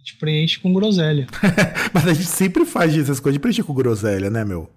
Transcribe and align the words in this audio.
A 0.00 0.02
gente 0.02 0.16
preenche 0.16 0.58
com 0.58 0.72
groselha. 0.72 1.26
mas 1.92 2.06
a 2.06 2.14
gente 2.14 2.26
sempre 2.26 2.64
faz 2.64 2.96
essas 2.96 3.20
coisas 3.20 3.34
de 3.34 3.40
preencher 3.40 3.62
com 3.62 3.74
groselha, 3.74 4.30
né, 4.30 4.44
meu? 4.46 4.70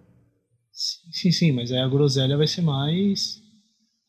Sim, 0.74 1.12
sim, 1.12 1.32
sim, 1.32 1.52
mas 1.54 1.72
aí 1.72 1.80
a 1.80 1.88
groselha 1.88 2.36
vai 2.36 2.46
ser 2.46 2.62
mais. 2.62 3.42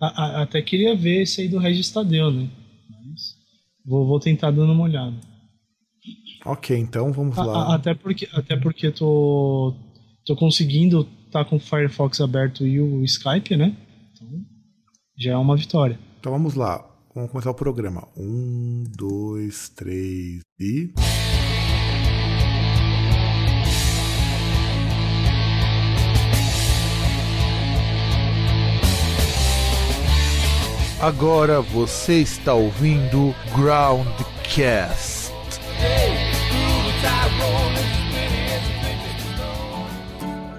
A, 0.01 0.07
a, 0.07 0.43
até 0.43 0.61
queria 0.61 0.97
ver 0.97 1.23
esse 1.23 1.41
aí 1.41 1.49
do 1.49 1.59
Regis 1.59 1.91
Tadeu, 1.91 2.33
né? 2.33 2.51
Mas 2.91 3.21
vou, 3.87 4.09
vou 4.09 4.19
tentar 4.19 4.51
dando 4.51 4.73
uma 4.73 4.85
olhada. 4.85 5.15
Ok, 6.45 6.77
então 6.77 7.13
vamos 7.13 7.39
a, 7.39 7.45
lá. 7.45 7.75
até 7.77 7.95
porque, 7.95 8.29
até 8.33 8.57
porque 8.57 8.91
tô, 8.91 9.73
tô 10.27 10.35
conseguindo 10.35 11.09
tá 11.31 11.45
com 11.45 11.57
o 11.57 11.61
Firefox 11.61 12.21
aberto 12.21 12.67
e 12.67 12.81
o 12.81 13.05
Skype, 13.05 13.57
né? 13.57 13.77
Então 14.13 14.29
já 15.17 15.33
é 15.33 15.37
uma 15.37 15.57
vitória. 15.57 15.99
Então 16.19 16.33
vamos 16.33 16.55
lá. 16.55 16.85
Vamos 17.15 17.31
começar 17.31 17.51
o 17.51 17.55
programa. 17.55 18.09
Um, 18.17 18.83
dois, 18.89 19.69
três 19.69 20.41
e. 20.59 20.93
Agora 31.01 31.61
você 31.61 32.15
está 32.15 32.53
ouvindo 32.53 33.33
Groundcast. 33.55 35.33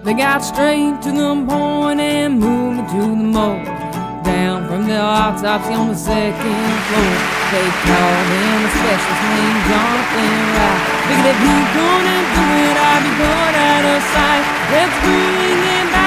They 0.06 0.14
got 0.14 0.42
straight 0.42 1.02
to 1.02 1.12
the 1.12 1.46
point 1.48 2.00
and 2.00 2.40
moved 2.40 2.78
me 2.78 2.88
to 2.88 3.02
the 3.02 3.16
mold. 3.16 3.85
Down 4.26 4.68
from 4.68 4.88
the 4.88 4.98
autopsy 5.00 5.74
on 5.74 5.90
the 5.90 5.96
second 5.96 6.76
floor. 6.90 7.16
They 7.54 7.68
called 7.86 8.28
him 8.34 8.66
a 8.66 8.72
specialist 8.74 9.22
named 9.22 9.62
Jonathan 9.70 10.34
Wright. 10.56 10.82
Figured 11.06 11.30
if 11.30 11.38
he'd 11.46 11.68
gonna 11.78 12.20
do 12.34 12.46
it, 12.66 12.76
I'd 12.90 13.02
be 13.06 13.12
going 13.22 13.56
out 13.70 13.86
of 13.86 14.02
sight. 14.14 14.46
Let's 14.74 14.98
bring 15.06 15.60
him 15.62 15.88
back 15.94 16.05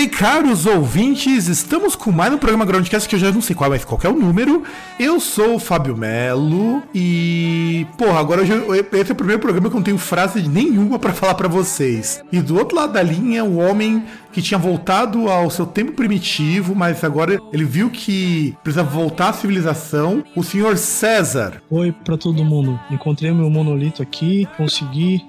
bem, 0.00 0.08
caros 0.08 0.64
ouvintes, 0.64 1.46
estamos 1.46 1.94
com 1.94 2.10
mais 2.10 2.32
um 2.32 2.38
programa 2.38 2.64
Groundcast 2.64 3.06
que 3.06 3.16
eu 3.16 3.18
já 3.18 3.30
não 3.30 3.42
sei 3.42 3.54
qual, 3.54 3.68
mas 3.68 3.84
qual 3.84 4.00
é 4.02 4.08
o 4.08 4.14
número. 4.14 4.62
Eu 4.98 5.20
sou 5.20 5.56
o 5.56 5.58
Fábio 5.58 5.94
Melo 5.94 6.82
e, 6.94 7.86
porra, 7.98 8.18
agora 8.18 8.42
esse 8.42 9.10
é 9.10 9.12
o 9.12 9.14
primeiro 9.14 9.42
programa 9.42 9.68
que 9.68 9.76
eu 9.76 9.78
não 9.78 9.84
tenho 9.84 9.98
frase 9.98 10.48
nenhuma 10.48 10.98
para 10.98 11.12
falar 11.12 11.34
para 11.34 11.48
vocês. 11.48 12.24
E 12.32 12.40
do 12.40 12.56
outro 12.56 12.78
lado 12.78 12.94
da 12.94 13.02
linha, 13.02 13.44
o 13.44 13.58
homem 13.58 14.02
que 14.32 14.40
tinha 14.40 14.56
voltado 14.56 15.28
ao 15.28 15.50
seu 15.50 15.66
tempo 15.66 15.92
primitivo, 15.92 16.74
mas 16.74 17.04
agora 17.04 17.38
ele 17.52 17.64
viu 17.64 17.90
que 17.90 18.56
precisa 18.62 18.82
voltar 18.82 19.28
à 19.28 19.32
civilização, 19.34 20.24
o 20.34 20.42
senhor 20.42 20.78
César. 20.78 21.60
Oi 21.68 21.92
para 21.92 22.16
todo 22.16 22.42
mundo. 22.42 22.80
Encontrei 22.90 23.30
meu 23.32 23.50
monolito 23.50 24.02
aqui, 24.02 24.48
consegui. 24.56 25.26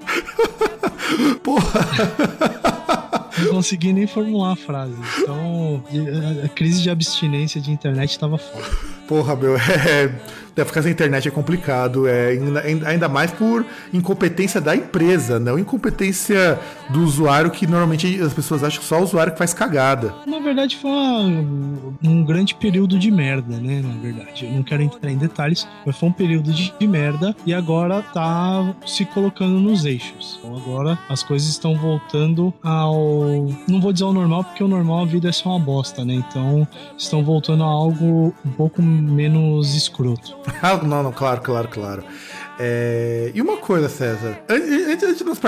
porra. 1.44 2.80
Não 3.37 3.47
consegui 3.49 3.93
nem 3.93 4.07
formular 4.07 4.53
a 4.53 4.55
frase. 4.55 4.95
Então, 5.19 5.83
a 6.43 6.47
crise 6.49 6.81
de 6.81 6.89
abstinência 6.89 7.61
de 7.61 7.71
internet 7.71 8.17
tava 8.19 8.38
foda. 8.38 8.65
Porra, 9.07 9.35
meu, 9.35 9.55
é. 9.59 10.13
Deve 10.55 10.67
ficar 10.67 10.81
sem 10.81 10.91
internet 10.91 11.27
é 11.27 11.31
complicado, 11.31 12.07
é, 12.07 12.38
ainda 12.85 13.07
mais 13.07 13.31
por 13.31 13.66
incompetência 13.94 14.59
da 14.59 14.75
empresa, 14.75 15.39
não 15.39 15.57
incompetência 15.57 16.59
do 16.89 17.03
usuário, 17.03 17.49
que 17.49 17.66
normalmente 17.66 18.19
as 18.21 18.33
pessoas 18.33 18.63
acham 18.63 18.81
que 18.81 18.85
só 18.85 18.99
o 18.99 19.03
usuário 19.03 19.31
que 19.31 19.38
faz 19.38 19.53
cagada. 19.53 20.13
Na 20.25 20.39
verdade, 20.39 20.77
foi 20.77 20.89
um 20.91 22.23
grande 22.25 22.55
período 22.55 22.99
de 22.99 23.09
merda, 23.09 23.57
né? 23.57 23.81
Na 23.81 24.02
verdade, 24.02 24.45
eu 24.45 24.52
não 24.52 24.63
quero 24.63 24.83
entrar 24.83 25.09
em 25.09 25.17
detalhes, 25.17 25.67
mas 25.85 25.95
foi 25.97 26.09
um 26.09 26.13
período 26.13 26.52
de, 26.52 26.73
de 26.77 26.88
merda 26.88 27.35
e 27.45 27.53
agora 27.53 28.01
tá 28.01 28.73
se 28.85 29.06
colocando 29.06 29.59
nos 29.59 29.85
eixos. 29.85 30.39
Então 30.39 30.56
agora 30.57 31.00
as 31.09 31.23
coisas 31.23 31.47
estão 31.50 31.75
voltando 31.75 32.53
ao. 32.62 33.47
Não 33.68 33.79
vou 33.79 33.94
dizer 33.94 34.06
ao 34.06 34.13
normal, 34.13 34.44
porque 34.44 34.63
o 34.63 34.68
normal 34.68 35.03
a 35.03 35.06
vida 35.06 35.29
é 35.29 35.31
só 35.31 35.50
uma 35.50 35.59
bosta, 35.59 36.03
né? 36.03 36.13
Então 36.13 36.68
estão 36.97 37.23
voltando 37.23 37.63
a 37.63 37.68
algo 37.68 38.33
um 38.45 38.51
pouco 38.51 38.81
menos 38.81 39.75
escroto. 39.75 40.35
Não, 40.84 41.03
não, 41.03 41.12
claro, 41.12 41.41
claro, 41.41 41.68
claro. 41.68 42.03
É... 42.63 43.31
E 43.33 43.41
uma 43.41 43.57
coisa, 43.57 43.89
César, 43.89 44.39
antes 44.47 45.17
de 45.17 45.23
nós 45.23 45.39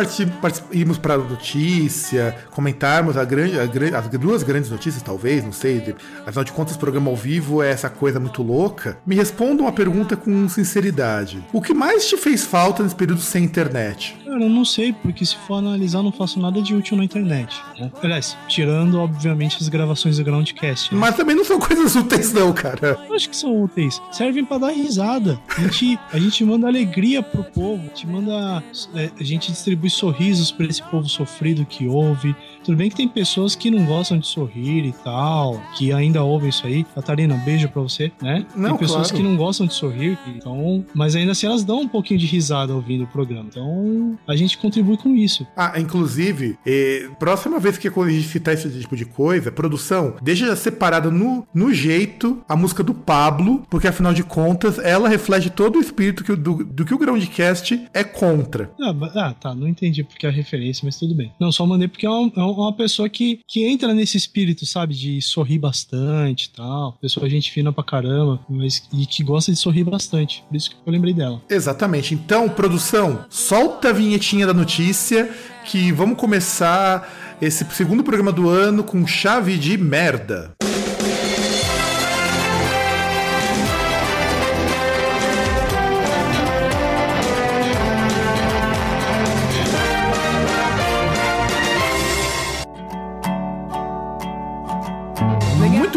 irmos 0.72 0.98
para 0.98 1.14
a 1.14 1.18
notícia, 1.18 2.36
comentarmos 2.50 3.16
a 3.18 3.24
grande, 3.24 3.60
a, 3.60 4.00
as 4.00 4.08
duas 4.08 4.42
grandes 4.42 4.72
notícias, 4.72 5.04
talvez, 5.04 5.44
não 5.44 5.52
sei, 5.52 5.96
afinal 6.26 6.44
de 6.44 6.52
contas, 6.52 6.76
programa 6.76 7.12
ao 7.12 7.16
vivo 7.16 7.62
é 7.62 7.70
essa 7.70 7.88
coisa 7.88 8.20
muito 8.20 8.42
louca, 8.42 8.98
me 9.06 9.16
responda 9.16 9.62
uma 9.62 9.72
pergunta 9.72 10.18
com 10.18 10.50
sinceridade. 10.50 11.44
O 11.54 11.62
que 11.62 11.74
mais 11.74 12.08
te 12.08 12.18
fez 12.18 12.44
falta 12.44 12.82
nesse 12.82 12.96
período 12.96 13.22
sem 13.22 13.44
internet? 13.44 14.18
Cara, 14.26 14.44
eu 14.44 14.50
não 14.50 14.66
sei, 14.66 14.92
porque 14.92 15.24
se 15.24 15.38
for 15.46 15.56
analisar, 15.56 16.02
não 16.02 16.12
faço 16.12 16.40
nada 16.40 16.62
de 16.64 16.74
útil 16.74 16.98
na 16.98 17.04
internet. 17.04 17.62
Né? 17.80 17.92
Aliás, 18.02 18.36
tirando, 18.48 19.00
obviamente, 19.00 19.58
as 19.62 19.70
gravações 19.70 20.18
do 20.18 20.24
Groundcast. 20.24 20.92
Né? 20.92 21.00
Mas 21.00 21.16
também 21.16 21.36
não 21.36 21.46
são 21.46 21.60
coisas 21.60 21.96
úteis, 21.96 22.34
não, 22.34 22.52
cara. 22.52 23.00
Eu 23.08 23.14
acho 23.14 23.30
que 23.30 23.36
são 23.36 23.64
úteis. 23.64 24.02
Servem 24.12 24.44
para 24.44 24.58
dar 24.58 24.72
risada. 24.72 25.40
A 25.56 25.62
gente, 25.62 26.00
a 26.12 26.18
gente 26.18 26.44
manda 26.44 26.68
alegria 26.68 27.03
pro 27.22 27.44
povo, 27.44 27.84
gente 27.94 28.08
manda. 28.08 28.64
É, 28.96 29.12
a 29.20 29.24
gente 29.24 29.52
distribui 29.52 29.90
sorrisos 29.90 30.52
para 30.52 30.66
esse 30.66 30.82
povo 30.84 31.08
sofrido 31.08 31.66
que 31.66 31.88
ouve. 31.88 32.36
Tudo 32.64 32.78
bem 32.78 32.90
que 32.90 32.96
tem 32.96 33.08
pessoas 33.08 33.56
que 33.56 33.70
não 33.70 33.86
gostam 33.86 34.18
de 34.18 34.28
sorrir 34.28 34.86
e 34.86 34.94
tal, 35.04 35.62
que 35.76 35.92
ainda 35.92 36.24
ouvem 36.24 36.50
isso 36.50 36.66
aí. 36.66 36.84
Catarina, 36.96 37.36
beijo 37.36 37.68
pra 37.70 37.82
você, 37.82 38.12
né? 38.22 38.46
Não, 38.56 38.70
tem 38.72 38.80
pessoas 38.80 39.10
claro. 39.10 39.24
que 39.24 39.30
não 39.30 39.38
gostam 39.38 39.68
de 39.68 39.74
sorrir, 39.74 40.18
então. 40.28 40.86
Mas 40.94 41.16
ainda 41.16 41.34
assim 41.34 41.46
elas 41.46 41.64
dão 41.64 41.82
um 41.82 41.88
pouquinho 41.88 42.20
de 42.20 42.26
risada 42.26 42.74
ouvindo 42.74 43.04
o 43.04 43.08
programa. 43.08 43.48
Então 43.50 44.18
a 44.28 44.36
gente 44.36 44.58
contribui 44.58 44.98
com 44.98 45.16
isso. 45.16 45.46
Ah, 45.56 45.80
inclusive, 45.80 46.58
eh, 46.66 47.10
próxima 47.20 47.60
vez 47.60 47.78
que 47.78 47.88
a 47.88 48.10
gente 48.10 48.28
citar 48.28 48.54
esse 48.54 48.70
tipo 48.70 48.96
de 48.96 49.06
coisa, 49.06 49.52
produção, 49.52 50.16
deixa 50.22 50.56
separada 50.56 51.12
no, 51.12 51.46
no 51.54 51.74
jeito 51.74 52.42
a 52.48 52.56
música 52.56 52.84
do 52.84 52.94
Pablo, 52.94 53.64
porque 53.70 53.88
afinal 53.88 54.14
de 54.14 54.24
contas 54.24 54.80
ela 54.80 55.10
reflete 55.10 55.50
todo 55.50 55.78
o 55.78 55.82
espírito 55.82 56.24
que, 56.24 56.36
do, 56.36 56.64
do 56.64 56.86
que 56.86 56.93
o 56.94 56.98
Groundcast 56.98 57.88
é 57.94 58.04
contra. 58.04 58.72
Ah, 58.80 58.94
ah, 59.16 59.34
tá, 59.34 59.56
não 59.56 59.68
entendi 59.68 60.04
porque 60.04 60.26
é 60.26 60.30
a 60.30 60.32
referência, 60.32 60.84
mas 60.86 60.98
tudo 60.98 61.14
bem. 61.14 61.32
Não, 61.40 61.52
só 61.52 61.66
mandei 61.66 61.88
porque 61.88 62.06
é 62.06 62.10
uma, 62.10 62.32
é 62.36 62.42
uma 62.42 62.74
pessoa 62.74 63.10
que, 63.10 63.40
que 63.48 63.66
entra 63.66 63.94
nesse 63.94 64.18
espírito, 64.18 64.66
sabe, 64.66 64.94
de 64.94 65.22
sorrir 65.22 65.60
bastante 65.60 66.46
e 66.46 66.50
tal. 66.50 66.98
Pessoa 67.02 67.30
gente 67.30 67.52
fina 67.52 67.72
pra 67.72 67.84
caramba, 67.84 68.40
mas 68.50 68.88
e 68.94 69.06
que 69.06 69.24
gosta 69.24 69.52
de 69.52 69.58
sorrir 69.58 69.84
bastante. 69.84 70.44
Por 70.48 70.56
isso 70.56 70.70
que 70.70 70.76
eu 70.86 70.92
lembrei 70.92 71.14
dela. 71.14 71.42
Exatamente. 71.50 72.14
Então, 72.14 72.48
produção, 72.50 73.26
solta 73.30 73.90
a 73.90 73.94
vinhetinha 73.94 74.48
da 74.48 74.54
notícia 74.54 75.30
que 75.66 75.92
vamos 75.92 76.18
começar 76.18 77.38
esse 77.42 77.66
segundo 77.72 78.04
programa 78.04 78.32
do 78.32 78.50
ano 78.50 78.84
com 78.84 79.06
chave 79.08 79.58
de 79.58 79.78
merda. 79.78 80.54
Muito 80.62 80.83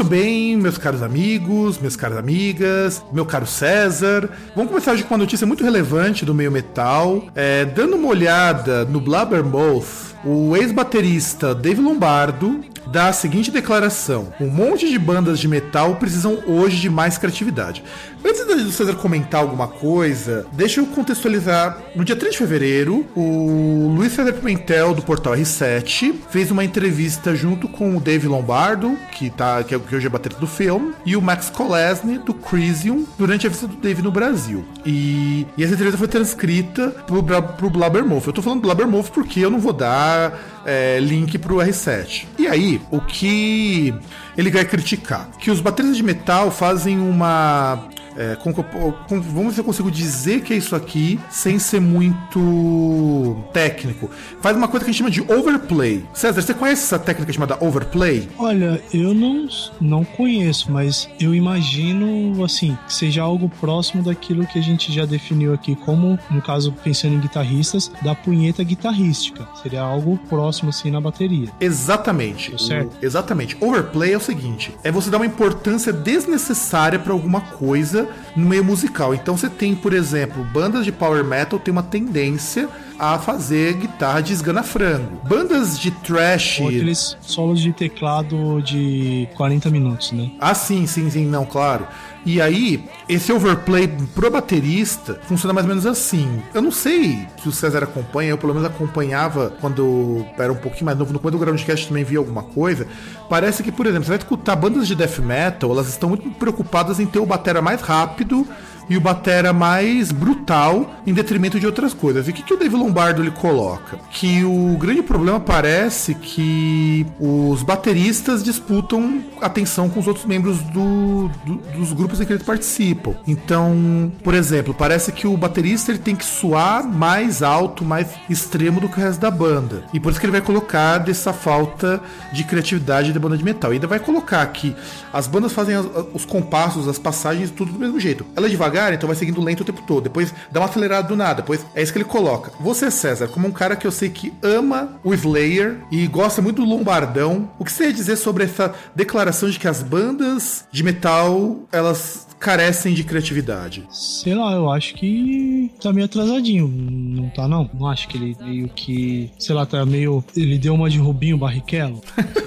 bem, 0.06 0.56
meus 0.56 0.78
caros 0.78 1.03
amigos, 1.03 1.78
minhas 1.78 1.97
caras 1.97 2.17
amigas, 2.17 3.03
meu 3.12 3.27
caro 3.27 3.47
César. 3.47 4.28
Vamos 4.55 4.71
começar 4.71 4.93
hoje 4.93 5.03
com 5.03 5.15
uma 5.15 5.19
notícia 5.19 5.47
muito 5.47 5.65
relevante 5.65 6.25
do 6.25 6.34
meio 6.34 6.50
metal. 6.50 7.25
É, 7.34 7.65
dando 7.65 7.97
uma 7.97 8.09
olhada 8.09 8.84
no 8.84 9.00
Blabbermouth, 9.00 10.15
o 10.26 10.56
ex-baterista 10.56 11.54
Dave 11.54 11.81
Lombardo 11.81 12.60
dá 12.87 13.09
a 13.09 13.12
seguinte 13.12 13.50
declaração: 13.50 14.32
Um 14.41 14.48
monte 14.48 14.88
de 14.88 14.99
bandas 14.99 15.38
de 15.38 15.46
metal 15.46 15.94
precisam 15.96 16.38
hoje 16.46 16.78
de 16.78 16.90
mais 16.90 17.17
criatividade. 17.17 17.84
Antes 18.25 18.44
do 18.44 18.73
César 18.73 18.94
comentar 18.94 19.40
alguma 19.40 19.69
coisa, 19.69 20.46
deixa 20.52 20.81
eu 20.81 20.87
contextualizar. 20.87 21.78
No 21.94 22.05
dia 22.05 22.17
3 22.17 22.32
de 22.32 22.38
fevereiro, 22.38 23.06
o 23.14 23.94
Luiz 23.96 24.12
César 24.12 24.32
Pimentel, 24.32 24.94
do 24.94 25.02
portal 25.02 25.34
R7, 25.34 26.12
fez 26.29 26.50
uma 26.50 26.64
entrevista 26.64 27.37
junto 27.37 27.69
com 27.69 27.96
o 27.96 28.00
Dave 28.00 28.26
Lombardo, 28.26 28.99
que, 29.12 29.31
tá, 29.31 29.62
que, 29.62 29.79
que 29.79 29.94
hoje 29.94 30.06
é 30.06 30.11
baterista 30.11 30.40
do 30.40 30.46
filme, 30.46 30.93
e 31.05 31.14
o 31.14 31.22
Max 31.22 31.50
Kolesny, 31.50 32.19
do 32.19 32.34
Crisium, 32.34 33.06
durante 33.17 33.46
a 33.46 33.50
visita 33.50 33.69
do 33.69 33.76
Dave 33.76 34.02
no 34.02 34.11
Brasil. 34.11 34.64
E, 34.84 35.46
e 35.56 35.62
essa 35.62 35.75
entrevista 35.75 35.99
foi 35.99 36.08
transcrita 36.08 36.88
pro, 37.06 37.22
pro 37.22 37.70
Blabbermouth. 37.70 38.26
Eu 38.26 38.32
tô 38.32 38.43
falando 38.43 38.62
Blabbermouth 38.62 39.11
porque 39.12 39.38
eu 39.38 39.50
não 39.50 39.61
vou 39.61 39.72
dar 39.72 40.16
é, 40.65 40.99
link 41.01 41.39
pro 41.39 41.57
R7. 41.57 42.27
E 42.39 42.47
aí, 42.47 42.81
o 42.91 43.01
que 43.01 43.95
ele 44.37 44.51
vai 44.51 44.65
criticar? 44.65 45.29
Que 45.39 45.51
os 45.51 45.61
bateristas 45.61 45.97
de 45.97 46.03
metal 46.03 46.51
fazem 46.51 46.99
uma 46.99 47.89
É, 48.17 48.37
como, 48.37 48.55
como, 48.55 49.23
vamos 49.23 49.47
ver 49.47 49.53
se 49.55 49.61
eu 49.61 49.65
consigo 49.65 49.91
dizer 49.91 50.41
que 50.41 50.55
é 50.55 50.57
isso 50.57 50.75
aqui 50.75 51.21
sem 51.31 51.59
ser 51.59 51.81
muito 51.81 53.37
técnico. 53.53 54.11
Faz 54.41 54.57
uma 54.57 54.69
coisa 54.69 54.85
que 54.85 54.91
a 54.91 54.93
gente 54.93 54.99
chama 54.99 55.11
de 55.11 55.21
overplay. 55.33 56.05
César, 56.15 56.41
você 56.41 56.55
conhece 56.55 56.85
essa 56.85 56.99
técnica 56.99 57.33
chamada 57.33 57.57
overplay? 57.61 58.29
Olha, 58.39 58.81
eu 58.93 59.15
não, 59.15 59.47
não 59.81 60.05
conheço, 60.05 60.71
mas 60.71 61.09
eu 61.21 61.35
imagino, 61.35 62.43
assim, 62.45 62.77
que 62.87 62.95
seja 62.95 63.23
algo 63.23 63.51
próximo 63.61 64.03
daquilo 64.03 64.47
que 64.47 64.59
a 64.59 64.63
gente 64.63 64.93
já 64.93 65.05
definiu 65.05 65.53
aqui, 65.53 65.77
como, 65.77 66.19
no 66.31 66.41
caso, 66.41 66.73
pensando 66.85 67.15
em 67.15 67.21
guitarristas, 67.21 67.91
da 68.03 68.15
punheta 68.15 68.63
guitarrística. 68.65 69.47
Seria 69.63 69.83
algo 69.83 70.19
próximo, 70.29 70.71
assim, 70.71 70.91
na 70.91 71.01
bateria. 71.01 71.49
Exatamente. 71.61 72.63
certo? 72.63 72.97
O, 73.01 73.05
exatamente. 73.05 73.57
Overplay 73.61 74.13
é 74.13 74.17
o 74.17 74.21
seguinte: 74.21 74.75
é 74.83 74.91
você 74.91 75.11
dar 75.11 75.19
uma 75.19 75.27
importância 75.27 75.93
desnecessária 75.93 76.99
para 76.99 77.13
alguma 77.13 77.41
coisa 77.41 78.06
no 78.35 78.47
meio 78.47 78.64
musical. 78.64 79.14
Então 79.14 79.37
você 79.37 79.49
tem, 79.49 79.75
por 79.75 79.93
exemplo, 79.93 80.44
bandas 80.44 80.85
de 80.85 80.93
power 80.93 81.25
metal 81.25 81.58
tem 81.58 81.73
uma 81.73 81.82
tendência 81.82 82.69
a 82.98 83.19
fazer 83.19 83.75
guitarra 83.75 84.20
de 84.20 84.32
esgana 84.32 84.62
frango. 84.62 85.20
Bandas 85.28 85.78
de 85.78 85.90
trash. 85.90 86.60
Ou 86.60 86.69
aqueles 86.69 87.16
solos 87.20 87.60
de 87.60 87.72
teclado 87.72 88.62
de 88.62 89.28
40 89.34 89.70
minutos, 89.70 90.12
né? 90.12 90.31
Ah, 90.40 90.54
sim, 90.54 90.87
sim, 90.87 91.10
sim, 91.10 91.26
não, 91.26 91.44
claro. 91.44 91.87
E 92.26 92.40
aí, 92.40 92.84
esse 93.08 93.32
overplay 93.32 93.87
pro 94.12 94.28
baterista 94.28 95.20
funciona 95.28 95.52
mais 95.52 95.64
ou 95.64 95.69
menos 95.69 95.87
assim. 95.87 96.43
Eu 96.52 96.60
não 96.60 96.72
sei 96.72 97.25
se 97.40 97.48
o 97.48 97.52
César 97.52 97.84
acompanha, 97.84 98.31
eu 98.31 98.38
pelo 98.38 98.52
menos 98.52 98.69
acompanhava 98.69 99.52
quando 99.60 100.26
era 100.37 100.52
um 100.52 100.56
pouquinho 100.56 100.87
mais 100.87 100.98
novo, 100.98 101.12
no 101.12 101.20
começo 101.20 101.38
do 101.38 101.44
Groundcast 101.44 101.87
também 101.87 102.02
via 102.02 102.19
alguma 102.19 102.43
coisa. 102.43 102.88
Parece 103.28 103.62
que, 103.62 103.70
por 103.70 103.87
exemplo, 103.87 104.06
você 104.06 104.10
vai 104.10 104.19
escutar 104.19 104.56
bandas 104.56 104.88
de 104.88 104.96
death 104.96 105.20
metal, 105.20 105.70
elas 105.70 105.88
estão 105.88 106.08
muito 106.08 106.28
preocupadas 106.31 106.98
em 106.98 107.06
ter 107.06 107.20
o 107.20 107.26
batera 107.26 107.62
mais 107.62 107.81
rápido 107.81 108.44
e 108.88 108.97
o 108.97 109.00
batera 109.00 109.53
mais 109.53 110.12
brutal 110.12 110.94
em 111.06 111.12
detrimento 111.12 111.59
de 111.59 111.67
outras 111.67 111.93
coisas. 111.93 112.27
E 112.27 112.31
o 112.31 112.35
que, 112.35 112.43
que 112.43 112.55
o 112.55 112.56
Dave 112.56 112.77
Lombardo 112.77 113.23
ele 113.23 113.31
coloca? 113.31 113.99
Que 114.11 114.44
o 114.44 114.77
grande 114.79 115.03
problema 115.03 115.41
parece 115.41 116.15
que 116.15 117.06
os 117.19 117.62
bateristas 117.62 118.43
disputam 118.43 119.23
atenção 119.41 119.88
com 119.88 120.00
os 120.00 120.06
outros 120.06 120.27
membros 120.27 120.59
do, 120.62 121.29
do, 121.44 121.56
dos 121.77 121.93
grupos 121.93 122.21
em 122.21 122.25
que 122.25 122.33
eles 122.33 122.43
participam. 122.43 123.15
Então, 123.27 124.12
por 124.23 124.35
exemplo, 124.35 124.75
parece 124.75 125.12
que 125.12 125.27
o 125.27 125.37
baterista 125.37 125.91
ele 125.91 125.99
tem 125.99 126.15
que 126.15 126.25
suar 126.25 126.85
mais 126.85 127.43
alto, 127.43 127.85
mais 127.85 128.09
extremo 128.29 128.81
do 128.81 128.89
que 128.89 128.99
o 128.99 129.03
resto 129.03 129.21
da 129.21 129.31
banda. 129.31 129.85
E 129.93 130.00
por 130.00 130.11
isso 130.11 130.21
que 130.21 130.27
ele 130.27 130.32
vai 130.32 130.41
colocar 130.41 130.99
dessa 130.99 131.32
falta 131.32 132.00
de 132.32 132.44
criatividade 132.44 133.12
da 133.12 133.21
banda 133.21 133.37
de 133.37 133.44
metal. 133.44 133.73
E 133.73 133.75
ainda 133.75 133.87
vai 133.87 133.99
colocar 133.99 134.47
que 134.47 134.75
as 135.12 135.27
bandas 135.27 135.53
fazem 135.53 135.77
os 136.12 136.25
compassos, 136.25 136.89
as 136.89 136.99
passagens, 136.99 137.50
tudo 137.50 137.73
do 137.73 137.79
mesmo 137.79 137.99
jeito. 137.99 138.25
Ela 138.37 138.47
é 138.47 138.50
devagar 138.50 138.75
devagar, 138.76 138.93
então 138.93 139.06
vai 139.06 139.17
seguindo 139.17 139.40
lento 139.40 139.62
o 139.62 139.64
tempo 139.64 139.82
todo. 139.87 140.05
Depois 140.05 140.32
dá 140.50 140.61
uma 140.61 140.67
acelerada 140.67 141.08
do 141.08 141.17
nada. 141.17 141.37
Depois 141.37 141.64
é 141.75 141.82
isso 141.82 141.93
que 141.93 141.99
ele 141.99 142.05
coloca. 142.05 142.52
Você, 142.61 142.90
César, 142.90 143.28
como 143.28 143.49
um 143.49 143.52
cara 143.52 143.75
que 143.75 143.87
eu 143.87 143.90
sei 143.90 144.11
que 144.11 144.32
ama 144.43 145.00
o 145.02 145.14
Slayer 145.14 145.78
e 145.90 146.06
gosta 146.06 146.43
muito 146.43 146.62
do 146.62 146.69
Lombardão, 146.69 147.50
o 147.58 147.64
que 147.64 147.73
você 147.73 147.84
ia 147.87 147.93
dizer 147.93 148.17
sobre 148.17 148.44
essa 148.44 148.75
declaração 148.94 149.49
de 149.49 149.58
que 149.58 149.67
as 149.67 149.82
bandas 149.82 150.64
de 150.70 150.82
metal 150.82 151.61
elas 151.73 152.26
carecem 152.38 152.94
de 152.94 153.02
criatividade? 153.02 153.84
Sei 153.90 154.34
lá, 154.34 154.52
eu 154.52 154.70
acho 154.70 154.94
que 154.94 155.70
tá 155.81 155.93
meio 155.93 156.06
atrasadinho. 156.06 156.69
Não 156.69 157.29
tá, 157.31 157.49
não? 157.49 157.69
Não 157.75 157.88
acho 157.88 158.08
que 158.08 158.17
ele 158.17 158.37
meio 158.40 158.69
que. 158.69 159.31
Sei 159.38 159.55
lá, 159.55 159.64
tá 159.64 159.84
meio. 159.87 160.22
Ele 160.37 160.58
deu 160.58 160.75
uma 160.75 160.90
de 160.90 160.99
Rubinho 160.99 161.38
Barrichello. 161.38 162.00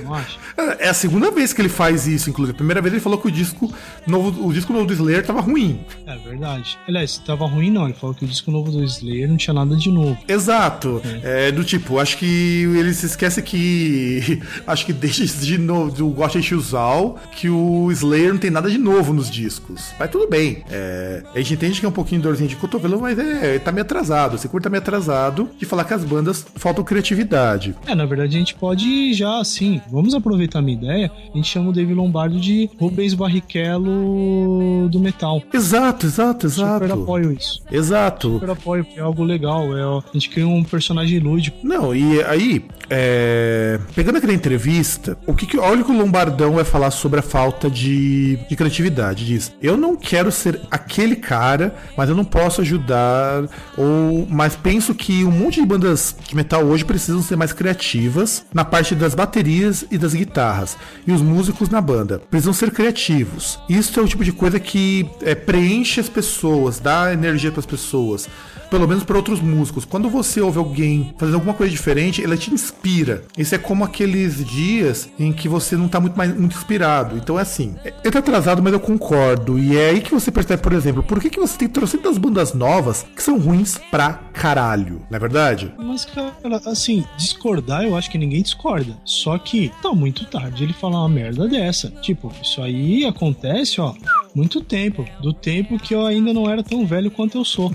Não 0.04 0.14
acha? 0.14 0.38
é 0.80 0.90
a 0.90 0.94
segunda 0.94 1.32
vez 1.32 1.54
que 1.54 1.62
ele 1.62 1.70
faz 1.70 2.08
isso, 2.08 2.30
inclusive. 2.30 2.56
A 2.56 2.58
primeira 2.58 2.82
vez 2.82 2.94
ele 2.94 3.02
falou 3.02 3.20
que 3.20 3.28
o 3.28 3.32
disco 3.32 3.72
novo, 4.06 4.48
o 4.48 4.54
disco 4.54 4.74
novo 4.74 4.86
do 4.86 4.94
Slayer 4.94 5.26
tava 5.26 5.42
ruim. 5.42 5.82
É 6.06 6.16
verdade. 6.20 6.78
Aliás, 6.88 7.18
tava 7.18 7.46
ruim 7.46 7.72
não. 7.72 7.86
Ele 7.86 7.94
falou 7.94 8.16
que 8.16 8.26
o 8.26 8.28
disco 8.28 8.52
novo 8.52 8.72
do 8.72 8.84
Slayer 8.84 9.28
não 9.28 9.38
tinha 9.38 9.54
nada 9.54 9.76
de 9.76 9.90
novo. 9.92 10.18
Exato. 10.28 11.02
É, 11.24 11.50
é 11.50 11.52
do 11.52 11.64
tipo, 11.64 12.00
acho 12.00 12.18
que 12.18 12.64
ele 12.76 12.94
se 12.94 13.06
esquece 13.06 13.42
que. 13.42 14.42
acho 14.66 14.86
que 14.86 14.94
desde 14.94 15.28
de 15.46 15.58
novo 15.58 15.92
do 15.92 16.08
Gotcha 16.10 16.42
Shuzal 16.42 17.20
que 17.32 17.50
o 17.50 17.92
Slayer 17.92 18.34
não 18.34 18.40
tem 18.40 18.52
nada 18.52 18.70
de 18.70 18.78
novo 18.78 19.14
nos 19.14 19.30
discos. 19.30 19.94
Mas 20.00 20.10
tudo 20.10 20.28
bem. 20.28 20.64
É, 20.70 21.24
a 21.34 21.38
gente 21.38 21.54
entende 21.54 21.80
que 21.80 21.86
é 21.86 21.90
um 21.90 21.94
pouquinho 21.94 22.22
de 22.22 22.28
dorzinha 22.28 22.50
de 22.50 22.56
cotovelo, 22.56 23.02
mas 23.02 23.18
é, 23.18 23.60
tá 23.60 23.72
meio 23.72 23.84
atrasado. 23.84 24.36
Esse 24.36 24.48
curto 24.48 24.64
tá 24.64 24.70
meio 24.70 24.82
atrasado 24.82 25.50
de 25.58 25.66
falar 25.66 25.84
que 25.84 25.94
as 25.94 26.04
bandas 26.04 26.46
faltam 26.56 26.84
criatividade. 26.84 27.76
É, 27.88 27.96
na 27.96 28.06
verdade 28.06 28.36
a 28.36 28.40
gente 28.40 28.56
pode 28.56 29.14
já, 29.14 29.40
assim, 29.40 29.82
vamos 29.90 30.14
aproveitar 30.14 30.60
a 30.60 30.62
minha 30.62 30.78
ideia. 30.78 31.12
A 31.34 31.38
gente 31.38 31.48
chama 31.48 31.70
o 31.70 31.74
Dave 31.74 31.94
Lombardo 31.94 32.40
de 32.40 32.70
Rubens 32.80 33.14
Barrichello 33.14 34.90
do 34.90 35.00
metal. 35.00 35.42
Exato, 35.54 36.06
exato, 36.10 36.48
exato. 36.48 36.86
Super 36.86 36.92
apoio 36.92 37.32
isso. 37.32 37.62
Exato. 37.72 38.34
Super 38.34 38.50
apoio, 38.50 38.86
é 38.96 39.02
algo 39.02 39.24
legal. 39.24 39.78
É, 39.78 39.82
a 39.82 40.14
gente 40.14 40.30
cria 40.30 40.48
um 40.48 40.64
personagem 40.64 41.20
lúdico. 41.20 41.58
Não, 41.64 41.96
e 41.96 42.22
aí, 42.24 42.66
é, 42.90 43.80
pegando 43.96 44.18
aquela 44.18 44.34
entrevista, 44.34 45.18
o 45.28 45.34
que, 45.34 45.46
que 45.46 45.58
olha 45.58 45.82
o 45.82 45.86
que 45.86 45.92
o 45.92 45.98
Lombardão 45.98 46.54
vai 46.54 46.64
falar 46.64 46.92
sobre 46.92 47.20
a 47.20 47.24
falta 47.24 47.70
de, 47.70 48.38
de 48.50 48.56
criatividade. 48.56 49.26
Diz: 49.26 49.54
Eu 49.62 49.78
não 49.78 49.96
quero 49.96 50.32
ser 50.32 50.60
aquele 50.72 51.16
cara, 51.16 51.76
mas 51.96 52.10
eu 52.10 52.16
não 52.16 52.26
posso 52.26 52.62
ajudar. 52.62 53.48
Ou, 53.78 54.28
mas 54.30 54.56
penso 54.56 54.96
que 54.96 55.24
um 55.24 55.32
monte 55.32 55.62
de 55.62 55.68
bandas 55.68 56.16
de 56.28 56.36
metal 56.36 56.64
hoje 56.66 56.84
precisam 56.84 57.22
ser 57.22 57.36
mais 57.36 57.54
criativas 57.54 58.46
na 58.54 58.66
parte 58.66 58.96
das 58.96 59.14
baterias 59.14 59.86
e 59.92 59.98
das 59.98 60.14
guitarras. 60.14 60.78
E 61.06 61.12
os 61.12 61.22
músicos 61.22 61.70
na 61.70 61.82
banda 61.82 62.20
precisam 62.30 62.54
ser 62.54 62.72
criativos. 62.72 63.60
Isso 63.70 64.00
é 64.00 64.04
o 64.04 64.08
tipo 64.08 64.24
de 64.24 64.32
coisa 64.32 64.60
que 64.60 65.08
é, 65.22 65.36
preenche 65.36 65.99
as 66.00 66.10
pessoas, 66.10 66.80
dá 66.80 67.14
energia 67.14 67.52
para 67.52 67.60
as 67.60 67.66
pessoas 67.66 68.30
pelo 68.70 68.88
menos 68.88 69.04
para 69.04 69.18
outros 69.18 69.42
músicos. 69.42 69.84
Quando 69.84 70.10
você 70.10 70.40
ouve 70.40 70.58
alguém 70.58 71.14
fazendo 71.18 71.36
alguma 71.36 71.54
coisa 71.54 71.72
diferente, 71.72 72.24
ela 72.24 72.38
te 72.38 72.54
inspira. 72.54 73.24
Isso 73.38 73.56
é 73.56 73.58
como 73.58 73.84
aqueles 73.84 74.46
dias 74.46 75.10
em 75.20 75.34
que 75.34 75.50
você 75.50 75.76
não 75.76 75.88
tá 75.88 76.00
muito 76.00 76.18
mais 76.18 76.34
muito 76.38 76.56
inspirado. 76.56 77.18
Então 77.18 77.38
é 77.38 77.42
assim, 77.42 77.76
eu 78.04 78.12
tô 78.12 78.18
atrasado, 78.18 78.62
mas 78.62 78.74
eu 78.74 78.80
concordo. 78.80 79.58
E 79.58 79.78
é 79.78 79.90
aí 79.90 80.02
que 80.02 80.14
você 80.14 80.32
percebe, 80.32 80.62
por 80.62 80.74
exemplo, 80.74 81.04
por 81.04 81.20
que, 81.20 81.30
que 81.30 81.40
você 81.40 81.58
tem 81.58 81.68
trocentas 81.68 82.18
bandas 82.18 82.54
novas 82.54 83.06
que 83.16 83.24
são 83.24 83.40
ruins 83.40 83.80
pra 83.90 84.14
caralho, 84.34 85.02
não 85.10 85.18
é 85.18 85.20
verdade? 85.20 85.74
Mas, 85.78 86.06
cara, 86.06 86.34
assim, 86.66 87.04
discordar 87.18 87.84
eu 87.84 87.96
acho 87.96 88.10
que 88.10 88.18
ninguém 88.18 88.42
discorda. 88.42 88.96
Só 89.04 89.38
que 89.38 89.72
tá 89.82 89.92
muito 89.92 90.26
tarde 90.26 90.64
ele 90.64 90.74
falar 90.74 91.00
uma 91.00 91.10
merda 91.10 91.48
dessa. 91.48 91.90
Tipo, 92.02 92.32
isso 92.42 92.62
aí 92.62 93.06
acontece, 93.06 93.82
ó, 93.82 93.94
muito 94.34 94.62
tempo. 94.62 95.06
Do 95.22 95.34
tempo 95.34 95.78
que 95.80 95.94
eu 95.94 96.06
ainda 96.06 96.34
não 96.34 96.50
era 96.50 96.64
tão 96.64 96.86
velho 96.86 97.12
quanto 97.12 97.38
eu 97.38 97.46
sou. 97.46 97.74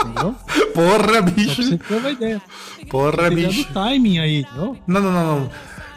Entendeu? 0.00 0.34
Porra, 0.74 1.22
bicho. 1.22 1.62
Só 1.62 1.68
pra 1.68 1.76
você 1.76 1.78
ter 1.78 1.94
uma 1.94 2.10
ideia. 2.10 2.42
Porra, 2.90 3.30
bicho. 3.30 3.64
do 3.64 3.72
timing 3.72 4.18
aí, 4.18 4.40
entendeu? 4.40 4.76
Não, 4.86 5.00
não, 5.00 5.12
não, 5.12 5.40
não. 5.40 5.50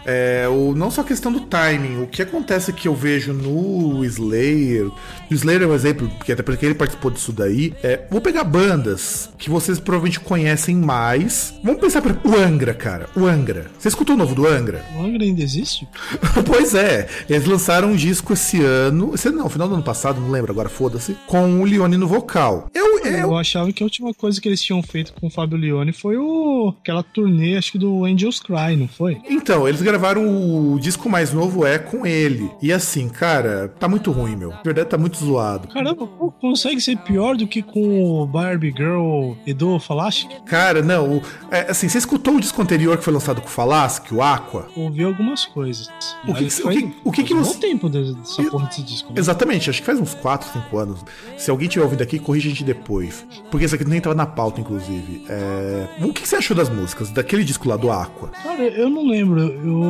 É, 0.08 0.48
o, 0.48 0.74
não 0.74 0.90
só 0.90 1.02
a 1.02 1.04
questão 1.04 1.30
do 1.34 1.42
timing, 1.42 2.02
o 2.02 2.08
que 2.08 2.22
acontece 2.22 2.72
que 2.72 2.88
eu 2.88 2.96
vejo 2.96 3.34
no 3.34 4.06
Slayer, 4.06 4.86
o 4.86 5.34
Slayer 5.34 5.64
é 5.64 5.68
um 5.68 5.76
exemplo, 5.76 6.08
porque 6.18 6.32
até 6.32 6.42
porque 6.42 6.66
ele 6.66 6.76
participou 6.76 7.12
disso 7.12 7.34
daí, 7.34 7.74
é, 7.84 8.06
vou 8.10 8.22
pegar 8.22 8.46
bandas 8.46 9.30
que 9.38 9.50
vocês 9.50 9.80
provavelmente 9.80 10.22
conhecem 10.22 10.78
mais. 10.78 11.54
Vamos 11.62 11.82
pensar 11.82 12.02
por 12.02 12.18
o 12.24 12.36
Angra, 12.38 12.74
cara, 12.74 13.10
o 13.18 13.26
Angra. 13.26 13.70
Você 13.78 13.90
escutou 13.90 14.16
o 14.16 14.18
novo 14.18 14.34
do 14.34 14.48
Angra? 14.48 14.86
O 14.96 15.04
Angra 15.04 15.26
ainda 15.26 15.44
existe? 15.44 15.86
pois 16.48 16.74
é, 16.74 17.10
eles 17.30 17.46
lançaram 17.46 17.90
um 17.90 17.96
disco 17.96 18.32
esse 18.32 18.64
ano, 18.64 19.14
esse 19.14 19.30
não, 19.30 19.50
final 19.50 19.68
do 19.68 19.74
ano 19.74 19.84
passado, 19.84 20.22
não 20.22 20.32
lembro 20.32 20.54
agora, 20.54 20.70
foda-se, 20.70 21.18
com 21.28 21.60
o 21.60 21.66
Leone 21.66 21.98
no 21.98 22.08
vocal. 22.08 22.70
Eu, 22.74 23.00
eu, 23.00 23.12
eu 23.12 23.38
achava 23.38 23.74
que 23.74 23.84
a 23.84 23.86
última 23.86 24.14
coisa 24.14 24.40
que 24.40 24.48
eles 24.48 24.62
tinham 24.62 24.82
feito 24.82 25.12
com 25.20 25.28
o 25.28 25.30
Fábio 25.30 25.58
Leone 25.58 25.92
foi 25.92 26.16
o 26.16 26.74
aquela 26.82 27.04
turnê, 27.04 27.58
acho 27.58 27.74
que 27.74 27.78
do 27.78 28.06
Angels 28.06 28.40
Cry, 28.40 28.78
não 28.78 28.88
foi? 28.88 29.18
Então, 29.30 29.68
eles 29.68 29.82
gravaram 29.82 29.97
o 30.18 30.80
disco 30.80 31.10
mais 31.10 31.34
novo 31.34 31.66
é 31.66 31.78
com 31.78 32.06
ele. 32.06 32.52
E 32.62 32.72
assim, 32.72 33.10
cara, 33.10 33.74
tá 33.80 33.88
muito 33.88 34.12
ruim, 34.12 34.36
meu. 34.36 34.50
Na 34.50 34.62
verdade, 34.64 34.90
tá 34.90 34.98
muito 34.98 35.18
zoado. 35.18 35.68
Caramba, 35.68 36.08
consegue 36.40 36.80
ser 36.80 36.98
pior 36.98 37.36
do 37.36 37.48
que 37.48 37.62
com 37.62 38.22
o 38.22 38.26
Barbie 38.26 38.74
Girl 38.76 39.34
e 39.46 39.54
do 39.54 39.80
Falache? 39.80 40.28
Cara, 40.46 40.82
não. 40.82 41.22
É, 41.52 41.72
assim, 41.72 41.88
você 41.88 41.98
escutou 41.98 42.36
o 42.36 42.40
disco 42.40 42.62
anterior 42.62 42.98
que 42.98 43.04
foi 43.04 43.14
lançado 43.14 43.42
com 43.42 43.48
o 43.48 43.52
Falasque, 43.52 44.14
o 44.14 44.22
Aqua? 44.22 44.68
Ouvi 44.76 45.04
algumas 45.04 45.46
coisas. 45.46 45.90
O 46.28 46.34
que, 46.34 46.46
que, 46.46 46.62
o 46.62 46.70
que, 46.70 46.96
o 47.06 47.12
que, 47.12 47.24
que 47.24 47.34
você. 47.34 47.58
Um 47.58 47.60
tempo 47.60 47.90
dessa 47.90 48.44
porra 48.44 48.68
desse 48.68 48.84
disco. 48.84 49.14
Né? 49.14 49.20
Exatamente, 49.20 49.70
acho 49.70 49.80
que 49.80 49.86
faz 49.86 50.00
uns 50.00 50.14
4, 50.14 50.50
5 50.54 50.78
anos. 50.78 51.06
Se 51.38 51.50
alguém 51.50 51.68
tiver 51.68 51.84
ouvido 51.84 52.04
aqui, 52.04 52.20
corrija 52.20 52.48
a 52.48 52.52
gente 52.52 52.64
depois. 52.64 53.26
Porque 53.50 53.66
isso 53.66 53.76
aqui 53.76 53.86
nem 53.86 54.02
tava 54.02 54.16
na 54.16 54.26
pauta, 54.26 54.62
inclusive. 54.62 55.26
É... 55.30 55.88
O 56.02 56.14
que, 56.14 56.22
que 56.22 56.28
você 56.28 56.36
achou 56.36 56.56
das 56.56 56.70
músicas, 56.70 57.10
daquele 57.10 57.44
disco 57.44 57.68
lá 57.68 57.78
do 57.78 57.92
Aqua? 57.92 58.30
Cara, 58.30 58.64
eu 58.64 58.90
não 58.90 59.08
lembro. 59.08 59.40
Eu 59.40 59.87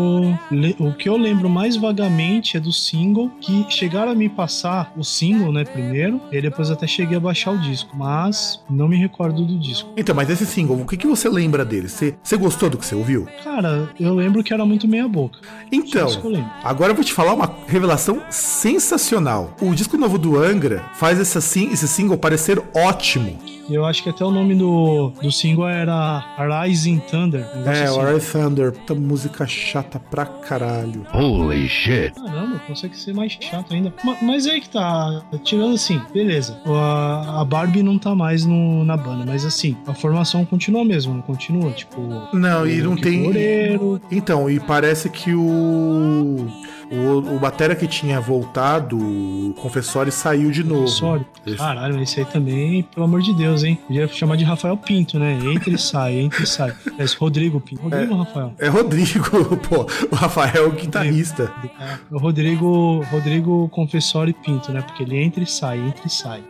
O 0.80 0.94
que 0.94 1.10
eu 1.10 1.18
lembro 1.18 1.50
mais 1.50 1.76
vagamente 1.76 2.58
é 2.58 2.60
do 2.60 2.72
single, 2.72 3.30
que 3.42 3.66
chegaram 3.70 4.12
a 4.12 4.16
me 4.16 4.30
passar 4.30 4.94
o 4.96 5.04
single, 5.04 5.52
né, 5.52 5.64
primeiro, 5.64 6.22
e 6.32 6.42
depois 6.42 6.72
até 6.72 6.88
cheguei 6.88 7.18
a 7.18 7.20
baixar 7.20 7.52
o 7.52 7.58
disco, 7.58 7.96
mas 7.96 8.64
não 8.70 8.88
me 8.88 8.98
recordo 8.98 9.46
do 9.46 9.58
disco. 9.60 9.90
Então, 9.98 10.16
mas 10.16 10.30
esse 10.30 10.46
single, 10.46 10.80
o 10.82 10.86
que, 10.86 10.98
que 10.98 11.08
você 11.08 11.30
lembra 11.30 11.66
dele? 11.66 11.88
Você, 11.88 12.16
você 12.22 12.38
gostou 12.38 12.70
do 12.70 12.78
que 12.78 12.86
você 12.86 12.96
ouviu? 12.96 13.28
Cara, 13.44 13.90
eu 14.00 14.14
lembro 14.14 14.44
que 14.44 14.54
era 14.54 14.66
muito 14.66 14.88
meia 14.88 15.08
boca. 15.08 15.40
Então, 15.72 16.10
eu 16.10 16.44
agora 16.64 16.92
eu 16.92 16.96
vou 16.96 17.04
te 17.04 17.14
falar 17.14 17.34
uma 17.34 17.54
revelação 17.68 18.22
sensacional. 18.30 19.56
O 19.62 19.74
disco 19.74 19.98
novo 19.98 20.18
do 20.18 20.38
Angra 20.38 20.84
faz 20.96 21.20
essa, 21.20 21.40
esse 21.40 21.88
single 21.88 22.18
parecer 22.18 22.62
ótimo. 22.74 23.38
E 23.70 23.74
eu 23.74 23.86
acho 23.86 24.02
que 24.02 24.10
até 24.10 24.24
o 24.24 24.32
nome 24.32 24.56
do, 24.56 25.12
do 25.22 25.32
single 25.32 25.68
era 25.68 26.24
Rising 26.38 27.00
Thunder. 27.00 27.46
É, 27.66 27.84
assim. 27.84 28.00
Rising 28.00 28.32
Thunder. 28.32 28.72
Puta 28.72 28.96
música 28.96 29.46
chata 29.46 30.00
pra 30.00 30.26
caralho. 30.26 31.06
Holy 31.14 31.68
shit. 31.68 32.14
Caramba, 32.14 32.60
consegue 32.60 32.98
ser 32.98 33.14
mais 33.14 33.38
chato 33.40 33.74
ainda. 33.74 33.94
Mas, 34.04 34.22
mas 34.22 34.48
aí 34.48 34.62
que 34.62 34.70
tá. 34.70 35.22
Tirando 35.44 35.76
assim, 35.76 36.02
beleza. 36.14 36.60
A, 36.66 37.42
a 37.42 37.46
Barbie 37.46 37.84
não 37.84 38.00
tá 38.00 38.16
mais 38.16 38.46
no, 38.46 38.84
na 38.86 38.96
banda, 38.96 39.26
mas 39.26 39.46
assim, 39.46 39.76
a 39.86 39.94
formação 39.94 40.46
continua 40.46 40.86
mesmo, 40.86 41.14
não 41.14 41.22
continua? 41.22 41.72
Tipo. 41.72 42.02
Não, 42.34 42.66
e 42.68 42.82
não 42.82 42.96
tem. 42.96 43.24
Moreiro. 43.24 44.02
Então, 44.12 44.50
e 44.50 44.60
parece 44.60 45.10
que 45.10 45.34
o. 45.34 46.48
O, 46.92 47.36
o 47.36 47.40
Batera 47.40 47.76
que 47.76 47.88
tinha 47.88 48.20
voltado, 48.20 48.98
o 48.98 49.54
Confessori 49.62 50.12
saiu 50.12 50.52
de 50.52 50.64
novo. 50.64 50.82
Confessori? 50.82 51.26
Caralho, 51.58 52.02
esse 52.02 52.20
aí 52.20 52.26
também, 52.26 52.84
pelo 52.84 53.06
amor 53.06 53.22
de 53.22 53.34
Deus, 53.34 53.64
hein? 53.64 53.78
Podia 53.88 54.08
chamar 54.08 54.38
de 54.38 54.44
Rafael 54.44 54.78
Pinto, 54.78 55.20
né? 55.20 55.40
Entra 55.44 55.70
e 55.70 55.78
sai, 55.78 56.16
entra 56.16 56.44
e 56.44 56.48
sai. 56.48 56.74
É 56.98 57.06
Rodrigo 57.20 57.60
Pinto. 57.60 57.84
Rodrigo 57.84 58.14
é, 58.14 58.16
ou 58.16 58.24
Rafael? 58.24 58.54
É 58.60 58.68
Rodrigo, 58.68 59.58
pô. 59.68 59.88
O 60.12 60.16
Rafael 60.16 60.66
é 60.66 60.68
o 60.68 60.72
guitarrista. 60.72 61.52
É, 61.80 61.98
o 62.12 62.18
Rodrigo, 62.18 63.04
Rodrigo 63.12 63.70
Confessori 63.70 64.34
Pinto, 64.34 64.72
né? 64.72 64.82
Porque 64.82 65.04
ele 65.04 65.18
entra 65.18 65.44
e 65.44 65.48
sai, 65.48 65.80
entra 65.80 66.06
e 66.06 66.10
sai. 66.10 66.44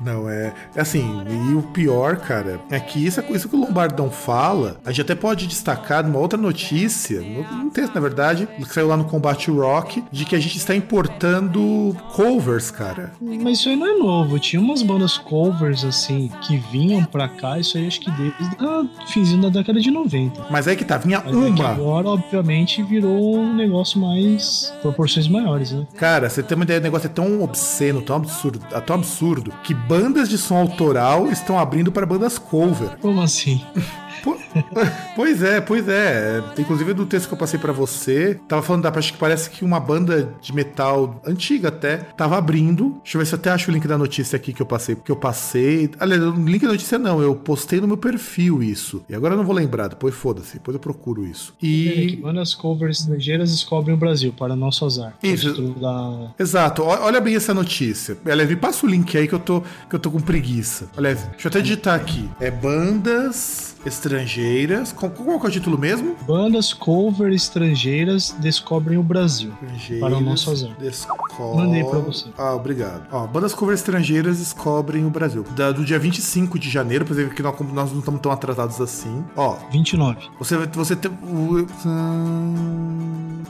Não, 0.00 0.28
é. 0.28 0.52
é 0.74 0.80
assim, 0.80 1.22
e 1.28 1.54
o 1.54 1.62
pior, 1.62 2.16
cara, 2.16 2.60
é 2.70 2.78
que 2.78 3.04
isso, 3.04 3.22
isso 3.30 3.48
que 3.48 3.56
o 3.56 3.60
Lombardão 3.60 4.10
fala, 4.10 4.78
a 4.84 4.90
gente 4.90 5.02
até 5.02 5.14
pode 5.14 5.46
destacar 5.46 6.04
numa 6.04 6.18
outra 6.18 6.38
notícia, 6.38 7.20
um 7.20 7.70
texto, 7.70 7.94
na 7.94 8.00
verdade, 8.00 8.46
que 8.46 8.72
saiu 8.72 8.88
lá 8.88 8.96
no 8.96 9.04
Combate 9.04 9.50
Rock 9.50 9.77
rock 9.78 10.04
de 10.10 10.24
que 10.24 10.34
a 10.34 10.40
gente 10.40 10.56
está 10.56 10.74
importando 10.74 11.96
covers, 12.12 12.70
cara. 12.70 13.12
Mas 13.20 13.60
isso 13.60 13.68
aí 13.68 13.76
não 13.76 13.86
é 13.86 13.98
novo. 13.98 14.38
Tinha 14.38 14.60
umas 14.60 14.82
bandas 14.82 15.16
covers, 15.16 15.84
assim, 15.84 16.30
que 16.42 16.56
vinham 16.56 17.04
pra 17.04 17.28
cá, 17.28 17.58
isso 17.58 17.78
aí 17.78 17.86
acho 17.86 18.00
que 18.00 18.10
desde 18.10 18.64
o 18.64 18.88
finzinho 19.06 19.42
da 19.42 19.48
década 19.48 19.80
de 19.80 19.90
90. 19.90 20.46
Mas 20.50 20.66
aí 20.66 20.76
que 20.76 20.84
tá, 20.84 20.98
vinha 20.98 21.22
Mas 21.24 21.34
uma. 21.34 21.64
É 21.64 21.66
agora, 21.68 22.08
obviamente, 22.08 22.82
virou 22.82 23.38
um 23.38 23.54
negócio 23.54 24.00
mais. 24.00 24.72
proporções 24.82 25.28
maiores, 25.28 25.72
né? 25.72 25.86
Cara, 25.96 26.28
você 26.28 26.42
tem 26.42 26.56
uma 26.56 26.64
ideia, 26.64 26.80
o 26.80 26.82
negócio 26.82 27.06
é 27.06 27.10
tão 27.10 27.42
obsceno, 27.42 28.02
tão 28.02 28.16
absurdo, 28.16 28.60
é 28.72 28.80
tão 28.80 28.96
absurdo, 28.96 29.52
que 29.62 29.74
bandas 29.74 30.28
de 30.28 30.36
som 30.38 30.56
autoral 30.56 31.28
estão 31.30 31.58
abrindo 31.58 31.92
para 31.92 32.04
bandas 32.04 32.38
cover. 32.38 32.96
Como 33.00 33.20
assim? 33.20 33.62
pois 35.14 35.42
é, 35.42 35.60
pois 35.60 35.88
é. 35.88 36.42
Inclusive 36.58 36.94
do 36.94 37.06
texto 37.06 37.28
que 37.28 37.34
eu 37.34 37.38
passei 37.38 37.58
para 37.58 37.72
você, 37.72 38.38
tava 38.48 38.62
falando 38.62 38.82
da 38.82 38.92
parte 38.92 39.12
que 39.12 39.18
parece 39.18 39.50
que 39.50 39.64
uma 39.64 39.80
banda 39.80 40.34
de 40.40 40.54
metal 40.54 41.20
antiga 41.26 41.68
até 41.68 41.98
tava 41.98 42.36
abrindo. 42.36 42.96
Deixa 43.02 43.16
eu 43.16 43.20
ver 43.20 43.26
se 43.26 43.34
eu 43.34 43.38
até 43.38 43.50
acho 43.50 43.70
o 43.70 43.74
link 43.74 43.86
da 43.86 43.98
notícia 43.98 44.36
aqui 44.36 44.52
que 44.52 44.60
eu 44.60 44.66
passei, 44.66 44.94
porque 44.94 45.12
eu 45.12 45.16
passei. 45.16 45.90
Aliás, 45.98 46.22
o 46.22 46.32
link 46.32 46.62
da 46.62 46.72
notícia 46.72 46.98
não, 46.98 47.22
eu 47.22 47.34
postei 47.34 47.80
no 47.80 47.86
meu 47.86 47.96
perfil 47.96 48.62
isso. 48.62 49.02
E 49.08 49.14
agora 49.14 49.34
eu 49.34 49.38
não 49.38 49.44
vou 49.44 49.54
lembrar, 49.54 49.88
depois 49.88 50.14
foda-se, 50.14 50.54
depois 50.54 50.74
eu 50.74 50.80
procuro 50.80 51.24
isso. 51.26 51.54
E 51.62 52.16
bandas 52.22 52.54
covers 52.54 53.00
estrangeiras 53.00 53.50
descobrem 53.50 53.94
o 53.94 53.98
Brasil 53.98 54.32
para 54.32 54.56
nosso 54.56 54.84
azar. 54.84 55.14
Isso. 55.22 55.74
Da... 55.80 56.32
Exato. 56.38 56.82
Olha 56.82 57.20
bem 57.20 57.36
essa 57.36 57.54
notícia. 57.54 58.16
Aliás, 58.26 58.48
me 58.48 58.56
passa 58.56 58.86
o 58.86 58.88
link 58.88 59.16
aí 59.16 59.26
que 59.26 59.34
eu 59.34 59.38
tô 59.38 59.62
que 59.88 59.94
eu 59.94 59.98
tô 59.98 60.10
com 60.10 60.20
preguiça. 60.20 60.88
Aliás, 60.96 61.22
deixa 61.32 61.46
eu 61.46 61.50
até 61.50 61.60
digitar 61.60 61.94
aqui. 61.94 62.28
É 62.40 62.50
bandas 62.50 63.76
estrangeiras. 63.88 64.92
Qual, 64.92 65.10
qual 65.10 65.40
é 65.44 65.46
o 65.46 65.50
título 65.50 65.78
mesmo? 65.78 66.16
Bandas 66.26 66.72
cover 66.72 67.32
estrangeiras 67.32 68.34
descobrem 68.38 68.98
o 68.98 69.02
Brasil. 69.02 69.52
Para 70.00 70.16
o 70.16 70.20
nosso 70.20 70.50
azar. 70.50 70.70
Desco... 70.78 71.16
Mandei 71.56 71.84
pra 71.84 71.98
você. 71.98 72.26
Ah, 72.36 72.54
obrigado. 72.54 73.06
Ó, 73.10 73.26
bandas 73.26 73.54
cover 73.54 73.74
estrangeiras 73.74 74.38
descobrem 74.38 75.04
o 75.04 75.10
Brasil. 75.10 75.44
Da, 75.56 75.72
do 75.72 75.84
dia 75.84 75.98
25 75.98 76.58
de 76.58 76.70
janeiro, 76.70 77.04
por 77.04 77.14
exemplo, 77.14 77.34
que 77.34 77.42
nós, 77.42 77.54
nós 77.72 77.92
não 77.92 77.98
estamos 78.00 78.20
tão 78.20 78.30
atrasados 78.32 78.80
assim. 78.80 79.24
Ó. 79.36 79.56
29. 79.70 80.28
Você, 80.38 80.56
você 80.66 80.96
tem. 80.96 81.10
Hum, 81.22 81.66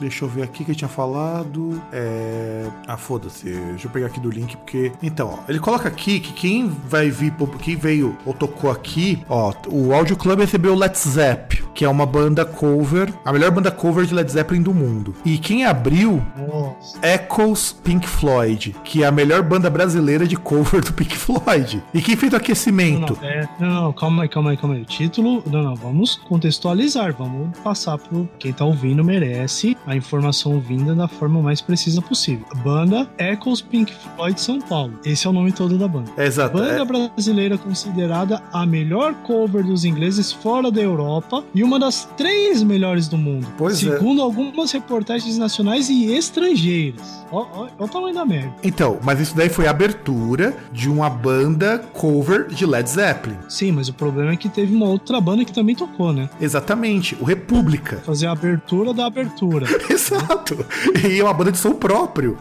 deixa 0.00 0.24
eu 0.24 0.28
ver 0.28 0.42
aqui 0.42 0.64
que 0.64 0.70
eu 0.70 0.74
tinha 0.74 0.88
falado. 0.88 1.80
É. 1.92 2.66
Ah, 2.86 2.96
foda-se. 2.96 3.46
Deixa 3.46 3.86
eu 3.86 3.90
pegar 3.90 4.06
aqui 4.06 4.20
do 4.20 4.30
link, 4.30 4.56
porque. 4.56 4.92
Então, 5.02 5.38
ó, 5.38 5.38
ele 5.48 5.58
coloca 5.58 5.88
aqui 5.88 6.20
que 6.20 6.32
quem 6.32 6.68
vai 6.68 7.10
vir, 7.10 7.32
quem 7.60 7.76
veio 7.76 8.16
ou 8.24 8.34
tocou 8.34 8.70
aqui, 8.70 9.24
ó, 9.28 9.52
o 9.68 9.92
áudio 9.92 10.16
Club 10.28 10.40
recebeu 10.40 10.74
Let's 10.74 11.08
Zepp, 11.08 11.64
que 11.74 11.86
é 11.86 11.88
uma 11.88 12.04
banda 12.04 12.44
cover, 12.44 13.10
a 13.24 13.32
melhor 13.32 13.50
banda 13.50 13.70
cover 13.70 14.04
de 14.04 14.12
Led 14.12 14.30
Zeppelin 14.30 14.60
do 14.60 14.74
mundo. 14.74 15.14
E 15.24 15.38
quem 15.38 15.64
abriu 15.64 16.22
Nossa. 16.36 16.98
Echoes 17.02 17.72
Pink 17.72 18.06
Floyd, 18.06 18.76
que 18.84 19.02
é 19.02 19.06
a 19.06 19.10
melhor 19.10 19.42
banda 19.42 19.70
brasileira 19.70 20.26
de 20.26 20.36
cover 20.36 20.84
do 20.84 20.92
Pink 20.92 21.16
Floyd. 21.16 21.82
E 21.94 22.02
quem 22.02 22.14
fez 22.14 22.30
o 22.34 22.36
aquecimento? 22.36 23.14
Não, 23.14 23.22
não, 23.22 23.28
é, 23.28 23.48
não, 23.58 23.68
não, 23.84 23.92
calma 23.94 24.24
aí, 24.24 24.28
calma 24.28 24.50
aí, 24.50 24.56
calma 24.58 24.74
aí. 24.74 24.82
O 24.82 24.84
título, 24.84 25.42
não, 25.46 25.62
não, 25.62 25.74
vamos 25.74 26.16
contextualizar, 26.28 27.14
vamos 27.14 27.56
passar 27.60 27.96
pro 27.96 28.28
quem 28.38 28.52
tá 28.52 28.66
ouvindo 28.66 29.02
merece 29.02 29.78
a 29.86 29.96
informação 29.96 30.60
vinda 30.60 30.94
da 30.94 31.08
forma 31.08 31.40
mais 31.40 31.62
precisa 31.62 32.02
possível. 32.02 32.44
Banda 32.62 33.08
Echoes 33.16 33.62
Pink 33.62 33.94
Floyd 33.94 34.38
São 34.38 34.60
Paulo. 34.60 34.92
Esse 35.06 35.26
é 35.26 35.30
o 35.30 35.32
nome 35.32 35.52
todo 35.52 35.78
da 35.78 35.88
banda. 35.88 36.10
É, 36.18 36.26
exato. 36.26 36.58
Banda 36.58 36.82
é... 36.82 36.84
brasileira 36.84 37.56
considerada 37.56 38.42
a 38.52 38.66
melhor 38.66 39.14
cover 39.22 39.64
dos 39.64 39.86
ingleses 39.86 40.07
ingleses 40.08 40.32
fora 40.32 40.70
da 40.70 40.80
Europa 40.80 41.44
e 41.54 41.62
uma 41.62 41.78
das 41.78 42.08
três 42.16 42.62
melhores 42.62 43.08
do 43.08 43.18
mundo. 43.18 43.46
Pois 43.58 43.84
é. 43.84 43.92
segundo 43.92 44.20
é. 44.20 44.24
algumas 44.24 44.72
reportagens 44.72 45.36
nacionais 45.36 45.88
e 45.88 46.12
estrangeiras. 46.14 47.24
Olha 47.30 47.70
o 47.78 47.86
tamanho 47.86 48.14
da 48.14 48.24
merda. 48.24 48.54
Então, 48.62 48.98
mas 49.02 49.20
isso 49.20 49.36
daí 49.36 49.50
foi 49.50 49.66
a 49.66 49.70
abertura 49.70 50.56
de 50.72 50.88
uma 50.88 51.10
banda 51.10 51.78
cover 51.92 52.48
de 52.48 52.64
Led 52.64 52.88
Zeppelin. 52.88 53.36
Sim, 53.48 53.72
mas 53.72 53.88
o 53.88 53.94
problema 53.94 54.32
é 54.32 54.36
que 54.36 54.48
teve 54.48 54.74
uma 54.74 54.86
outra 54.86 55.20
banda 55.20 55.44
que 55.44 55.52
também 55.52 55.76
tocou, 55.76 56.12
né? 56.12 56.30
Exatamente, 56.40 57.16
o 57.20 57.24
República. 57.24 57.98
Fazer 57.98 58.26
a 58.26 58.32
abertura 58.32 58.94
da 58.94 59.06
abertura. 59.06 59.66
Exato. 59.90 60.64
E 61.06 61.20
é 61.20 61.22
uma 61.22 61.34
banda 61.34 61.52
de 61.52 61.58
som 61.58 61.74
próprio. 61.74 62.38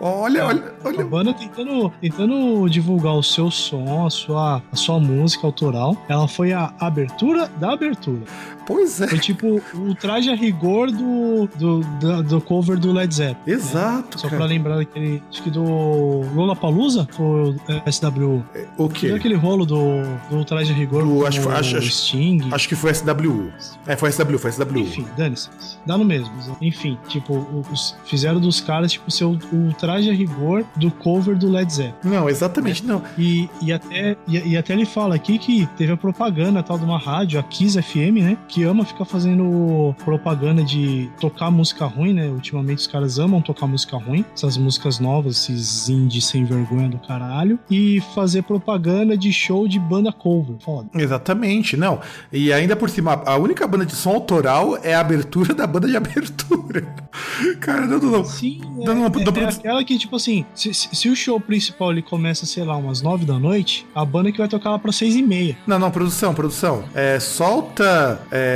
Olha, 0.00 0.46
olha, 0.46 0.74
olha. 0.82 1.00
A 1.02 1.04
banda 1.04 1.34
tentando, 1.34 1.92
tentando 2.00 2.68
divulgar 2.70 3.14
o 3.14 3.22
seu 3.22 3.50
som, 3.50 4.06
a 4.06 4.10
sua, 4.10 4.62
a 4.72 4.76
sua 4.76 4.98
música 4.98 5.46
autoral. 5.46 5.94
Ela 6.08 6.26
foi 6.26 6.52
a 6.54 6.72
abertura 6.80 7.46
da 7.58 7.74
abertura. 7.74 8.22
Pois 8.70 9.00
é. 9.00 9.08
Foi 9.08 9.18
tipo 9.18 9.60
o 9.74 9.94
traje 9.96 10.30
a 10.30 10.34
rigor 10.36 10.92
do, 10.92 11.48
do, 11.58 11.80
do, 11.80 12.22
do 12.22 12.40
cover 12.40 12.78
do 12.78 12.92
Led 12.92 13.12
Zeppelin. 13.12 13.36
Né? 13.44 13.52
Exato. 13.52 14.16
Né? 14.16 14.22
Só 14.22 14.28
cara. 14.28 14.36
pra 14.36 14.46
lembrar 14.46 14.76
daquele. 14.76 15.20
Acho 15.28 15.42
que 15.42 15.50
do 15.50 15.64
Lola 16.34 16.54
Palusa 16.54 17.08
foi 17.10 17.50
o 17.50 17.56
SWU. 17.90 18.44
É, 18.54 18.68
o 18.78 18.88
quê? 18.88 19.08
aquele 19.08 19.34
rolo 19.34 19.66
do, 19.66 20.02
do 20.30 20.44
traje 20.44 20.72
a 20.72 20.76
rigor 20.76 21.04
do, 21.04 21.26
acho, 21.26 21.48
acho, 21.48 21.82
Sting. 21.82 22.48
Acho 22.52 22.68
que 22.68 22.76
foi 22.76 22.94
SWU. 22.94 23.52
É, 23.88 23.96
foi 23.96 24.12
SW, 24.12 24.38
foi 24.38 24.52
SW. 24.52 24.78
Enfim, 24.78 25.06
dane-se. 25.16 25.48
Dá 25.84 25.98
no 25.98 26.04
mesmo. 26.04 26.30
Enfim, 26.60 26.96
tipo, 27.08 27.44
os, 27.72 27.96
fizeram 28.04 28.38
dos 28.38 28.60
caras, 28.60 28.92
tipo, 28.92 29.10
ser 29.10 29.24
o, 29.24 29.32
o 29.52 29.74
traje 29.80 30.08
a 30.10 30.14
rigor 30.14 30.64
do 30.76 30.92
cover 30.92 31.36
do 31.36 31.50
Led 31.50 31.72
Zeppelin. 31.72 32.14
Não, 32.14 32.28
exatamente 32.28 32.86
né? 32.86 32.94
não. 32.94 33.02
E, 33.18 33.50
e, 33.60 33.72
até, 33.72 34.16
e, 34.28 34.38
e, 34.50 34.56
até 34.56 34.74
ele 34.74 34.86
fala 34.86 35.16
aqui 35.16 35.38
que 35.38 35.66
teve 35.76 35.90
a 35.90 35.96
propaganda 35.96 36.62
tal 36.62 36.78
de 36.78 36.84
uma 36.84 36.98
rádio, 36.98 37.40
a 37.40 37.42
Kiss 37.42 37.80
FM, 37.82 38.22
né? 38.22 38.36
Que 38.46 38.59
ama 38.62 38.84
ficar 38.84 39.04
fazendo 39.04 39.94
propaganda 40.04 40.62
de 40.62 41.10
tocar 41.20 41.50
música 41.50 41.86
ruim, 41.86 42.12
né? 42.12 42.28
Ultimamente 42.28 42.78
os 42.78 42.86
caras 42.86 43.18
amam 43.18 43.40
tocar 43.40 43.66
música 43.66 43.96
ruim, 43.96 44.24
essas 44.34 44.56
músicas 44.56 44.98
novas, 44.98 45.36
esses 45.36 45.88
indies 45.88 46.26
sem 46.26 46.44
vergonha 46.44 46.88
do 46.88 46.98
caralho, 46.98 47.58
e 47.70 48.00
fazer 48.14 48.42
propaganda 48.42 49.16
de 49.16 49.32
show 49.32 49.66
de 49.66 49.78
banda 49.78 50.12
cover. 50.12 50.56
Foda. 50.60 50.88
Exatamente, 50.94 51.76
não. 51.76 52.00
E 52.32 52.52
ainda 52.52 52.76
por 52.76 52.88
cima, 52.88 53.22
a 53.24 53.36
única 53.36 53.66
banda 53.66 53.86
de 53.86 53.94
som 53.94 54.10
autoral 54.10 54.78
é 54.82 54.94
a 54.94 55.00
abertura 55.00 55.54
da 55.54 55.66
banda 55.66 55.88
de 55.88 55.96
abertura. 55.96 56.94
Cara, 57.60 57.86
não, 57.86 57.98
não. 57.98 58.24
Sim, 58.24 58.60
não, 58.76 58.82
é, 58.82 58.86
não, 58.86 58.94
não, 58.94 59.02
é, 59.04 59.44
é 59.44 59.48
aquela 59.48 59.80
fala 59.80 59.84
que, 59.84 59.98
tipo 59.98 60.16
assim, 60.16 60.44
se, 60.54 60.72
se, 60.74 60.94
se 60.94 61.08
o 61.08 61.16
show 61.16 61.40
principal 61.40 61.90
ele 61.90 62.02
começa, 62.02 62.46
sei 62.46 62.64
lá, 62.64 62.76
umas 62.76 63.02
nove 63.02 63.24
da 63.24 63.38
noite, 63.38 63.86
a 63.94 64.04
banda 64.04 64.30
que 64.30 64.38
vai 64.38 64.48
tocar 64.48 64.70
lá 64.70 64.78
pra 64.78 64.92
seis 64.92 65.16
e 65.16 65.22
meia. 65.22 65.56
Não, 65.66 65.78
não, 65.78 65.90
produção, 65.90 66.34
produção. 66.34 66.84
É, 66.94 67.18
solta 67.18 68.20
é, 68.30 68.49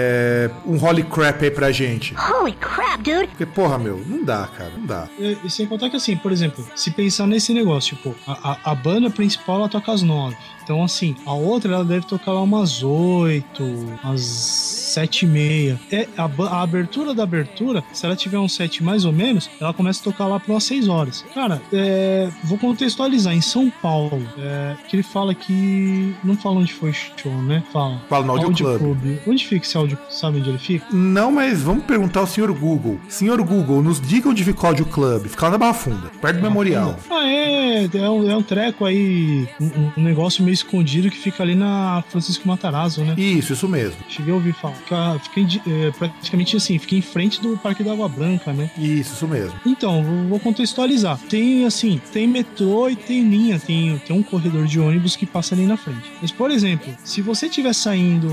um 0.67 0.83
Holy 0.83 1.03
Crap 1.03 1.43
aí 1.43 1.51
pra 1.51 1.73
gente. 1.73 2.15
Holy 2.17 2.53
crap, 2.53 3.03
dude! 3.03 3.29
Porque, 3.29 3.47
porra, 3.47 3.79
meu, 3.79 4.03
não 4.07 4.25
dá, 4.25 4.47
cara, 4.47 4.73
não 4.77 4.87
dá. 4.87 5.09
E, 5.19 5.37
e 5.45 5.51
sem 5.51 5.67
contar 5.67 5.91
que, 5.91 5.97
assim, 5.97 6.17
por 6.17 6.33
exemplo, 6.33 6.67
se 6.75 6.91
pensar 6.91 7.27
nesse 7.27 7.53
negócio, 7.53 7.97
tipo, 7.97 8.15
a, 8.27 8.53
a, 8.53 8.73
a 8.73 8.75
banda 8.75 9.11
principal 9.11 9.57
ela 9.57 9.69
toca 9.69 9.93
às 9.93 10.03
nove. 10.03 10.37
Então, 10.65 10.83
assim, 10.83 11.15
a 11.27 11.35
outra 11.35 11.75
ela 11.75 11.85
deve 11.85 12.07
tocar 12.07 12.33
lá 12.33 12.43
umas 12.43 12.83
oito, 12.83 13.63
umas 14.03 14.23
sete 14.23 15.27
e 15.27 15.29
meia. 15.29 15.79
É, 15.93 16.09
a, 16.17 16.25
a 16.25 16.63
abertura 16.63 17.13
da 17.13 17.23
abertura, 17.23 17.85
se 17.93 18.07
ela 18.07 18.17
tiver 18.17 18.39
um 18.39 18.49
set 18.49 18.83
mais 18.83 19.05
ou 19.05 19.13
menos, 19.13 19.51
ela 19.61 19.75
começa 19.75 20.01
a 20.01 20.05
tocar 20.05 20.27
lá 20.27 20.41
por 20.41 20.53
umas 20.53 20.65
seis 20.65 20.89
horas. 20.89 21.23
Cara, 21.35 21.61
é, 21.71 22.31
vou 22.45 22.57
contextualizar. 22.57 23.35
Em 23.35 23.43
São 23.43 23.71
Paulo, 23.83 24.27
é, 24.39 24.77
que 24.89 24.97
ele 24.97 25.03
fala 25.03 25.35
que. 25.35 26.15
Não 26.25 26.37
fala 26.37 26.61
onde 26.61 26.73
foi 26.73 26.91
o 26.91 26.95
show, 26.95 27.33
né? 27.43 27.63
Fala. 27.71 28.01
Fala 28.09 28.25
no 28.25 28.33
Audio 28.33 28.79
Club. 28.79 29.19
Onde 29.27 29.47
fica 29.47 29.67
esse 29.67 29.77
Sabe 30.11 30.39
onde 30.39 30.49
ele 30.51 30.59
fica? 30.59 30.87
Não, 30.93 31.31
mas 31.31 31.63
vamos 31.63 31.85
perguntar 31.85 32.21
ao 32.21 32.27
senhor 32.27 32.53
Google. 32.53 32.99
Senhor 33.09 33.41
Google, 33.43 33.83
nos 33.83 34.01
diga 34.01 34.29
onde 34.29 34.45
fica 34.45 34.63
o 34.65 34.67
Audio 34.67 34.87
Club. 34.87 35.27
Fica 35.27 35.47
lá 35.47 35.53
na 35.53 35.59
Barra 35.59 35.75
Funda, 35.75 36.11
perto 36.21 36.37
do 36.37 36.43
memorial. 36.43 36.97
Ah, 37.11 37.27
é. 37.29 37.89
É 37.95 38.09
um, 38.09 38.31
é 38.31 38.37
um 38.37 38.43
treco 38.43 38.85
aí. 38.85 39.49
Um, 39.61 39.91
um 40.01 40.03
negócio 40.03 40.43
meio 40.45 40.55
escondido 40.55 41.11
que 41.11 41.19
fica 41.19 41.43
ali 41.43 41.55
na 41.55 42.03
Francisco 42.09 42.47
Matarazzo, 42.49 43.05
né? 43.05 43.15
Isso, 43.17 43.53
isso 43.53 43.69
mesmo. 43.69 43.97
Cheguei 44.09 44.33
a 44.33 44.37
ouvir 44.37 44.55
falar. 44.55 44.75
Fica, 44.75 45.21
fica 45.25 45.61
é, 45.71 45.91
praticamente 45.91 46.57
assim, 46.57 46.79
fica 46.79 46.95
em 46.95 47.03
frente 47.03 47.41
do 47.43 47.57
Parque 47.59 47.83
da 47.83 47.93
Água 47.93 48.09
Branca, 48.09 48.53
né? 48.53 48.71
Isso, 48.79 49.15
isso 49.15 49.29
mesmo. 49.29 49.55
Então, 49.67 50.03
vou- 50.03 50.29
vou 50.29 50.41
contextualizar. 50.41 51.19
Tem 51.29 51.65
assim, 51.67 52.01
tem 52.13 52.27
metrô 52.27 52.89
e 52.89 52.97
tem 52.97 53.23
linha, 53.29 53.59
tem, 53.59 53.99
tem 53.99 54.17
um 54.17 54.23
corredor 54.23 54.65
de 54.67 54.79
ônibus 54.81 55.17
que 55.17 55.27
passa 55.27 55.55
ali 55.55 55.67
na 55.67 55.77
frente. 55.77 56.11
Mas, 56.23 56.31
por 56.31 56.51
exemplo, 56.51 56.93
se 57.05 57.21
você 57.21 57.47
estiver 57.47 57.75
saindo, 57.75 58.29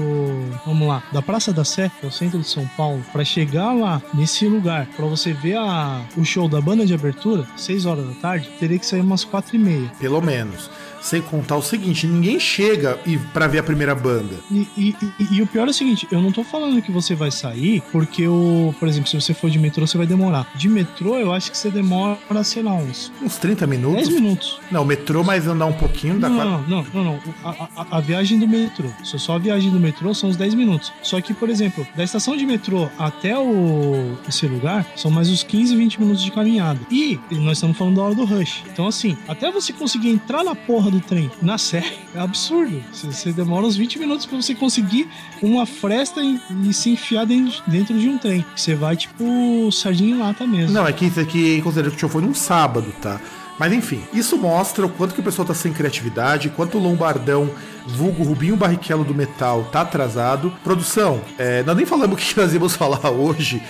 vamos 0.65 0.87
lá, 0.87 1.03
da 1.11 1.21
Praça 1.31 1.53
da 1.53 1.63
Sé, 1.63 1.89
que 1.97 2.05
é 2.05 2.09
o 2.09 2.11
centro 2.11 2.39
de 2.39 2.45
São 2.45 2.67
Paulo, 2.75 3.01
para 3.13 3.23
chegar 3.23 3.71
lá 3.71 4.01
nesse 4.13 4.45
lugar, 4.49 4.85
para 4.97 5.05
você 5.05 5.31
ver 5.31 5.55
a, 5.55 6.03
o 6.17 6.25
show 6.25 6.49
da 6.49 6.59
banda 6.59 6.85
de 6.85 6.93
abertura, 6.93 7.47
6 7.55 7.85
horas 7.85 8.05
da 8.05 8.13
tarde, 8.15 8.49
teria 8.59 8.77
que 8.77 8.85
sair 8.85 8.99
umas 8.99 9.23
4 9.23 9.55
e 9.55 9.59
meia. 9.59 9.91
Pelo 9.97 10.21
menos. 10.21 10.69
Sem 11.01 11.21
contar 11.21 11.55
o 11.57 11.61
seguinte, 11.61 12.05
ninguém 12.05 12.39
chega 12.39 12.99
e 13.05 13.17
para 13.17 13.47
ver 13.47 13.59
a 13.59 13.63
primeira 13.63 13.95
banda. 13.95 14.35
E, 14.51 14.67
e- 14.77 14.95
e- 15.19 15.35
e 15.37 15.41
o 15.41 15.47
pior 15.47 15.67
é 15.67 15.71
o 15.71 15.73
seguinte, 15.73 16.07
eu 16.11 16.21
não 16.21 16.31
tô 16.31 16.43
falando 16.43 16.81
que 16.81 16.91
você 16.91 17.15
vai 17.15 17.31
sair, 17.31 17.81
porque 17.91 18.27
o, 18.27 18.73
por 18.79 18.87
exemplo, 18.87 19.09
se 19.09 19.19
você 19.19 19.33
for 19.33 19.49
de 19.49 19.57
metrô, 19.57 19.85
você 19.87 19.97
vai 19.97 20.05
demorar. 20.07 20.47
De 20.55 20.69
metrô, 20.69 21.17
eu 21.17 21.33
acho 21.33 21.49
que 21.51 21.57
você 21.57 21.69
demora, 21.71 22.17
sei 22.43 22.61
lá, 22.63 22.73
uns 22.73 23.11
Uns 23.21 23.37
30 23.37 23.65
minutos. 23.65 24.07
10 24.07 24.09
minutos. 24.09 24.59
Não, 24.71 24.85
metrô, 24.85 25.23
mas 25.23 25.47
andar 25.47 25.65
um 25.65 25.73
pouquinho 25.73 26.19
dá 26.19 26.29
Não, 26.29 26.35
quase. 26.35 26.69
não, 26.69 26.83
não, 26.83 26.85
não, 26.93 27.03
não. 27.03 27.19
A, 27.43 27.49
a- 27.81 27.97
a 27.97 27.99
viagem 27.99 28.37
do 28.37 28.47
metrô. 28.47 28.87
Só, 29.03 29.17
só 29.17 29.35
a 29.35 29.39
viagem 29.39 29.71
do 29.71 29.79
metrô 29.79 30.13
são 30.13 30.29
uns 30.29 30.37
10 30.37 30.53
minutos. 30.53 30.91
Só 31.01 31.19
que, 31.19 31.33
por 31.33 31.49
exemplo, 31.49 31.85
da 31.95 32.03
estação 32.03 32.37
de 32.37 32.45
metrô 32.45 32.87
até 32.99 33.37
o 33.37 34.15
esse 34.27 34.45
lugar 34.47 34.85
são 34.95 35.09
mais 35.09 35.29
uns 35.29 35.41
15, 35.43 35.75
20 35.75 35.99
minutos 35.99 36.23
de 36.23 36.31
caminhada. 36.31 36.79
E 36.91 37.19
nós 37.31 37.57
estamos 37.57 37.75
falando 37.77 37.95
da 37.95 38.03
hora 38.03 38.15
do 38.15 38.23
rush. 38.25 38.63
Então, 38.71 38.87
assim, 38.87 39.17
até 39.27 39.51
você 39.51 39.73
conseguir 39.73 40.09
entrar 40.09 40.43
na 40.43 40.53
porra 40.55 40.90
do 40.91 40.99
trem 40.99 41.31
na 41.41 41.57
Sé, 41.57 41.83
é 42.13 42.19
absurdo. 42.19 42.83
Você, 42.91 43.31
demora 43.31 43.65
uns 43.65 43.75
20 43.75 43.97
minutos 43.97 44.25
pra 44.25 44.39
você 44.39 44.53
conseguir 44.53 45.09
uma 45.41 45.65
fresta 45.65 46.21
e, 46.21 46.39
e 46.67 46.73
se 46.73 46.91
enfiar 46.91 47.25
dentro, 47.25 47.63
dentro 47.65 47.97
de 47.97 48.07
um 48.07 48.17
trem. 48.17 48.45
Você 48.55 48.75
vai, 48.75 48.95
tipo, 48.95 49.71
sardinha 49.71 50.15
em 50.15 50.19
lata 50.19 50.45
mesmo. 50.45 50.73
Não, 50.73 50.85
é 50.85 50.93
que 50.93 51.05
isso 51.05 51.19
aqui 51.19 51.61
considera 51.61 51.89
que 51.89 51.95
o 51.95 51.99
show 51.99 52.09
foi 52.09 52.21
num 52.21 52.33
sábado, 52.33 52.93
tá? 53.01 53.19
Mas 53.57 53.73
enfim, 53.73 54.01
isso 54.11 54.37
mostra 54.37 54.85
o 54.85 54.89
quanto 54.89 55.13
que 55.13 55.19
o 55.19 55.23
pessoal 55.23 55.47
tá 55.47 55.53
sem 55.53 55.71
criatividade, 55.71 56.49
quanto 56.49 56.77
o 56.79 56.81
Lombardão, 56.81 57.49
vulgo 57.85 58.23
Rubinho 58.23 58.55
Barrichello 58.55 59.03
do 59.03 59.13
Metal, 59.13 59.69
tá 59.71 59.81
atrasado. 59.81 60.51
Produção, 60.63 61.21
é, 61.37 61.61
nós 61.63 61.77
nem 61.77 61.85
falamos 61.85 62.15
o 62.15 62.17
que 62.17 62.35
nós 62.35 62.53
íamos 62.53 62.73
falar 62.77 63.11
hoje 63.11 63.61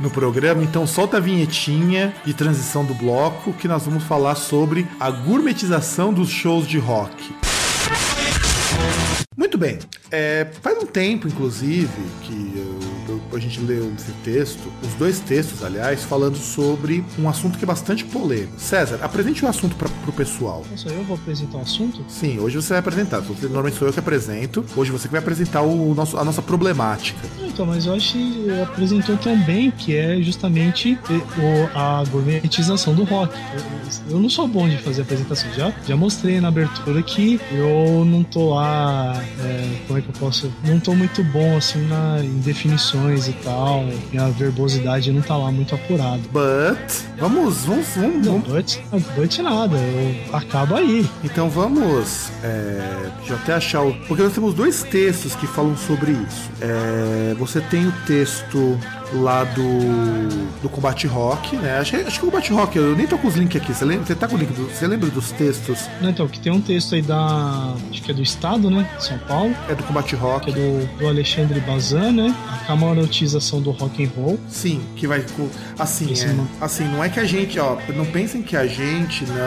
no 0.00 0.10
programa, 0.10 0.62
então 0.62 0.86
solta 0.86 1.16
a 1.16 1.20
vinhetinha 1.20 2.14
de 2.24 2.32
transição 2.32 2.84
do 2.84 2.94
bloco 2.94 3.52
que 3.52 3.66
nós 3.66 3.84
vamos 3.84 4.04
falar 4.04 4.34
sobre 4.36 4.86
a 5.00 5.10
gourmetização 5.10 6.12
dos 6.12 6.28
shows 6.30 6.66
de 6.66 6.78
rock. 6.78 7.12
Muito 9.36 9.58
bem. 9.58 9.78
É, 10.10 10.46
faz 10.62 10.78
um 10.78 10.86
tempo, 10.86 11.26
inclusive, 11.28 11.88
que 12.22 12.52
eu- 12.56 12.87
a 13.36 13.38
gente 13.38 13.60
leu 13.60 13.92
esse 13.96 14.12
texto, 14.24 14.70
os 14.82 14.94
dois 14.94 15.20
textos, 15.20 15.62
aliás, 15.64 16.02
falando 16.04 16.36
sobre 16.36 17.04
um 17.18 17.28
assunto 17.28 17.58
que 17.58 17.64
é 17.64 17.66
bastante 17.66 18.04
polêmico. 18.04 18.52
César, 18.58 18.98
apresente 19.02 19.44
o 19.44 19.48
assunto 19.48 19.74
para 19.76 19.88
o 20.06 20.12
pessoal. 20.12 20.64
Nossa, 20.70 20.88
eu 20.88 21.04
vou 21.04 21.16
apresentar 21.16 21.58
o 21.58 21.60
assunto? 21.62 22.04
Sim, 22.08 22.38
hoje 22.38 22.56
você 22.56 22.68
vai 22.70 22.78
apresentar. 22.78 23.20
Normalmente 23.42 23.76
sou 23.76 23.86
eu 23.88 23.92
que 23.92 23.98
apresento. 24.00 24.64
Hoje 24.76 24.90
você 24.90 25.08
que 25.08 25.12
vai 25.12 25.20
apresentar 25.20 25.62
o 25.62 25.94
nosso, 25.94 26.16
a 26.16 26.24
nossa 26.24 26.42
problemática. 26.42 27.18
Então, 27.42 27.66
mas 27.66 27.86
eu 27.86 27.94
acho 27.94 28.12
que 28.12 28.46
apresentou 28.62 29.16
tão 29.16 29.36
bem 29.44 29.70
que 29.70 29.94
é 29.96 30.20
justamente 30.22 30.98
o- 31.10 31.78
a 31.78 32.04
gourmetização 32.10 32.94
do 32.94 33.04
rock. 33.04 33.34
Eu, 34.08 34.14
eu 34.16 34.20
não 34.20 34.28
sou 34.30 34.46
bom 34.46 34.68
de 34.68 34.78
fazer 34.78 35.02
apresentação. 35.02 35.48
Já, 35.54 35.72
já 35.86 35.96
mostrei 35.96 36.40
na 36.40 36.48
abertura 36.48 37.02
que 37.02 37.40
eu 37.52 38.04
não 38.04 38.22
tô 38.22 38.54
lá. 38.54 39.20
é, 39.40 39.78
como 39.86 39.98
é 39.98 40.02
que 40.02 40.08
eu 40.08 40.14
posso? 40.14 40.52
Não 40.64 40.78
tô 40.78 40.94
muito 40.94 41.22
bom 41.24 41.56
assim 41.56 41.78
na, 41.88 42.20
em 42.22 42.38
definições 42.40 43.17
e 43.26 43.32
tal. 43.32 43.84
Minha 44.12 44.28
verbosidade 44.30 45.10
não 45.12 45.22
tá 45.22 45.36
lá 45.36 45.50
muito 45.50 45.74
apurada. 45.74 46.20
But, 46.30 46.78
vamos, 47.18 47.64
vamos, 47.64 47.86
vamos, 47.96 48.26
Não, 48.26 48.40
doite, 48.40 48.84
doite 49.16 49.42
nada. 49.42 49.76
Eu 49.76 50.36
acabo 50.36 50.76
aí. 50.76 51.08
Então 51.24 51.48
vamos. 51.48 52.30
É, 52.42 53.10
deixa 53.18 53.32
eu 53.32 53.36
até 53.36 53.54
achar 53.54 53.82
o. 53.82 53.94
Porque 54.06 54.22
nós 54.22 54.32
temos 54.32 54.54
dois 54.54 54.82
textos 54.82 55.34
que 55.34 55.46
falam 55.46 55.76
sobre 55.76 56.12
isso. 56.12 56.50
É, 56.60 57.34
você 57.38 57.60
tem 57.60 57.86
o 57.86 57.92
texto 58.06 58.78
lá 59.12 59.44
do, 59.44 60.60
do 60.62 60.68
Combate 60.68 61.06
Rock, 61.06 61.56
né? 61.56 61.78
Acho, 61.78 61.92
que- 61.96 62.02
acho 62.02 62.18
que 62.20 62.26
o 62.26 62.30
Combate 62.30 62.52
Rock, 62.52 62.76
eu 62.76 62.96
nem 62.96 63.06
tô 63.06 63.16
com 63.18 63.28
os 63.28 63.34
links 63.36 63.60
aqui. 63.60 63.72
Você, 63.74 63.84
lembra, 63.84 64.06
você 64.06 64.14
tá 64.14 64.28
com 64.28 64.36
o 64.36 64.38
link? 64.38 64.52
Do, 64.52 64.64
você 64.68 64.86
lembra 64.86 65.08
dos 65.10 65.30
textos? 65.32 65.88
Não, 66.00 66.10
Então, 66.10 66.26
que 66.28 66.38
tem 66.40 66.52
um 66.52 66.60
texto 66.60 66.94
aí 66.94 67.02
da. 67.02 67.74
Acho 67.90 68.02
que 68.02 68.10
é 68.10 68.14
do 68.14 68.22
Estado, 68.22 68.70
né? 68.70 68.88
São 68.98 69.18
Paulo. 69.18 69.54
É 69.68 69.74
do 69.74 69.82
Combate 69.84 70.08
que 70.10 70.14
é 70.14 70.18
Rock. 70.18 70.52
do, 70.52 70.86
do 70.98 71.06
Alexandre 71.06 71.60
Bazan, 71.60 72.12
né? 72.12 72.34
A 72.50 72.66
camarotização 72.66 73.60
do 73.60 73.70
rock 73.70 74.04
and 74.04 74.10
roll. 74.16 74.38
Sim, 74.48 74.80
que 74.96 75.06
vai. 75.06 75.24
Assim, 75.78 76.12
Esse 76.12 76.26
é, 76.26 76.32
não. 76.32 76.46
assim, 76.60 76.84
não 76.84 77.02
é 77.04 77.08
que 77.08 77.20
a 77.20 77.24
gente, 77.24 77.58
ó, 77.58 77.76
não 77.94 78.04
pensem 78.06 78.42
que 78.42 78.56
a 78.56 78.66
gente 78.66 79.24
não 79.26 79.38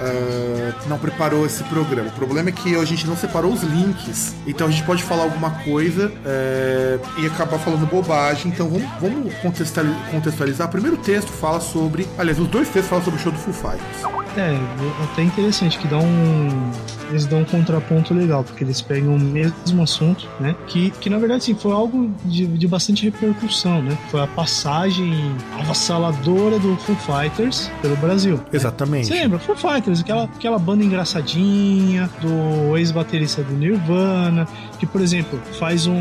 ah, 0.00 0.72
não 0.88 0.98
preparou 0.98 1.44
esse 1.46 1.62
programa. 1.64 2.08
O 2.08 2.12
problema 2.12 2.48
é 2.48 2.52
que 2.52 2.74
a 2.76 2.84
gente 2.84 3.06
não 3.06 3.16
separou 3.16 3.52
os 3.52 3.62
links. 3.62 4.34
Então 4.46 4.66
a 4.66 4.70
gente 4.70 4.82
pode 4.84 5.02
falar 5.02 5.24
alguma 5.24 5.50
coisa 5.50 6.10
é, 6.24 6.98
e 7.18 7.26
acabar 7.26 7.58
falando 7.58 7.86
bobagem. 7.86 8.50
Então 8.52 8.68
vamos, 8.68 8.79
vamos 9.00 9.34
contextuali- 9.34 9.94
contextualizar. 10.10 10.68
O 10.68 10.70
primeiro 10.70 10.96
texto 10.98 11.28
fala 11.28 11.60
sobre. 11.60 12.06
Aliás, 12.18 12.38
os 12.38 12.48
dois 12.48 12.68
textos 12.68 12.88
falam 12.88 13.04
sobre 13.04 13.20
o 13.20 13.22
show 13.22 13.32
do 13.32 13.38
Foo 13.38 13.52
Fighters. 13.54 14.20
É, 14.36 14.56
até 15.04 15.22
interessante 15.22 15.78
que 15.78 15.88
dá 15.88 15.98
um. 15.98 16.70
Eles 17.10 17.26
dão 17.26 17.40
um 17.40 17.44
contraponto 17.44 18.14
legal, 18.14 18.44
porque 18.44 18.62
eles 18.62 18.80
pegam 18.80 19.16
o 19.16 19.18
mesmo 19.18 19.82
assunto, 19.82 20.28
né? 20.38 20.54
Que, 20.68 20.90
que 20.92 21.10
na 21.10 21.18
verdade, 21.18 21.42
sim, 21.42 21.54
foi 21.56 21.72
algo 21.72 22.08
de, 22.24 22.46
de 22.46 22.68
bastante 22.68 23.02
repercussão, 23.04 23.82
né? 23.82 23.98
Foi 24.12 24.20
a 24.22 24.28
passagem 24.28 25.12
avassaladora 25.58 26.58
do 26.60 26.76
Foo 26.76 26.94
Fighters 26.96 27.68
pelo 27.82 27.96
Brasil. 27.96 28.36
né? 28.36 28.42
Exatamente. 28.52 29.08
Você 29.08 29.14
lembra? 29.14 29.40
Foo 29.40 29.56
Fighters, 29.56 30.00
aquela, 30.00 30.24
aquela 30.24 30.58
banda 30.60 30.84
engraçadinha 30.84 32.08
do 32.20 32.76
ex-baterista 32.76 33.42
do 33.42 33.54
Nirvana, 33.54 34.46
que, 34.80 34.86
por 34.86 35.00
exemplo, 35.00 35.38
faz 35.58 35.86
um, 35.86 35.94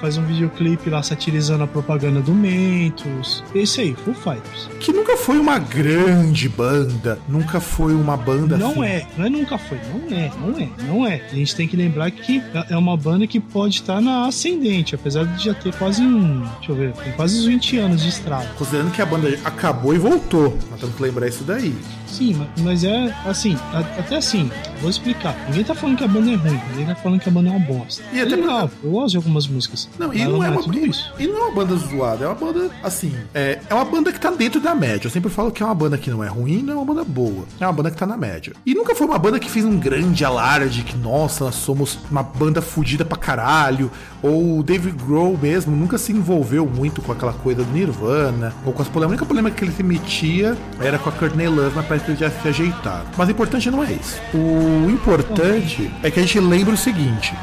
faz 0.00 0.16
um 0.16 0.24
videoclipe 0.24 0.88
lá 0.88 1.02
satirizando 1.02 1.64
a 1.64 1.66
propaganda 1.66 2.20
do 2.20 2.32
Mentos. 2.32 3.42
Esse 3.54 3.80
aí, 3.80 3.96
Foo 4.04 4.14
Fighters. 4.14 4.68
Que 4.80 4.92
nunca 4.92 5.16
foi 5.16 5.38
uma 5.38 5.58
grande 5.58 6.48
banda. 6.48 7.18
Nunca 7.28 7.60
foi 7.60 7.92
uma 7.94 8.16
banda 8.16 8.56
Não 8.56 8.70
assim. 8.70 8.84
é, 8.84 9.06
não 9.18 9.26
é 9.26 9.28
nunca 9.28 9.58
foi, 9.58 9.78
não 9.92 10.16
é, 10.16 10.30
não 10.40 10.58
é, 10.58 10.68
não 10.86 11.06
é. 11.06 11.22
A 11.30 11.34
gente 11.34 11.56
tem 11.56 11.66
que 11.66 11.76
lembrar 11.76 12.10
que 12.10 12.40
é 12.70 12.76
uma 12.76 12.96
banda 12.96 13.26
que 13.26 13.40
pode 13.40 13.74
estar 13.76 14.00
na 14.00 14.26
ascendente, 14.28 14.94
apesar 14.94 15.24
de 15.26 15.44
já 15.44 15.54
ter 15.54 15.74
quase 15.74 16.02
um, 16.02 16.40
deixa 16.58 16.70
eu 16.72 16.76
ver, 16.76 16.92
tem 16.92 17.12
quase 17.14 17.38
uns 17.38 17.46
20 17.46 17.78
anos 17.78 18.02
de 18.02 18.08
estrada. 18.08 18.46
Considerando 18.56 18.92
que 18.92 19.02
a 19.02 19.06
banda 19.06 19.28
acabou 19.44 19.94
e 19.94 19.98
voltou. 19.98 20.56
Nós 20.70 20.78
temos 20.80 20.94
que 20.94 21.02
lembrar 21.02 21.26
isso 21.28 21.42
daí. 21.44 21.74
Sim, 22.06 22.34
ma- 22.34 22.46
mas 22.60 22.84
é 22.84 23.12
assim, 23.26 23.56
até 23.98 24.16
assim, 24.16 24.48
vou 24.80 24.90
explicar. 24.90 25.36
Ninguém 25.48 25.64
tá 25.64 25.74
falando 25.74 25.98
que 25.98 26.04
a 26.04 26.08
banda 26.08 26.30
é 26.30 26.36
ruim, 26.36 26.60
ninguém 26.70 26.86
tá 26.86 26.94
falando 26.94 27.20
que 27.20 27.28
a 27.28 27.32
banda 27.32 27.48
é 27.48 27.52
uma 27.52 27.60
bosta. 27.60 28.02
E 28.12 28.20
é 28.20 28.22
até 28.22 28.36
legal, 28.36 28.70
eu 28.82 28.90
gosto 28.90 29.10
de 29.10 29.16
algumas 29.16 29.46
músicas. 29.46 29.88
Não, 29.98 30.12
e 30.12 30.24
não, 30.24 30.42
é, 30.42 30.50
uma, 30.50 30.62
tudo 30.62 30.78
isso. 30.78 31.12
e 31.18 31.26
não 31.26 31.36
é 31.36 31.42
uma 31.46 31.54
banda 31.54 31.76
zoada, 31.76 32.24
é 32.24 32.28
uma 32.28 32.34
banda, 32.34 32.70
assim, 32.82 33.14
é, 33.34 33.60
é 33.68 33.74
uma 33.74 33.84
banda 33.84 34.12
que 34.12 34.20
tá 34.20 34.30
dentro 34.30 34.60
da 34.60 34.74
média. 34.74 35.06
Eu 35.06 35.10
sempre 35.10 35.30
falo 35.30 35.50
que 35.50 35.62
é 35.62 35.66
uma 35.66 35.74
banda 35.74 35.98
que 35.98 36.10
não 36.10 36.22
é 36.22 36.28
ruim, 36.28 36.62
não 36.62 36.74
é 36.74 36.76
uma 36.76 36.84
banda 36.84 37.04
boa. 37.04 37.44
É 37.60 37.66
uma 37.66 37.72
banda 37.72 37.90
que 37.90 37.96
tá 37.96 38.06
na 38.06 38.16
média. 38.16 38.52
E 38.64 38.74
nunca 38.74 38.94
foi 38.94 39.06
uma 39.06 39.18
banda 39.18 39.38
que 39.38 39.50
fez 39.50 39.64
um 39.64 39.78
grande 39.78 40.24
alarde 40.24 40.82
que, 40.82 40.96
nossa, 40.96 41.44
nós 41.44 41.54
somos 41.54 41.98
uma 42.10 42.22
banda 42.22 42.60
fodida 42.62 43.04
pra 43.04 43.16
caralho. 43.16 43.90
Ou 44.22 44.58
o 44.58 44.62
David 44.62 44.96
Grohl 45.04 45.38
mesmo 45.40 45.76
nunca 45.76 45.98
se 45.98 46.12
envolveu 46.12 46.66
muito 46.66 47.02
com 47.02 47.12
aquela 47.12 47.32
coisa 47.32 47.62
do 47.62 47.72
Nirvana, 47.72 48.54
ou 48.64 48.72
com 48.72 48.82
as 48.82 48.88
polêmicas. 48.88 49.04
A 49.04 49.08
única 49.08 49.26
polêmica 49.26 49.56
que 49.56 49.64
ele 49.64 49.72
se 49.72 49.82
metia 49.82 50.56
era 50.80 50.98
com 50.98 51.08
a 51.08 51.12
Courtney 51.12 51.46
Love, 51.46 51.72
mas 51.74 51.86
parece 51.86 52.04
que 52.06 52.10
ele 52.12 52.20
já 52.20 52.30
se 52.30 52.48
ajeitado. 52.48 53.06
Mas 53.16 53.28
o 53.28 53.30
importante 53.30 53.70
não 53.70 53.82
é 53.84 53.92
isso. 53.92 54.18
O 54.32 54.63
importante 54.90 55.90
é 56.02 56.10
que 56.10 56.18
a 56.18 56.22
gente 56.22 56.40
lembra 56.40 56.74
o 56.74 56.76
seguinte: 56.76 57.34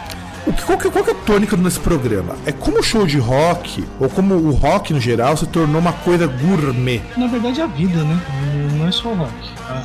o 0.52 0.54
que, 0.54 0.64
qual, 0.64 0.78
que, 0.78 0.90
qual 0.90 1.04
que 1.04 1.12
é 1.12 1.14
a 1.14 1.18
tônica 1.18 1.56
nesse 1.56 1.80
programa? 1.80 2.36
É 2.46 2.52
como 2.52 2.80
o 2.80 2.84
show 2.84 3.08
de 3.08 3.18
rock, 3.18 3.84
ou 4.00 4.10
como 4.10 4.36
o 4.36 4.52
rock 4.52 4.94
no 4.94 5.00
geral, 5.00 5.36
se 5.38 5.48
tornou 5.48 5.80
uma 5.80 5.94
coisa 5.94 6.28
gourmet? 6.28 7.02
Na 7.18 7.28
verdade, 7.28 7.62
é 7.62 7.64
a 7.64 7.68
vida, 7.68 8.04
né? 8.04 8.22
Não 8.78 8.88
é 8.88 8.92
só 8.92 9.14
rock. 9.14 9.32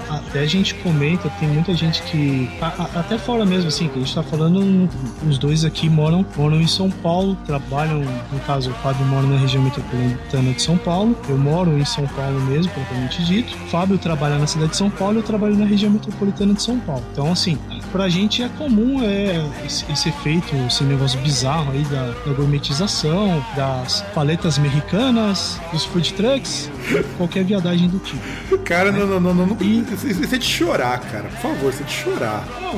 Até 0.09 0.41
a 0.41 0.47
gente 0.47 0.75
comenta, 0.77 1.31
tem 1.39 1.49
muita 1.49 1.73
gente 1.75 2.03
que. 2.03 2.51
Até 2.95 3.17
fora 3.19 3.45
mesmo, 3.47 3.69
assim, 3.69 3.89
que 3.89 3.97
a 3.97 4.03
gente 4.03 4.15
tá 4.15 4.23
falando, 4.23 4.89
os 5.29 5.39
dois 5.39 5.65
aqui 5.65 5.89
moram, 5.89 6.27
moram 6.37 6.61
em 6.61 6.67
São 6.67 6.91
Paulo, 6.91 7.37
trabalham, 7.47 8.01
no 8.33 8.41
caso, 8.41 8.71
o 8.71 8.75
Fábio 8.75 9.07
mora 9.07 9.27
na 9.27 9.39
região 9.39 9.63
metropolitana 9.63 10.53
de 10.53 10.61
São 10.63 10.77
Paulo, 10.77 11.17
eu 11.29 11.39
moro 11.39 11.79
em 11.79 11.85
São 11.85 12.07
Paulo 12.09 12.41
mesmo, 12.47 12.73
propriamente 12.73 13.25
dito. 13.25 13.57
Fábio 13.71 13.97
trabalha 13.99 14.39
na 14.39 14.47
cidade 14.47 14.71
de 14.71 14.77
São 14.77 14.91
Paulo, 14.91 15.19
eu 15.19 15.23
trabalho 15.23 15.57
na 15.57 15.67
região 15.67 15.91
metropolitana 15.91 16.55
de 16.55 16.63
São 16.63 16.81
Paulo. 16.81 17.05
Então, 17.13 17.31
assim, 17.31 17.57
pra 17.93 18.09
gente 18.09 18.43
é 18.43 18.49
comum 18.49 19.03
é, 19.03 19.45
esse, 19.65 19.85
esse 19.93 20.09
efeito, 20.09 20.56
esse 20.67 20.85
negócio 20.85 21.21
bizarro 21.21 21.73
aí 21.73 21.83
da, 21.85 22.13
da 22.25 22.33
gourmetização, 22.33 23.45
das 23.55 24.03
paletas 24.15 24.59
americanas, 24.59 25.61
dos 25.73 25.85
food 25.85 26.15
trucks, 26.15 26.71
qualquer 27.17 27.45
viadagem 27.45 27.89
do 27.89 27.99
tipo. 27.99 28.59
Cara, 28.59 28.91
né? 28.91 28.99
não, 28.99 29.21
não, 29.21 29.35
não, 29.35 29.47
não. 29.47 29.57
E... 29.61 29.85
Isso 30.07 30.35
é 30.35 30.39
de 30.39 30.45
chorar, 30.45 30.99
cara. 31.01 31.25
Por 31.29 31.39
favor, 31.39 31.73
isso 31.73 31.83
é 31.83 31.87
de 31.87 31.93
chorar. 31.93 32.45
Não, 32.61 32.75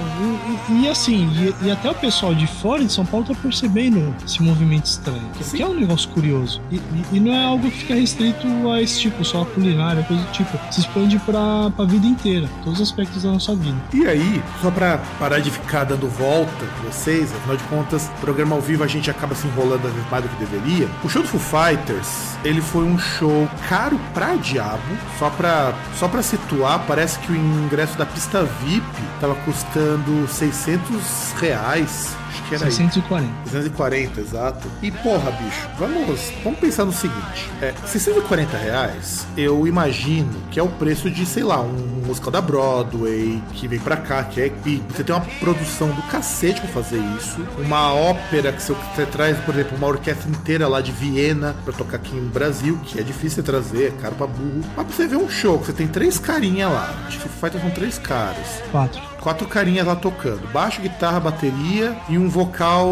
e, 0.70 0.84
e, 0.84 0.88
assim, 0.88 1.28
e, 1.34 1.66
e, 1.66 1.70
até 1.70 1.90
o 1.90 1.94
pessoal 1.94 2.34
de 2.34 2.46
fora 2.46 2.84
de 2.84 2.92
São 2.92 3.04
Paulo 3.04 3.26
tá 3.26 3.34
percebendo 3.34 4.14
esse 4.24 4.42
movimento 4.42 4.86
estranho, 4.86 5.22
que, 5.36 5.44
que 5.56 5.62
é 5.62 5.66
um 5.66 5.74
negócio 5.74 6.08
curioso. 6.10 6.60
E, 6.70 6.80
e, 7.12 7.20
não 7.20 7.32
é 7.32 7.44
algo 7.44 7.70
que 7.70 7.78
fica 7.78 7.94
restrito 7.94 8.46
a 8.70 8.82
esse 8.82 9.00
tipo, 9.00 9.24
só 9.24 9.42
a 9.42 9.46
culinária, 9.46 10.02
coisa 10.04 10.22
do 10.22 10.32
tipo. 10.32 10.58
Se 10.70 10.80
expande 10.80 11.18
pra, 11.20 11.70
pra 11.70 11.84
vida 11.84 12.06
inteira, 12.06 12.48
todos 12.64 12.80
os 12.80 12.88
aspectos 12.88 13.22
da 13.22 13.30
nossa 13.30 13.54
vida. 13.54 13.76
E 13.92 14.06
aí, 14.06 14.42
só 14.60 14.70
pra 14.70 14.98
parar 15.18 15.40
de 15.40 15.50
ficar 15.50 15.84
dando 15.84 16.08
volta 16.08 16.68
vocês, 16.88 17.34
afinal 17.34 17.56
de 17.56 17.62
contas, 17.68 18.10
programa 18.20 18.54
ao 18.54 18.60
vivo 18.60 18.84
a 18.84 18.86
gente 18.86 19.10
acaba 19.10 19.34
se 19.34 19.46
enrolando 19.46 19.88
mais 20.10 20.24
do 20.24 20.28
que 20.28 20.44
deveria. 20.44 20.88
O 21.02 21.08
show 21.08 21.22
do 21.22 21.28
Foo 21.28 21.40
Fighters, 21.40 22.36
ele 22.44 22.60
foi 22.60 22.84
um 22.84 22.98
show 22.98 23.48
caro 23.68 23.98
pra 24.14 24.34
diabo, 24.36 24.82
só 25.18 25.30
pra, 25.30 25.74
só 25.94 26.08
pra 26.08 26.22
situar, 26.22 26.84
parece 26.86 27.18
que 27.20 27.32
o 27.32 27.36
ingresso 27.36 27.96
da 27.96 28.06
pista 28.06 28.44
VIP 28.44 28.84
tava 29.20 29.34
custando 29.36 30.26
600 30.28 31.32
reais 31.40 32.16
que 32.48 32.54
era 32.54 32.64
640. 32.64 33.26
Aí. 33.26 33.50
640, 33.50 34.20
exato. 34.20 34.68
E 34.82 34.90
porra, 34.90 35.30
bicho, 35.32 35.68
vamos, 35.78 36.32
vamos 36.42 36.58
pensar 36.58 36.84
no 36.84 36.92
seguinte: 36.92 37.50
é, 37.60 37.72
640 37.86 38.56
reais, 38.56 39.26
eu 39.36 39.66
imagino 39.66 40.34
que 40.50 40.58
é 40.58 40.62
o 40.62 40.68
preço 40.68 41.10
de, 41.10 41.24
sei 41.26 41.42
lá, 41.42 41.60
um 41.60 42.02
musical 42.06 42.30
da 42.30 42.40
Broadway 42.40 43.42
que 43.52 43.68
vem 43.68 43.78
pra 43.78 43.96
cá, 43.96 44.24
que 44.24 44.40
é 44.40 44.48
que 44.48 44.82
você 44.88 45.04
tem 45.04 45.14
uma 45.14 45.24
produção 45.38 45.90
do 45.90 46.02
cacete 46.02 46.60
pra 46.60 46.70
fazer 46.70 46.98
isso. 47.18 47.38
Uma 47.58 47.92
ópera 47.92 48.52
que 48.52 48.62
você, 48.62 48.72
você 48.72 49.06
traz, 49.06 49.38
por 49.40 49.54
exemplo, 49.54 49.76
uma 49.76 49.86
orquestra 49.86 50.28
inteira 50.30 50.66
lá 50.66 50.80
de 50.80 50.92
Viena 50.92 51.54
pra 51.64 51.72
tocar 51.72 51.96
aqui 51.96 52.14
no 52.14 52.30
Brasil, 52.30 52.78
que 52.84 52.98
é 52.98 53.02
difícil 53.02 53.42
trazer, 53.42 53.88
é 53.88 54.02
caro 54.02 54.14
pra 54.14 54.26
burro. 54.26 54.60
Mas 54.76 54.86
pra 54.86 54.96
você 54.96 55.06
ver 55.06 55.16
um 55.16 55.28
show 55.28 55.58
que 55.58 55.66
você 55.66 55.72
tem 55.72 55.86
três 55.86 56.18
carinhas 56.18 56.72
lá. 56.72 56.94
O 57.08 57.28
Fighter 57.28 57.60
são 57.60 57.70
três 57.70 57.98
caras. 57.98 58.62
Quatro 58.70 59.07
quatro 59.20 59.46
carinhas 59.46 59.86
lá 59.86 59.96
tocando. 59.96 60.40
Baixo, 60.52 60.80
guitarra, 60.80 61.20
bateria 61.20 61.96
e 62.08 62.18
um 62.18 62.28
vocal 62.28 62.88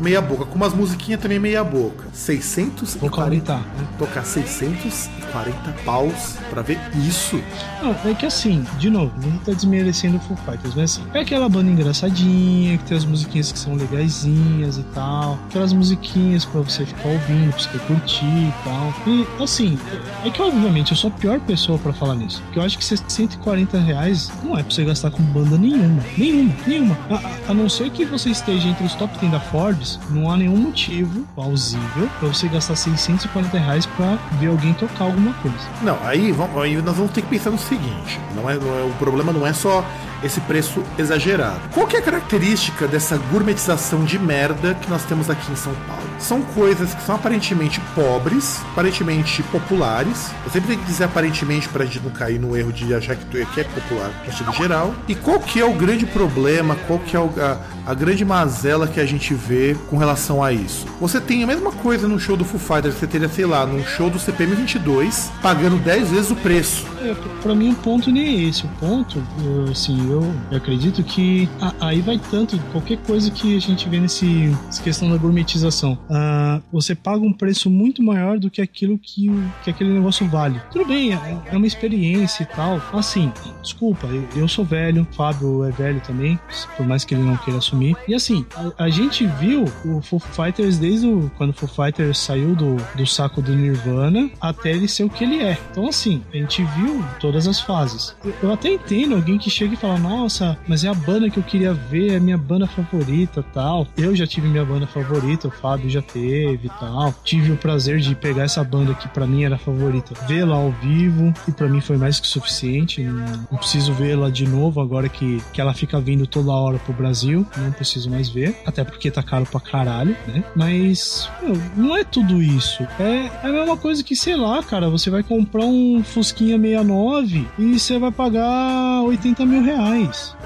meia 0.00 0.20
boca. 0.20 0.44
Com 0.44 0.56
umas 0.56 0.74
musiquinhas 0.74 1.20
também 1.20 1.38
meia 1.38 1.64
boca. 1.64 2.04
640. 2.12 3.56
Né? 3.56 3.64
Tocar 3.98 4.24
640 4.24 5.72
paus 5.84 6.36
pra 6.50 6.62
ver 6.62 6.78
isso. 7.06 7.40
Não, 7.82 7.96
é 8.10 8.14
que 8.14 8.26
assim, 8.26 8.64
de 8.78 8.90
novo, 8.90 9.12
não 9.22 9.38
tá 9.38 9.52
desmerecendo 9.52 10.16
o 10.16 10.20
Full 10.20 10.36
Fighters, 10.38 10.74
mas 10.74 10.92
assim, 10.92 11.04
é 11.14 11.20
aquela 11.20 11.48
banda 11.48 11.70
engraçadinha, 11.70 12.78
que 12.78 12.84
tem 12.84 12.96
as 12.96 13.04
musiquinhas 13.04 13.52
que 13.52 13.58
são 13.58 13.74
legaisinhas 13.74 14.78
e 14.78 14.82
tal. 14.94 15.38
Aquelas 15.48 15.72
musiquinhas 15.72 16.44
pra 16.44 16.60
você 16.60 16.84
ficar 16.84 17.08
ouvindo, 17.08 17.50
pra 17.52 17.58
você 17.58 17.78
curtir 17.86 18.24
e 18.24 18.54
tal. 18.64 18.94
E 19.06 19.42
assim, 19.42 19.78
é 20.24 20.30
que 20.30 20.40
obviamente 20.42 20.90
eu 20.92 20.96
sou 20.96 21.08
a 21.08 21.12
pior 21.12 21.40
pessoa 21.40 21.78
pra 21.78 21.92
falar 21.92 22.14
nisso. 22.14 22.42
Porque 22.42 22.58
eu 22.58 22.62
acho 22.62 22.78
que 22.78 22.84
140 22.84 23.78
reais 23.78 24.30
não 24.42 24.58
é 24.58 24.62
pra 24.62 24.74
você 24.74 24.84
gastar 24.84 25.10
com 25.10 25.22
banda 25.36 25.58
nenhuma. 25.58 26.02
Nenhuma, 26.16 26.54
nenhuma. 26.66 26.98
A, 27.10 27.50
a, 27.50 27.54
não 27.54 27.68
ser 27.68 27.90
que 27.90 28.04
você 28.04 28.30
esteja 28.30 28.68
entre 28.68 28.84
os 28.84 28.94
top 28.94 29.16
10 29.18 29.32
da 29.32 29.40
Forbes, 29.40 30.00
não 30.10 30.30
há 30.30 30.36
nenhum 30.36 30.56
motivo 30.56 31.26
plausível 31.34 32.08
pra 32.18 32.28
você 32.28 32.48
gastar 32.48 32.76
640 32.76 33.58
reais 33.58 33.86
pra 33.86 34.16
ver 34.38 34.48
alguém 34.48 34.72
tocar 34.74 35.04
alguma 35.04 35.34
coisa. 35.34 35.58
Não, 35.82 35.98
aí, 36.04 36.32
vamos, 36.32 36.56
aí 36.62 36.80
nós 36.80 36.96
vamos 36.96 37.12
ter 37.12 37.22
que 37.22 37.28
pensar 37.28 37.50
no 37.50 37.58
seguinte: 37.58 38.18
não 38.34 38.48
é, 38.48 38.56
não 38.56 38.78
é, 38.78 38.84
o 38.84 38.92
problema 38.98 39.32
não 39.32 39.46
é 39.46 39.52
só 39.52 39.84
esse 40.22 40.40
preço 40.40 40.82
exagerado. 40.98 41.60
Qual 41.72 41.86
que 41.86 41.96
é 41.96 41.98
a 41.98 42.02
característica 42.02 42.86
dessa 42.86 43.16
gourmetização 43.30 44.04
de 44.04 44.18
merda 44.18 44.74
que 44.74 44.88
nós 44.88 45.04
temos 45.04 45.30
aqui 45.30 45.50
em 45.52 45.56
São 45.56 45.74
Paulo? 45.86 46.02
São 46.18 46.42
coisas 46.42 46.94
que 46.94 47.02
são 47.02 47.14
aparentemente 47.14 47.80
pobres, 47.94 48.60
aparentemente 48.72 49.42
populares. 49.44 50.30
Eu 50.44 50.50
sempre 50.50 50.68
tenho 50.68 50.80
que 50.80 50.86
dizer 50.86 51.04
aparentemente 51.04 51.68
pra 51.68 51.84
gente 51.84 52.00
não 52.00 52.10
cair 52.10 52.38
no 52.38 52.56
erro 52.56 52.72
de 52.72 52.94
achar 52.94 53.16
que, 53.16 53.46
que 53.46 53.60
é 53.60 53.64
popular 53.64 54.10
no 54.24 54.30
estilo 54.30 54.52
geral. 54.52 54.94
E 55.08 55.14
qual 55.14 55.38
que 55.40 55.60
é 55.60 55.64
o 55.64 55.72
grande 55.72 56.06
problema, 56.06 56.76
qual 56.86 56.98
que 56.98 57.16
é 57.16 57.20
a, 57.20 57.58
a, 57.86 57.94
grande 57.94 58.24
mazela 58.24 58.86
que 58.86 59.00
a 59.00 59.06
gente 59.06 59.34
vê 59.34 59.76
com 59.88 59.96
relação 59.96 60.42
a 60.42 60.52
isso? 60.52 60.86
Você 61.00 61.20
tem 61.20 61.44
a 61.44 61.46
mesma 61.46 61.72
coisa 61.72 62.08
no 62.08 62.18
show 62.18 62.36
do 62.36 62.44
Foo 62.44 62.58
Fighters, 62.58 62.94
você 62.94 63.06
teria, 63.06 63.28
sei 63.28 63.46
lá, 63.46 63.66
num 63.66 63.84
show 63.84 64.08
do 64.10 64.18
CPM 64.18 64.54
22, 64.54 65.30
pagando 65.42 65.76
10 65.76 66.10
vezes 66.10 66.30
o 66.30 66.36
preço. 66.36 66.86
É, 67.02 67.14
pra 67.42 67.54
mim 67.54 67.72
o 67.72 67.74
ponto 67.76 68.10
nem 68.10 68.26
é 68.26 68.48
esse. 68.48 68.64
O 68.64 68.68
ponto, 68.80 69.22
assim, 69.70 70.05
eu, 70.10 70.22
eu 70.50 70.56
acredito 70.56 71.02
que 71.02 71.48
a, 71.60 71.88
aí 71.88 72.00
vai 72.00 72.18
tanto, 72.30 72.58
qualquer 72.72 72.98
coisa 72.98 73.30
que 73.30 73.56
a 73.56 73.60
gente 73.60 73.88
vê 73.88 73.98
nesse 73.98 74.26
nessa 74.66 74.82
questão 74.82 75.10
da 75.10 75.16
gourmetização. 75.16 75.98
Uh, 76.08 76.62
você 76.72 76.94
paga 76.94 77.24
um 77.24 77.32
preço 77.32 77.70
muito 77.70 78.02
maior 78.02 78.38
do 78.38 78.50
que 78.50 78.60
aquilo 78.60 78.98
que, 78.98 79.28
que 79.62 79.70
aquele 79.70 79.90
negócio 79.90 80.26
vale. 80.28 80.60
Tudo 80.70 80.86
bem, 80.86 81.14
é, 81.14 81.42
é 81.46 81.56
uma 81.56 81.66
experiência 81.66 82.42
e 82.42 82.46
tal. 82.46 82.80
Assim, 82.92 83.32
desculpa, 83.62 84.06
eu, 84.06 84.26
eu 84.36 84.48
sou 84.48 84.64
velho, 84.64 85.06
Fábio 85.12 85.64
é 85.64 85.70
velho 85.70 86.00
também, 86.00 86.38
por 86.76 86.86
mais 86.86 87.04
que 87.04 87.14
ele 87.14 87.22
não 87.22 87.36
queira 87.36 87.58
assumir. 87.58 87.96
E 88.08 88.14
assim, 88.14 88.44
a, 88.54 88.84
a 88.84 88.88
gente 88.88 89.26
viu 89.26 89.64
o 89.84 90.00
Foo 90.00 90.20
Fighters 90.20 90.78
desde 90.78 91.06
o, 91.06 91.30
quando 91.36 91.50
o 91.50 91.52
Foo 91.52 91.68
Fighters 91.68 92.18
saiu 92.18 92.54
do, 92.54 92.76
do 92.94 93.06
saco 93.06 93.40
do 93.40 93.54
Nirvana 93.54 94.30
até 94.40 94.70
ele 94.70 94.88
ser 94.88 95.04
o 95.04 95.10
que 95.10 95.24
ele 95.24 95.42
é. 95.42 95.58
Então, 95.70 95.88
assim, 95.88 96.22
a 96.32 96.36
gente 96.36 96.62
viu 96.76 97.04
todas 97.20 97.46
as 97.46 97.60
fases. 97.60 98.16
Eu, 98.24 98.34
eu 98.42 98.52
até 98.52 98.70
entendo 98.70 99.14
alguém 99.14 99.38
que 99.38 99.50
chega 99.50 99.74
e 99.74 99.76
fala: 99.76 99.95
Nossa, 99.98 100.58
mas 100.66 100.84
é 100.84 100.88
a 100.88 100.94
banda 100.94 101.30
que 101.30 101.38
eu 101.38 101.42
queria 101.42 101.72
ver, 101.72 102.12
é 102.12 102.16
a 102.16 102.20
minha 102.20 102.38
banda 102.38 102.66
favorita 102.66 103.44
tal. 103.54 103.86
Eu 103.96 104.14
já 104.14 104.26
tive 104.26 104.48
minha 104.48 104.64
banda 104.64 104.86
favorita, 104.86 105.48
o 105.48 105.50
Fábio 105.50 105.88
já 105.88 106.02
teve 106.02 106.68
tal. 106.80 107.14
Tive 107.24 107.52
o 107.52 107.56
prazer 107.56 107.98
de 107.98 108.14
pegar 108.14 108.44
essa 108.44 108.62
banda 108.62 108.94
que 108.94 109.08
para 109.08 109.26
mim 109.26 109.44
era 109.44 109.58
favorita, 109.58 110.14
vê-la 110.26 110.56
ao 110.56 110.70
vivo 110.72 111.32
e 111.48 111.52
para 111.52 111.68
mim 111.68 111.80
foi 111.80 111.96
mais 111.96 112.20
que 112.20 112.26
suficiente. 112.26 113.02
Não, 113.02 113.58
preciso 113.58 113.92
vê-la 113.92 114.30
de 114.30 114.46
novo 114.46 114.80
agora 114.80 115.08
que, 115.08 115.42
que 115.52 115.60
ela 115.60 115.74
fica 115.74 116.00
vindo 116.00 116.26
toda 116.26 116.52
hora 116.52 116.78
pro 116.78 116.92
Brasil. 116.92 117.46
Não 117.56 117.72
preciso 117.72 118.10
mais 118.10 118.28
ver, 118.28 118.56
até 118.66 118.84
porque 118.84 119.10
tá 119.10 119.22
caro 119.22 119.46
pra 119.46 119.60
caralho, 119.60 120.16
né? 120.26 120.44
Mas 120.54 121.28
meu, 121.42 121.56
não 121.76 121.96
é 121.96 122.04
tudo 122.04 122.42
isso. 122.42 122.86
É, 122.98 123.26
é 123.42 123.48
a 123.48 123.52
mesma 123.52 123.76
coisa 123.76 124.02
que, 124.02 124.16
sei 124.16 124.36
lá, 124.36 124.62
cara, 124.62 124.88
você 124.88 125.10
vai 125.10 125.22
comprar 125.22 125.64
um 125.64 126.02
Fusquinha 126.02 126.58
69 126.58 127.46
e 127.58 127.78
você 127.78 127.98
vai 127.98 128.10
pagar 128.10 129.02
80 129.02 129.46
mil 129.46 129.62
reais. 129.62 129.85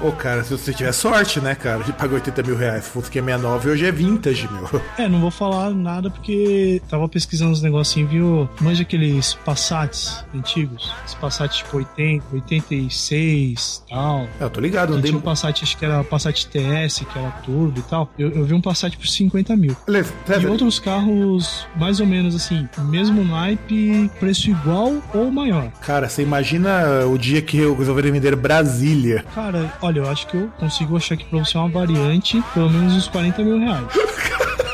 Ô, 0.01 0.11
cara, 0.11 0.43
se 0.43 0.51
você 0.51 0.73
tiver 0.73 0.91
sorte, 0.91 1.39
né, 1.39 1.55
cara, 1.55 1.83
de 1.83 1.91
pagar 1.93 2.15
80 2.15 2.43
mil 2.43 2.55
reais, 2.55 2.87
Fusquinha 2.87 3.23
69 3.23 3.69
hoje 3.71 3.85
é 3.85 3.91
vintage, 3.91 4.47
meu. 4.51 4.81
É, 4.97 5.07
não 5.07 5.19
vou 5.19 5.31
falar 5.31 5.71
nada 5.71 6.09
porque 6.09 6.81
tava 6.89 7.07
pesquisando 7.07 7.51
uns 7.51 7.61
negocinhos, 7.61 8.09
viu? 8.09 8.49
Manja 8.59 8.83
aqueles 8.83 9.33
Passats 9.45 10.23
antigos, 10.35 10.93
os 11.05 11.13
Passat 11.15 11.57
tipo 11.57 11.77
80, 11.77 12.25
86 12.33 13.83
tal. 13.89 14.27
É, 14.39 14.43
eu 14.43 14.49
tô 14.49 14.59
ligado. 14.59 14.93
Andei... 14.93 15.11
Tinha 15.11 15.17
um 15.17 15.21
Passat, 15.21 15.63
acho 15.63 15.77
que 15.77 15.85
era 15.85 16.03
Passat 16.03 16.45
TS, 16.47 16.99
que 16.99 17.17
era 17.17 17.31
turbo 17.43 17.79
e 17.79 17.83
tal. 17.83 18.11
Eu, 18.17 18.29
eu 18.31 18.45
vi 18.45 18.53
um 18.53 18.61
Passat 18.61 18.95
por 18.97 19.07
50 19.07 19.55
mil. 19.55 19.75
Beleza, 19.85 20.13
e 20.41 20.45
outros 20.45 20.79
carros, 20.79 21.67
mais 21.75 21.99
ou 21.99 22.05
menos 22.05 22.35
assim, 22.35 22.67
mesmo 22.79 23.23
naipe, 23.23 24.09
preço 24.19 24.49
igual 24.49 25.01
ou 25.13 25.31
maior. 25.31 25.71
Cara, 25.81 26.07
você 26.09 26.21
imagina 26.21 27.05
o 27.05 27.17
dia 27.17 27.41
que 27.41 27.57
eu 27.57 27.75
resolveram 27.75 28.11
vender 28.11 28.35
Brasília 28.35 29.25
Cara, 29.33 29.73
olha, 29.81 29.99
eu 29.99 30.09
acho 30.09 30.27
que 30.27 30.35
eu 30.35 30.51
consigo 30.59 30.97
achar 30.97 31.15
que 31.15 31.25
pra 31.25 31.39
você 31.39 31.55
é 31.55 31.59
uma 31.59 31.69
variante 31.69 32.43
pelo 32.53 32.69
menos 32.69 32.93
uns 32.93 33.07
40 33.07 33.43
mil 33.43 33.59
reais. 33.59 33.87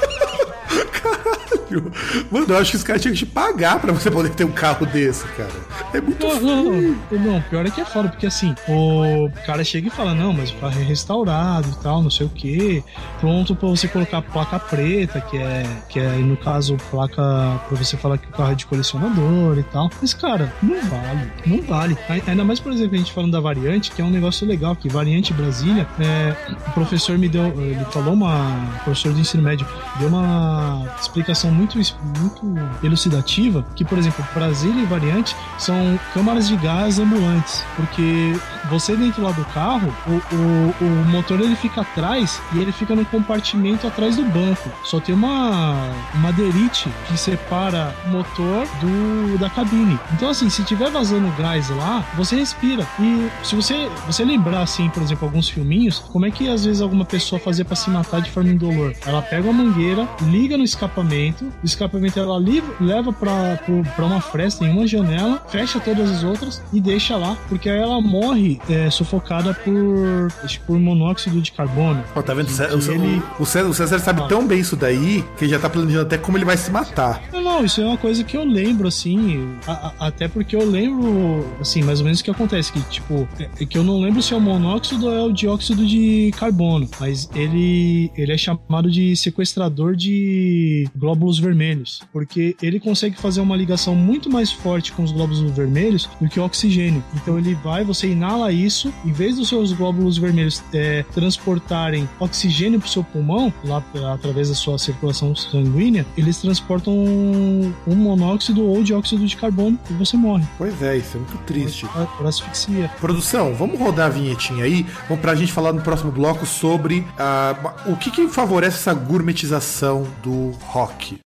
Caralho. 1.69 1.91
Mano, 2.31 2.45
eu 2.49 2.57
acho 2.57 2.71
que 2.71 2.77
os 2.77 2.83
caras 2.83 3.01
tinham 3.01 3.13
que 3.13 3.19
te 3.19 3.25
pagar 3.25 3.79
pra 3.79 3.91
você 3.91 4.09
poder 4.09 4.29
ter 4.29 4.43
um 4.43 4.51
carro 4.51 4.85
desse, 4.85 5.25
cara. 5.29 5.49
É 5.93 6.01
muito 6.01 6.25
Não, 6.25 6.39
não, 6.41 6.63
não, 7.11 7.19
não, 7.33 7.41
pior 7.43 7.65
é 7.65 7.69
que 7.69 7.81
é 7.81 7.85
foda, 7.85 8.09
porque 8.09 8.25
assim, 8.25 8.53
o 8.67 9.29
cara 9.45 9.63
chega 9.63 9.87
e 9.87 9.89
fala, 9.91 10.13
não, 10.13 10.33
mas 10.33 10.51
o 10.51 10.55
carro 10.55 10.79
é 10.79 10.83
restaurado 10.83 11.67
e 11.69 11.83
tal, 11.83 12.01
não 12.01 12.09
sei 12.09 12.25
o 12.25 12.29
que, 12.29 12.83
pronto 13.19 13.55
pra 13.55 13.67
você 13.69 13.87
colocar 13.87 14.21
placa 14.21 14.59
preta, 14.59 15.19
que 15.21 15.37
é, 15.37 15.65
que 15.89 15.99
é 15.99 16.09
no 16.17 16.37
caso, 16.37 16.77
placa 16.89 17.21
pra 17.67 17.77
você 17.77 17.97
falar 17.97 18.17
que 18.17 18.27
o 18.27 18.31
carro 18.31 18.51
é 18.51 18.55
de 18.55 18.65
colecionador 18.65 19.57
e 19.57 19.63
tal. 19.63 19.89
Mas, 20.01 20.13
cara, 20.13 20.51
não 20.61 20.75
vale, 20.81 21.31
não 21.45 21.61
vale. 21.61 21.97
Ai- 22.09 22.23
Ainda 22.27 22.43
mais, 22.43 22.59
por 22.59 22.71
exemplo, 22.71 22.95
a 22.95 22.97
gente 22.97 23.13
falando 23.13 23.31
da 23.31 23.39
variante, 23.39 23.91
que 23.91 24.01
é 24.01 24.05
um 24.05 24.09
negócio 24.09 24.45
legal, 24.47 24.75
que 24.75 24.89
variante 24.89 25.33
Brasília, 25.33 25.87
é, 25.99 26.35
o 26.67 26.71
professor 26.71 27.17
me 27.17 27.27
deu, 27.29 27.45
ele 27.61 27.83
falou 27.91 28.13
uma, 28.13 28.69
o 28.81 28.83
professor 28.83 29.13
do 29.13 29.19
ensino 29.19 29.41
médio, 29.43 29.65
deu 29.99 30.09
uma 30.09 30.85
explicação 30.99 31.51
muito, 31.57 31.77
muito 31.77 32.85
elucidativa, 32.85 33.65
que, 33.75 33.83
por 33.83 33.97
exemplo, 33.97 34.25
Brasília 34.33 34.83
e 34.83 34.85
variante 34.85 35.35
são 35.57 35.99
câmaras 36.13 36.47
de 36.47 36.55
gás 36.57 36.99
ambulantes, 36.99 37.63
porque 37.75 38.33
você 38.69 38.95
dentro 38.95 39.23
lá 39.23 39.31
do 39.31 39.43
carro, 39.45 39.93
o, 40.07 40.35
o, 40.35 40.85
o 40.85 41.05
motor 41.05 41.39
ele 41.39 41.55
fica 41.55 41.81
atrás 41.81 42.41
e 42.53 42.59
ele 42.59 42.71
fica 42.71 42.95
no 42.95 43.05
compartimento 43.05 43.87
atrás 43.87 44.15
do 44.15 44.23
banco. 44.25 44.69
Só 44.83 44.99
tem 44.99 45.15
uma 45.15 45.91
uma 46.13 46.31
derite 46.31 46.89
que 47.07 47.17
separa 47.17 47.95
o 48.05 48.09
motor 48.09 48.67
do 48.79 49.37
da 49.37 49.49
cabine. 49.49 49.99
Então 50.13 50.29
assim, 50.29 50.49
se 50.49 50.63
tiver 50.63 50.89
vazando 50.89 51.31
gás 51.37 51.69
lá, 51.69 52.05
você 52.15 52.35
respira. 52.35 52.85
E 52.99 53.29
se 53.43 53.55
você 53.55 53.89
você 54.05 54.23
lembrar 54.23 54.61
assim, 54.61 54.89
por 54.89 55.01
exemplo, 55.01 55.27
alguns 55.27 55.49
filminhos, 55.49 55.99
como 55.99 56.25
é 56.25 56.31
que 56.31 56.49
às 56.49 56.65
vezes 56.65 56.81
alguma 56.81 57.05
pessoa 57.05 57.39
fazia 57.39 57.65
para 57.65 57.75
se 57.75 57.89
matar 57.89 58.21
de 58.21 58.31
forma 58.31 58.49
indolor? 58.49 58.93
Ela 59.05 59.21
pega 59.21 59.49
uma 59.49 59.63
mangueira, 59.63 60.07
liga 60.23 60.57
no 60.57 60.63
escapamento, 60.63 61.46
o 61.47 61.65
escapamento 61.65 62.19
ela 62.19 62.37
leva 62.79 63.11
para 63.13 64.05
uma 64.05 64.21
fresta 64.21 64.65
em 64.65 64.69
uma 64.71 64.87
janela, 64.87 65.43
fecha 65.49 65.79
todas 65.79 66.09
as 66.11 66.23
outras 66.23 66.61
e 66.73 66.79
deixa 66.79 67.15
lá, 67.15 67.37
porque 67.49 67.69
aí 67.69 67.79
ela 67.79 67.99
morre 68.01 68.59
é, 68.69 68.89
sufocada 68.89 69.53
por 69.53 70.27
acho 70.43 70.59
por 70.61 70.79
monóxido 70.79 71.41
de 71.41 71.51
carbono. 71.51 72.03
Ó, 72.15 72.21
tá 72.21 72.33
vendo? 72.33 72.47
O 72.49 72.91
ele- 72.91 73.21
o 73.39 73.45
César, 73.45 73.69
o 73.69 73.73
César 73.73 73.99
sabe 73.99 74.21
Ah. 74.23 74.27
tão 74.27 74.45
bem 74.47 74.59
isso 74.59 74.75
daí 74.75 75.23
que 75.37 75.45
ele 75.45 75.51
já 75.51 75.59
tá 75.59 75.69
planejando 75.69 76.03
até 76.03 76.17
como 76.17 76.37
ele 76.37 76.45
vai 76.45 76.57
se 76.57 76.71
matar. 76.71 77.21
Não, 77.31 77.41
não, 77.41 77.65
isso 77.65 77.81
é 77.81 77.85
uma 77.85 77.97
coisa 77.97 78.23
que 78.23 78.35
eu 78.37 78.43
lembro, 78.43 78.87
assim, 78.87 79.47
a- 79.67 79.91
a- 79.99 80.07
até 80.07 80.27
porque 80.27 80.55
eu 80.55 80.65
lembro, 80.69 81.45
assim, 81.59 81.81
mais 81.83 81.99
ou 81.99 82.05
menos 82.05 82.19
o 82.19 82.23
que 82.23 82.31
acontece, 82.31 82.71
que, 82.71 82.81
tipo, 82.89 83.27
é, 83.39 83.49
é 83.61 83.65
que 83.65 83.77
eu 83.77 83.83
não 83.83 83.99
lembro 83.99 84.21
se 84.21 84.33
é 84.33 84.37
o 84.37 84.41
monóxido 84.41 85.07
ou 85.07 85.13
é 85.13 85.21
o 85.23 85.31
dióxido 85.31 85.85
de 85.85 86.31
carbono, 86.37 86.87
mas 86.99 87.29
ele, 87.35 88.11
ele 88.15 88.31
é 88.31 88.37
chamado 88.37 88.89
de 88.89 89.15
sequestrador 89.15 89.95
de 89.95 90.87
glóbulos 90.95 91.36
vermelhos, 91.39 92.01
porque 92.11 92.55
ele 92.61 92.79
consegue 92.79 93.17
fazer 93.17 93.41
uma 93.41 93.55
ligação 93.55 93.95
muito 93.95 94.29
mais 94.29 94.51
forte 94.51 94.91
com 94.91 95.03
os 95.03 95.11
glóbulos 95.11 95.41
vermelhos 95.51 96.09
do 96.19 96.27
que 96.29 96.39
o 96.39 96.43
oxigênio. 96.43 97.03
Então 97.15 97.37
ele 97.37 97.55
vai, 97.55 97.83
você 97.83 98.07
inala 98.07 98.51
isso, 98.51 98.93
em 99.05 99.11
vez 99.11 99.35
dos 99.35 99.49
seus 99.49 99.71
glóbulos 99.73 100.17
vermelhos 100.17 100.63
é, 100.73 101.03
transportarem 101.13 102.07
oxigênio 102.19 102.79
para 102.79 102.87
o 102.87 102.89
seu 102.89 103.03
pulmão, 103.03 103.53
lá 103.63 103.83
através 104.13 104.49
da 104.49 104.55
sua 104.55 104.77
circulação 104.77 105.35
sanguínea, 105.35 106.05
eles 106.17 106.37
transportam 106.37 106.93
um 106.93 107.95
monóxido 107.95 108.65
ou 108.65 108.83
dióxido 108.83 109.25
de 109.25 109.35
carbono 109.35 109.79
e 109.89 109.93
você 109.93 110.17
morre. 110.17 110.45
Pois 110.57 110.81
é, 110.81 110.97
isso 110.97 111.17
é 111.17 111.19
muito 111.19 111.37
triste. 111.45 111.85
Por, 111.87 112.07
por 112.07 112.25
asfixia. 112.27 112.89
Produção, 112.99 113.53
vamos 113.53 113.79
rodar 113.79 114.07
a 114.07 114.09
vinhetinha 114.09 114.63
aí, 114.63 114.85
vamos 115.07 115.21
pra 115.21 115.35
gente 115.35 115.51
falar 115.51 115.73
no 115.73 115.81
próximo 115.81 116.11
bloco 116.11 116.45
sobre 116.45 117.05
ah, 117.17 117.55
o 117.85 117.95
que, 117.95 118.11
que 118.11 118.27
favorece 118.27 118.77
essa 118.77 118.93
gourmetização 118.93 120.07
do 120.23 120.51
rock. 120.65 121.17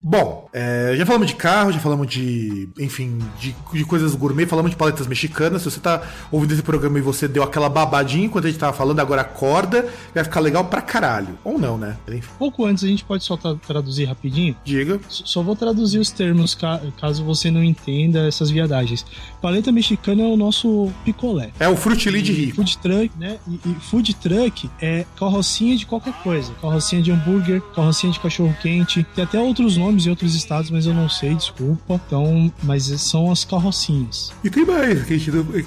Bom, 0.00 0.48
é, 0.52 0.94
já 0.96 1.04
falamos 1.04 1.26
de 1.26 1.34
carro, 1.34 1.72
já 1.72 1.80
falamos 1.80 2.06
de, 2.06 2.68
enfim, 2.78 3.18
de, 3.40 3.54
de 3.72 3.84
coisas 3.84 4.14
gourmet, 4.14 4.46
falamos 4.46 4.70
de 4.70 4.76
paletas 4.76 5.08
mexicanas. 5.08 5.62
Se 5.62 5.70
você 5.72 5.80
tá 5.80 6.00
ouvindo 6.30 6.52
esse 6.52 6.62
programa 6.62 6.98
e 6.98 7.02
você 7.02 7.26
deu 7.26 7.42
aquela 7.42 7.68
babadinha 7.68 8.26
enquanto 8.26 8.44
a 8.46 8.48
gente 8.48 8.60
tava 8.60 8.72
falando, 8.72 9.00
agora 9.00 9.22
acorda, 9.22 9.88
vai 10.14 10.22
ficar 10.22 10.38
legal 10.38 10.64
pra 10.66 10.80
caralho. 10.80 11.36
Ou 11.42 11.58
não, 11.58 11.76
né? 11.76 11.96
Enfim, 12.08 12.28
Pouco 12.38 12.64
antes, 12.64 12.84
a 12.84 12.86
gente 12.86 13.04
pode 13.04 13.24
só 13.24 13.36
tra- 13.36 13.56
traduzir 13.56 14.04
rapidinho? 14.04 14.54
diga. 14.64 15.00
S- 15.10 15.22
Só 15.26 15.42
vou 15.42 15.56
traduzir 15.56 15.98
os 15.98 16.12
termos 16.12 16.54
ca- 16.54 16.80
caso 17.00 17.24
você 17.24 17.50
não 17.50 17.62
entenda 17.64 18.20
essas 18.28 18.50
viadagens. 18.50 19.04
Paleta 19.42 19.72
mexicana 19.72 20.22
é 20.22 20.26
o 20.26 20.36
nosso 20.36 20.92
picolé. 21.04 21.50
É 21.58 21.68
o 21.68 21.76
frutili 21.76 22.22
de 22.22 22.32
rico. 22.32 22.56
Food 22.56 22.78
truck, 22.78 23.10
né? 23.18 23.38
E, 23.48 23.54
e 23.68 23.74
food 23.80 24.14
truck 24.14 24.70
é 24.80 25.04
carrocinha 25.18 25.76
de 25.76 25.84
qualquer 25.86 26.12
coisa. 26.22 26.52
Carrocinha 26.62 27.02
de 27.02 27.10
hambúrguer, 27.10 27.60
carrocinha 27.74 28.12
de 28.12 28.20
cachorro 28.20 28.56
quente. 28.62 29.04
Tem 29.16 29.24
até 29.24 29.40
outros 29.40 29.76
nomes 29.76 29.87
em 29.96 30.10
outros 30.10 30.34
estados, 30.34 30.70
mas 30.70 30.86
eu 30.86 30.94
não 30.94 31.08
sei, 31.08 31.34
desculpa. 31.34 32.00
Então, 32.06 32.52
mas 32.62 32.84
são 33.00 33.30
as 33.30 33.44
carrocinhas. 33.44 34.32
E 34.42 34.50
tem 34.50 34.64
mais, 34.64 35.02
que 35.04 35.14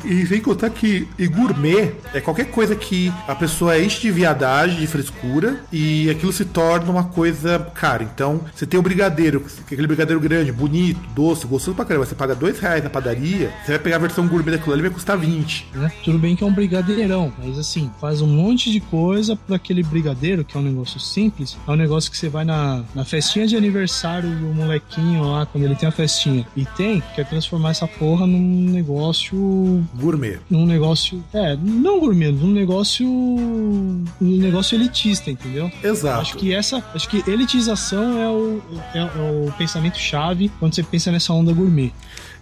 e 0.06 0.28
sem 0.28 0.42
contar 0.42 0.70
que 0.70 1.08
e 1.18 1.28
gourmet 1.28 1.94
é 2.14 2.22
qualquer 2.22 2.46
coisa 2.46 2.76
que 2.76 3.12
a 3.28 3.36
pessoa 3.36 3.80
enche 3.80 4.02
de 4.02 4.12
viadagem, 4.12 4.80
de 4.80 4.88
frescura, 4.88 5.64
e 5.72 6.10
aquilo 6.10 6.32
se 6.32 6.46
torna 6.46 6.90
uma 6.90 7.04
coisa 7.06 7.60
cara. 7.74 8.04
Então, 8.04 8.42
você 8.54 8.66
tem 8.66 8.80
o 8.80 8.84
brigadeiro, 8.84 9.46
aquele 9.66 9.88
brigadeiro 9.88 10.20
grande, 10.20 10.52
bonito, 10.52 11.00
doce, 11.16 11.46
gostoso 11.48 11.76
pra 11.76 11.86
caramba. 11.86 12.06
Você 12.06 12.16
paga 12.16 12.36
dois 12.36 12.60
reais 12.60 12.84
na 12.84 12.90
padaria, 12.90 13.52
você 13.64 13.72
vai 13.72 13.80
pegar 13.80 13.96
a 13.98 14.00
versão 14.00 14.28
gourmet 14.28 14.52
daquilo 14.52 14.74
ali 14.74 14.82
vai 14.82 14.92
custar 14.92 15.18
20. 15.18 15.68
Né? 15.74 15.92
Tudo 16.04 16.18
bem 16.18 16.36
que 16.36 16.44
é 16.44 16.48
um 16.48 16.54
brigadeirão, 16.54 17.32
mas 17.38 17.58
assim, 17.58 17.90
faz 18.00 18.22
um 18.22 18.28
monte 18.28 18.72
de 18.72 18.80
coisa 18.80 19.36
para 19.36 19.56
aquele 19.56 19.84
brigadeiro, 19.84 20.44
que 20.44 20.58
é 20.58 20.60
um 20.60 20.64
negócio 20.64 21.00
simples. 21.00 21.58
É 21.68 21.72
um 21.72 21.76
negócio 21.76 22.12
que 22.12 22.18
você 22.18 22.30
vai 22.30 22.46
na, 22.46 22.84
na 22.94 23.06
festinha 23.06 23.48
de 23.48 23.56
aniversário 23.56 24.11
do 24.20 24.54
molequinho 24.54 25.24
lá, 25.24 25.46
quando 25.46 25.64
ele 25.64 25.76
tem 25.76 25.88
a 25.88 25.92
festinha, 25.92 26.46
e 26.56 26.66
tem, 26.66 27.02
quer 27.16 27.26
transformar 27.28 27.70
essa 27.72 27.88
porra 27.88 28.26
num 28.28 28.70
negócio 28.70 29.86
Gourmet. 29.96 30.40
num 30.50 30.66
negócio. 30.66 31.24
É, 31.34 31.56
não 31.56 32.00
gourmet, 32.00 32.32
num 32.32 32.52
negócio. 32.52 33.08
um 33.08 34.04
negócio 34.20 34.76
elitista, 34.76 35.30
entendeu? 35.30 35.72
Exato. 35.84 36.22
Acho 36.22 36.38
que 36.38 36.54
essa. 36.54 36.84
Acho 36.94 37.08
que 37.08 37.24
elitização 37.30 38.20
é 38.20 38.28
o, 38.28 38.62
é, 38.94 39.00
é 39.00 39.48
o 39.48 39.52
pensamento 39.54 39.98
chave 39.98 40.50
quando 40.60 40.74
você 40.76 40.84
pensa 40.84 41.12
nessa 41.12 41.32
onda 41.34 41.54
gourmet. 41.54 41.94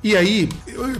E 0.01 0.15
aí, 0.15 0.47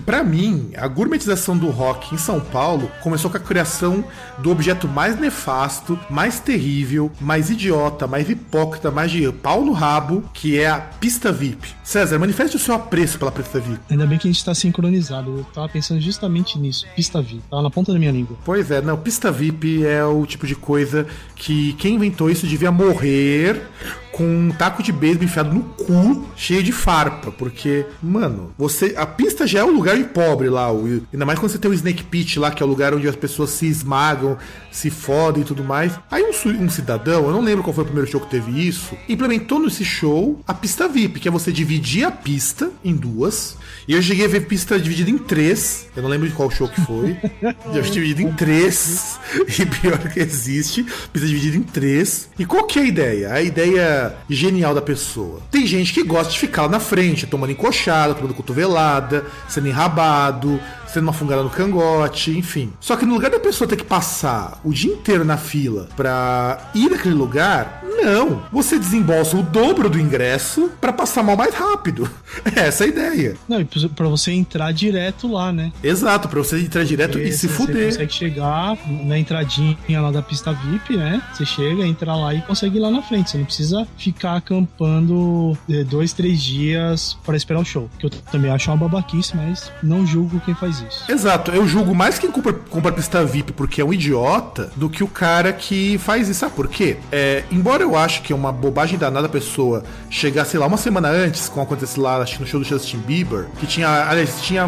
pra 0.06 0.24
mim, 0.24 0.72
a 0.76 0.86
gourmetização 0.88 1.58
do 1.58 1.70
rock 1.70 2.14
em 2.14 2.18
São 2.18 2.42
Paulo 2.42 2.92
começou 3.02 3.32
com 3.32 3.38
a 3.38 3.40
criação 3.40 4.04
do 4.40 4.52
objeto 4.52 4.90
mais 4.90 5.18
nefasto, 5.18 5.98
mais 6.10 6.40
terrível, 6.42 7.10
mais 7.22 7.50
idiota, 7.50 8.08
mais 8.08 8.30
hipócrita, 8.30 8.92
mais 8.92 9.10
de 9.10 9.32
pau 9.32 9.64
no 9.64 9.72
rabo, 9.72 10.24
que 10.34 10.60
é 10.60 10.70
a 10.70 10.80
pista 10.80 11.32
VIP. 11.32 11.70
César, 11.82 12.20
manifeste 12.20 12.58
o 12.58 12.60
seu 12.60 12.76
apreço 12.76 13.18
pela 13.18 13.32
pista 13.32 13.60
VIP. 13.60 13.80
Ainda 13.90 14.06
bem 14.06 14.18
que 14.18 14.28
a 14.28 14.32
gente 14.32 14.44
tá 14.44 14.54
sincronizado. 14.54 15.38
Eu 15.38 15.44
tava 15.46 15.70
pensando 15.70 16.02
justamente 16.02 16.60
nisso. 16.60 16.86
Pista 16.94 17.22
V. 17.22 17.40
Tava 17.50 17.62
na 17.64 17.70
ponta 17.70 17.94
da 17.94 18.00
minha 18.00 18.12
língua. 18.12 18.38
Pois 18.44 18.70
é, 18.70 18.82
não, 18.82 18.98
pista 18.98 19.32
VIP 19.32 19.86
é 19.86 20.04
o 20.04 20.26
tipo 20.26 20.46
de 20.46 20.56
coisa 20.56 21.08
que 21.36 21.72
quem 21.74 21.96
inventou 21.96 22.30
isso 22.30 22.46
devia 22.46 22.72
morrer 22.72 23.62
com 24.12 24.24
um 24.24 24.52
taco 24.52 24.82
de 24.84 24.92
beisebol 24.92 25.26
enfiado 25.26 25.54
no 25.54 25.62
cu, 25.62 26.26
cheio 26.36 26.62
de 26.64 26.72
farpa, 26.72 27.32
porque, 27.32 27.86
mano, 28.02 28.52
você 28.58 28.94
a 28.98 29.06
pista 29.06 29.46
já 29.48 29.60
é 29.60 29.64
um 29.64 29.72
lugar 29.72 29.96
de 29.98 30.04
pobre 30.06 30.50
lá, 30.50 30.72
o- 30.74 31.02
ainda 31.14 31.26
mais 31.26 31.38
quando 31.40 31.52
você 31.52 31.58
tem 31.58 31.70
o 31.70 31.74
Snake 31.74 32.04
Pit 32.04 32.40
lá, 32.40 32.52
que 32.52 32.62
é 32.62 32.66
o 32.66 32.70
lugar 32.70 32.94
onde 32.94 33.08
as 33.08 33.16
pessoas 33.16 33.52
se 33.52 33.66
esmagam, 33.68 34.38
se 34.72 34.90
fodem 34.90 35.44
e 35.44 35.46
tudo 35.46 35.64
mais. 35.64 35.94
Aí 36.10 36.24
um, 36.24 36.64
um 36.64 36.70
cidadão, 36.70 37.26
eu 37.26 37.32
não 37.32 37.42
lembro 37.42 37.64
qual 37.64 37.74
foi 37.74 37.84
o 37.84 37.88
primeiro 37.88 38.10
show 38.10 38.20
que 38.20 38.30
teve 38.30 38.68
isso, 38.68 38.96
implementou 39.08 39.60
nesse 39.60 39.86
show 39.86 40.42
a 40.48 40.54
pista 40.54 40.88
VIP, 40.88 41.20
que 41.20 41.28
é 41.28 41.32
você 41.32 41.52
dividir 41.52 42.04
a 42.06 42.12
pista 42.12 42.70
em 42.84 42.96
duas. 42.96 43.58
E 43.88 43.94
eu 43.94 44.02
cheguei 44.02 44.26
a 44.26 44.28
ver 44.30 44.42
pista 44.42 44.80
dividida 44.80 45.10
em 45.10 45.18
três. 45.18 45.88
Eu 45.96 46.04
não 46.04 46.10
lembro 46.10 46.28
de 46.28 46.34
qual 46.36 46.50
show 46.52 46.68
que 46.68 46.80
foi. 46.82 47.16
Já 47.74 47.82
vi 47.82 47.90
dividido 47.92 48.22
em 48.22 48.32
três. 48.34 49.20
E 49.60 49.66
pior 49.66 49.98
que 50.12 50.20
existe, 50.20 50.84
pista 51.12 51.28
dividida 51.28 51.58
em 51.58 51.64
três. 51.64 52.30
E 52.38 52.46
qual 52.46 52.66
que 52.66 52.80
é 52.80 52.82
a 52.84 52.86
ideia? 52.86 53.34
A 53.34 53.42
ideia 53.42 53.99
genial 54.30 54.74
da 54.74 54.82
pessoa. 54.82 55.40
Tem 55.52 55.66
gente 55.66 55.94
que 55.94 56.04
gosta 56.04 56.32
de 56.32 56.40
ficar 56.40 56.70
na 56.70 56.80
frente, 56.80 57.28
tomando 57.28 57.52
encoxada, 57.52 58.14
tomando 58.14 58.34
cotovelada, 58.34 59.26
sendo 59.48 59.68
enrabado, 59.68 60.60
sendo 60.94 61.04
uma 61.04 61.14
fungada 61.14 61.44
no 61.44 61.50
cangote, 61.50 62.38
enfim. 62.38 62.72
Só 62.80 62.96
que 62.96 63.06
no 63.06 63.14
lugar 63.14 63.32
da 63.32 63.40
pessoa 63.40 63.68
ter 63.68 63.76
que 63.76 63.84
passar 63.84 64.60
o 64.64 64.74
dia 64.74 64.94
inteiro 64.94 65.24
na 65.24 65.38
fila 65.38 65.88
pra 65.96 66.70
ir 66.74 66.90
naquele 66.90 67.16
lugar, 67.16 67.84
não. 68.04 68.44
Você 68.52 68.80
desembolsa 68.80 69.38
o 69.38 69.44
dobro 69.44 69.90
do 69.90 70.00
ingresso 70.00 70.72
para 70.80 70.94
passar 70.94 71.24
mal 71.24 71.36
mais 71.36 71.54
rápido. 71.54 72.10
É 72.56 72.68
essa 72.68 72.86
a 72.86 72.88
ideia. 72.88 73.36
Não, 73.48 73.60
e 73.60 73.66
pra 73.66 74.08
você 74.08 74.32
entrar 74.32 74.72
direto 74.72 75.28
lá, 75.32 75.52
né? 75.52 75.72
Exato, 75.84 76.28
pra 76.28 76.40
você 76.40 76.60
entrar 76.60 76.84
direto 76.84 77.14
Porque 77.14 77.28
e 77.28 77.34
se 77.34 77.48
fuder. 77.48 77.76
Você 77.76 77.86
consegue 77.92 78.14
chegar 78.14 78.78
na 79.04 79.20
entradinha 79.20 80.02
lá 80.02 80.10
da 80.10 80.22
pista 80.22 80.54
VIP, 80.54 80.96
né? 80.96 81.22
Você 81.34 81.46
chega, 81.46 81.86
entra 81.86 82.16
lá 82.16 82.34
e 82.34 82.42
consegue 82.42 82.78
ir 82.78 82.80
lá 82.80 82.90
na 82.90 83.02
frente. 83.02 83.32
Você 83.32 83.38
não 83.38 83.46
precisa 83.46 83.88
ficar 83.98 84.38
acampando 84.38 85.58
é, 85.70 85.84
dois, 85.84 86.14
três 86.14 86.42
dias 86.42 87.18
para 87.26 87.36
esperar 87.36 87.60
o 87.60 87.66
show. 87.66 87.90
Que 88.00 88.06
eu 88.06 88.10
também 88.10 88.52
acho 88.52 88.72
uma 88.72 88.78
babaquice, 88.78 89.36
mas 89.36 89.72
não 89.84 90.06
julgo 90.06 90.40
quem 90.40 90.56
faz 90.56 90.79
isso. 90.88 91.12
Exato, 91.12 91.52
eu 91.52 91.68
julgo 91.68 91.94
mais 91.96 92.20
quem 92.20 92.32
compra, 92.32 92.54
compra 92.54 92.92
pista 92.92 93.24
VIP 93.26 93.54
porque 93.54 93.82
é 93.82 93.86
um 93.86 93.94
idiota 93.94 94.72
do 94.76 94.90
que 94.90 95.04
o 95.04 95.08
cara 95.08 95.52
que 95.54 95.98
faz 95.98 96.28
isso. 96.28 96.40
Sabe 96.40 96.56
por 96.56 96.68
quê? 96.68 96.98
É, 97.12 97.44
embora 97.52 97.84
eu 97.84 97.96
acho 97.96 98.22
que 98.22 98.32
é 98.32 98.36
uma 98.36 98.52
bobagem 98.52 98.98
danada 98.98 99.28
a 99.28 99.30
pessoa 99.30 99.84
chegar, 100.10 100.46
sei 100.46 100.60
lá, 100.60 100.68
uma 100.68 100.78
semana 100.78 101.10
antes, 101.10 101.50
como 101.50 101.64
acontece 101.64 102.00
lá 102.00 102.20
no 102.20 102.48
show 102.48 102.60
do 102.60 102.66
Justin 102.66 103.00
Bieber, 103.00 103.48
que 103.60 103.68
tinha, 103.68 104.10
aliás, 104.10 104.42
tinha 104.42 104.68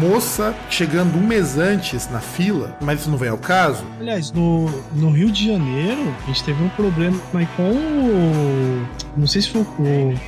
moça 0.00 0.54
chegando 0.70 1.16
um 1.16 1.26
mês 1.26 1.58
antes 1.58 2.08
na 2.10 2.20
fila, 2.20 2.76
mas 2.80 3.00
isso 3.00 3.10
não 3.10 3.18
vem 3.18 3.28
ao 3.28 3.38
caso. 3.38 3.84
Aliás, 4.00 4.32
no, 4.32 4.66
no 4.94 5.10
Rio 5.10 5.30
de 5.30 5.46
Janeiro, 5.46 6.14
a 6.22 6.26
gente 6.26 6.44
teve 6.44 6.62
um 6.62 6.68
problema 6.70 7.18
com 7.56 7.72
o. 7.72 8.86
Não 9.16 9.26
sei 9.26 9.42
se 9.42 9.50
foi, 9.50 9.64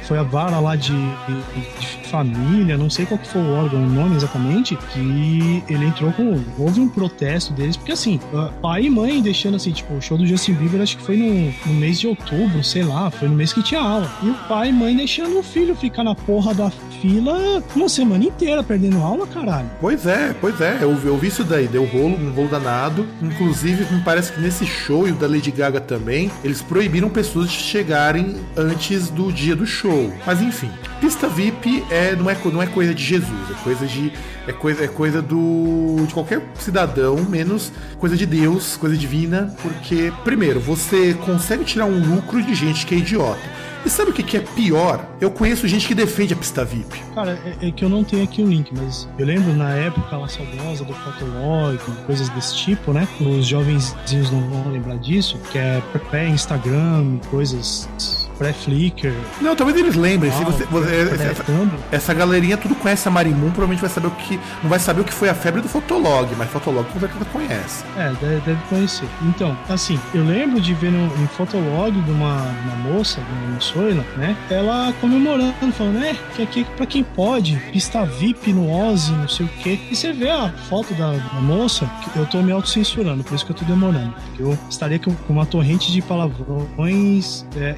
foi 0.04 0.18
a 0.18 0.22
vara 0.22 0.58
lá 0.58 0.76
de, 0.76 0.92
de, 0.92 1.80
de 1.80 2.08
família, 2.08 2.76
não 2.76 2.88
sei 2.88 3.04
qual 3.06 3.18
que 3.18 3.26
foi 3.26 3.42
o 3.42 3.52
órgão, 3.52 3.82
o 3.82 3.86
nome 3.86 4.16
exatamente, 4.16 4.76
que 4.76 5.62
ele 5.68 5.86
entrou 5.86 6.12
com. 6.12 6.40
Houve 6.58 6.80
um 6.80 6.88
protesto 6.88 7.52
deles, 7.52 7.76
porque 7.76 7.92
assim, 7.92 8.20
pai 8.62 8.84
e 8.84 8.90
mãe 8.90 9.20
deixando 9.20 9.56
assim, 9.56 9.72
tipo, 9.72 9.94
o 9.94 10.00
show 10.00 10.16
do 10.16 10.26
Justin 10.26 10.54
Bieber 10.54 10.80
acho 10.80 10.96
que 10.96 11.02
foi 11.02 11.16
no, 11.16 11.52
no 11.66 11.78
mês 11.78 11.98
de 12.00 12.06
outubro, 12.06 12.62
sei 12.62 12.82
lá, 12.82 13.10
foi 13.10 13.28
no 13.28 13.34
mês 13.34 13.52
que 13.52 13.62
tinha 13.62 13.80
aula. 13.80 14.10
E 14.22 14.30
o 14.30 14.34
pai 14.48 14.68
e 14.68 14.72
mãe 14.72 14.96
deixando 14.96 15.38
o 15.38 15.42
filho 15.42 15.74
ficar 15.74 16.04
na 16.04 16.14
porra 16.14 16.54
da 16.54 16.70
fila 17.00 17.62
uma 17.74 17.88
semana 17.88 18.24
inteira 18.24 18.62
perdendo 18.62 18.98
aula, 18.98 19.26
caralho. 19.26 19.70
Pois 19.80 20.06
é, 20.06 20.34
pois 20.40 20.60
é, 20.60 20.78
eu, 20.80 20.96
eu 21.04 21.16
vi 21.18 21.28
isso 21.28 21.44
daí, 21.44 21.66
deu 21.66 21.84
rolo, 21.84 22.16
um 22.16 22.32
rolo 22.32 22.48
danado. 22.48 23.06
Inclusive, 23.22 23.92
me 23.94 24.00
parece 24.02 24.32
que 24.32 24.40
nesse 24.40 24.64
show 24.64 25.06
e 25.06 25.12
o 25.12 25.14
da 25.14 25.26
Lady 25.26 25.50
Gaga 25.50 25.80
também, 25.80 26.30
eles 26.42 26.62
proibiram 26.62 27.08
pessoas 27.08 27.50
de 27.50 27.56
chegarem 27.56 28.36
antes 28.56 28.75
do 29.12 29.32
dia 29.32 29.56
do 29.56 29.66
show. 29.66 30.12
Mas 30.26 30.40
enfim, 30.40 30.70
pista 31.00 31.28
VIP 31.28 31.84
é, 31.90 32.14
não, 32.14 32.28
é, 32.30 32.36
não 32.44 32.62
é 32.62 32.66
coisa 32.66 32.94
de 32.94 33.02
Jesus, 33.02 33.50
é 33.50 33.64
coisa 33.64 33.86
de. 33.86 34.12
É 34.46 34.52
coisa, 34.52 34.84
é 34.84 34.88
coisa 34.88 35.22
do. 35.22 36.04
de 36.06 36.14
qualquer 36.14 36.42
cidadão, 36.54 37.16
menos 37.28 37.72
coisa 37.98 38.16
de 38.16 38.26
Deus, 38.26 38.76
coisa 38.76 38.96
divina, 38.96 39.54
porque, 39.62 40.12
primeiro, 40.24 40.60
você 40.60 41.14
consegue 41.14 41.64
tirar 41.64 41.86
um 41.86 42.14
lucro 42.14 42.42
de 42.42 42.54
gente 42.54 42.86
que 42.86 42.94
é 42.94 42.98
idiota. 42.98 43.66
E 43.86 43.88
sabe 43.88 44.10
o 44.10 44.12
que, 44.12 44.36
é 44.36 44.40
pior? 44.40 45.06
Eu 45.20 45.30
conheço 45.30 45.68
gente 45.68 45.86
que 45.86 45.94
defende 45.94 46.34
a 46.34 46.36
pista 46.36 46.64
VIP. 46.64 46.98
Cara, 47.14 47.38
é, 47.44 47.68
é, 47.68 47.70
que 47.70 47.84
eu 47.84 47.88
não 47.88 48.02
tenho 48.02 48.24
aqui 48.24 48.42
o 48.42 48.46
link, 48.46 48.72
mas 48.76 49.08
eu 49.16 49.24
lembro 49.24 49.54
na 49.54 49.70
época 49.70 50.16
lá 50.16 50.26
saudosa 50.26 50.84
do 50.84 50.92
Fotolog, 50.92 51.78
coisas 52.04 52.28
desse 52.30 52.56
tipo, 52.56 52.92
né? 52.92 53.06
Os 53.20 53.46
jovenzinhos 53.46 54.28
não 54.32 54.40
vão 54.50 54.72
lembrar 54.72 54.96
disso, 54.96 55.38
que 55.52 55.58
é 55.58 55.80
pré-Instagram, 56.10 57.20
coisas 57.30 57.88
pré-Flickr. 58.38 59.12
Não, 59.40 59.56
talvez 59.56 59.78
eles 59.78 59.94
lembrem. 59.94 60.32
se 60.32 60.44
você, 60.44 60.64
você 60.64 60.94
essa, 60.94 61.44
essa, 61.90 62.14
galerinha 62.14 62.56
tudo 62.56 62.74
conhece 62.74 63.08
a 63.08 63.10
Marimun, 63.10 63.50
provavelmente 63.50 63.80
vai 63.80 63.90
saber 63.90 64.08
o 64.08 64.10
que. 64.10 64.38
Não 64.62 64.70
vai 64.70 64.78
saber 64.78 65.00
o 65.00 65.04
que 65.04 65.12
foi 65.12 65.28
a 65.28 65.34
febre 65.34 65.60
do 65.60 65.68
Fotolog, 65.68 66.28
mas 66.36 66.48
Fotolog 66.50 66.86
com 66.92 67.00
certeza 67.00 67.24
conhece. 67.26 67.84
É, 67.96 68.12
deve, 68.20 68.40
deve, 68.40 68.60
conhecer. 68.68 69.06
Então, 69.22 69.56
assim, 69.68 69.98
eu 70.14 70.24
lembro 70.24 70.60
de 70.60 70.74
ver 70.74 70.90
no, 70.90 71.06
em 71.22 71.26
Fotolog 71.28 72.00
de 72.00 72.10
uma, 72.10 72.36
uma 72.36 72.76
moça, 72.92 73.20
de 73.20 73.50
uma 73.50 73.60
Soila, 73.60 74.04
né? 74.16 74.36
Ela 74.50 74.92
comemorando, 75.00 75.54
falando, 75.72 75.98
né? 75.98 76.16
Que 76.34 76.42
aqui 76.42 76.64
pra 76.76 76.86
quem 76.86 77.02
pode, 77.02 77.56
pista 77.72 78.04
VIP 78.04 78.52
no 78.52 78.70
Ozzy, 78.70 79.12
não 79.12 79.28
sei 79.28 79.46
o 79.46 79.48
quê. 79.62 79.78
E 79.90 79.96
você 79.96 80.12
vê 80.12 80.30
a 80.30 80.50
foto 80.68 80.94
da, 80.94 81.12
da 81.12 81.40
moça, 81.40 81.90
eu 82.14 82.26
tô 82.26 82.42
me 82.42 82.52
autocensurando, 82.52 83.24
por 83.24 83.34
isso 83.34 83.44
que 83.44 83.52
eu 83.52 83.56
tô 83.56 83.64
demorando. 83.64 84.14
Porque 84.26 84.42
eu 84.42 84.58
estaria 84.68 84.98
com 84.98 85.14
uma 85.28 85.46
torrente 85.46 85.90
de 85.90 86.02
palavrões 86.02 87.44
é, 87.56 87.76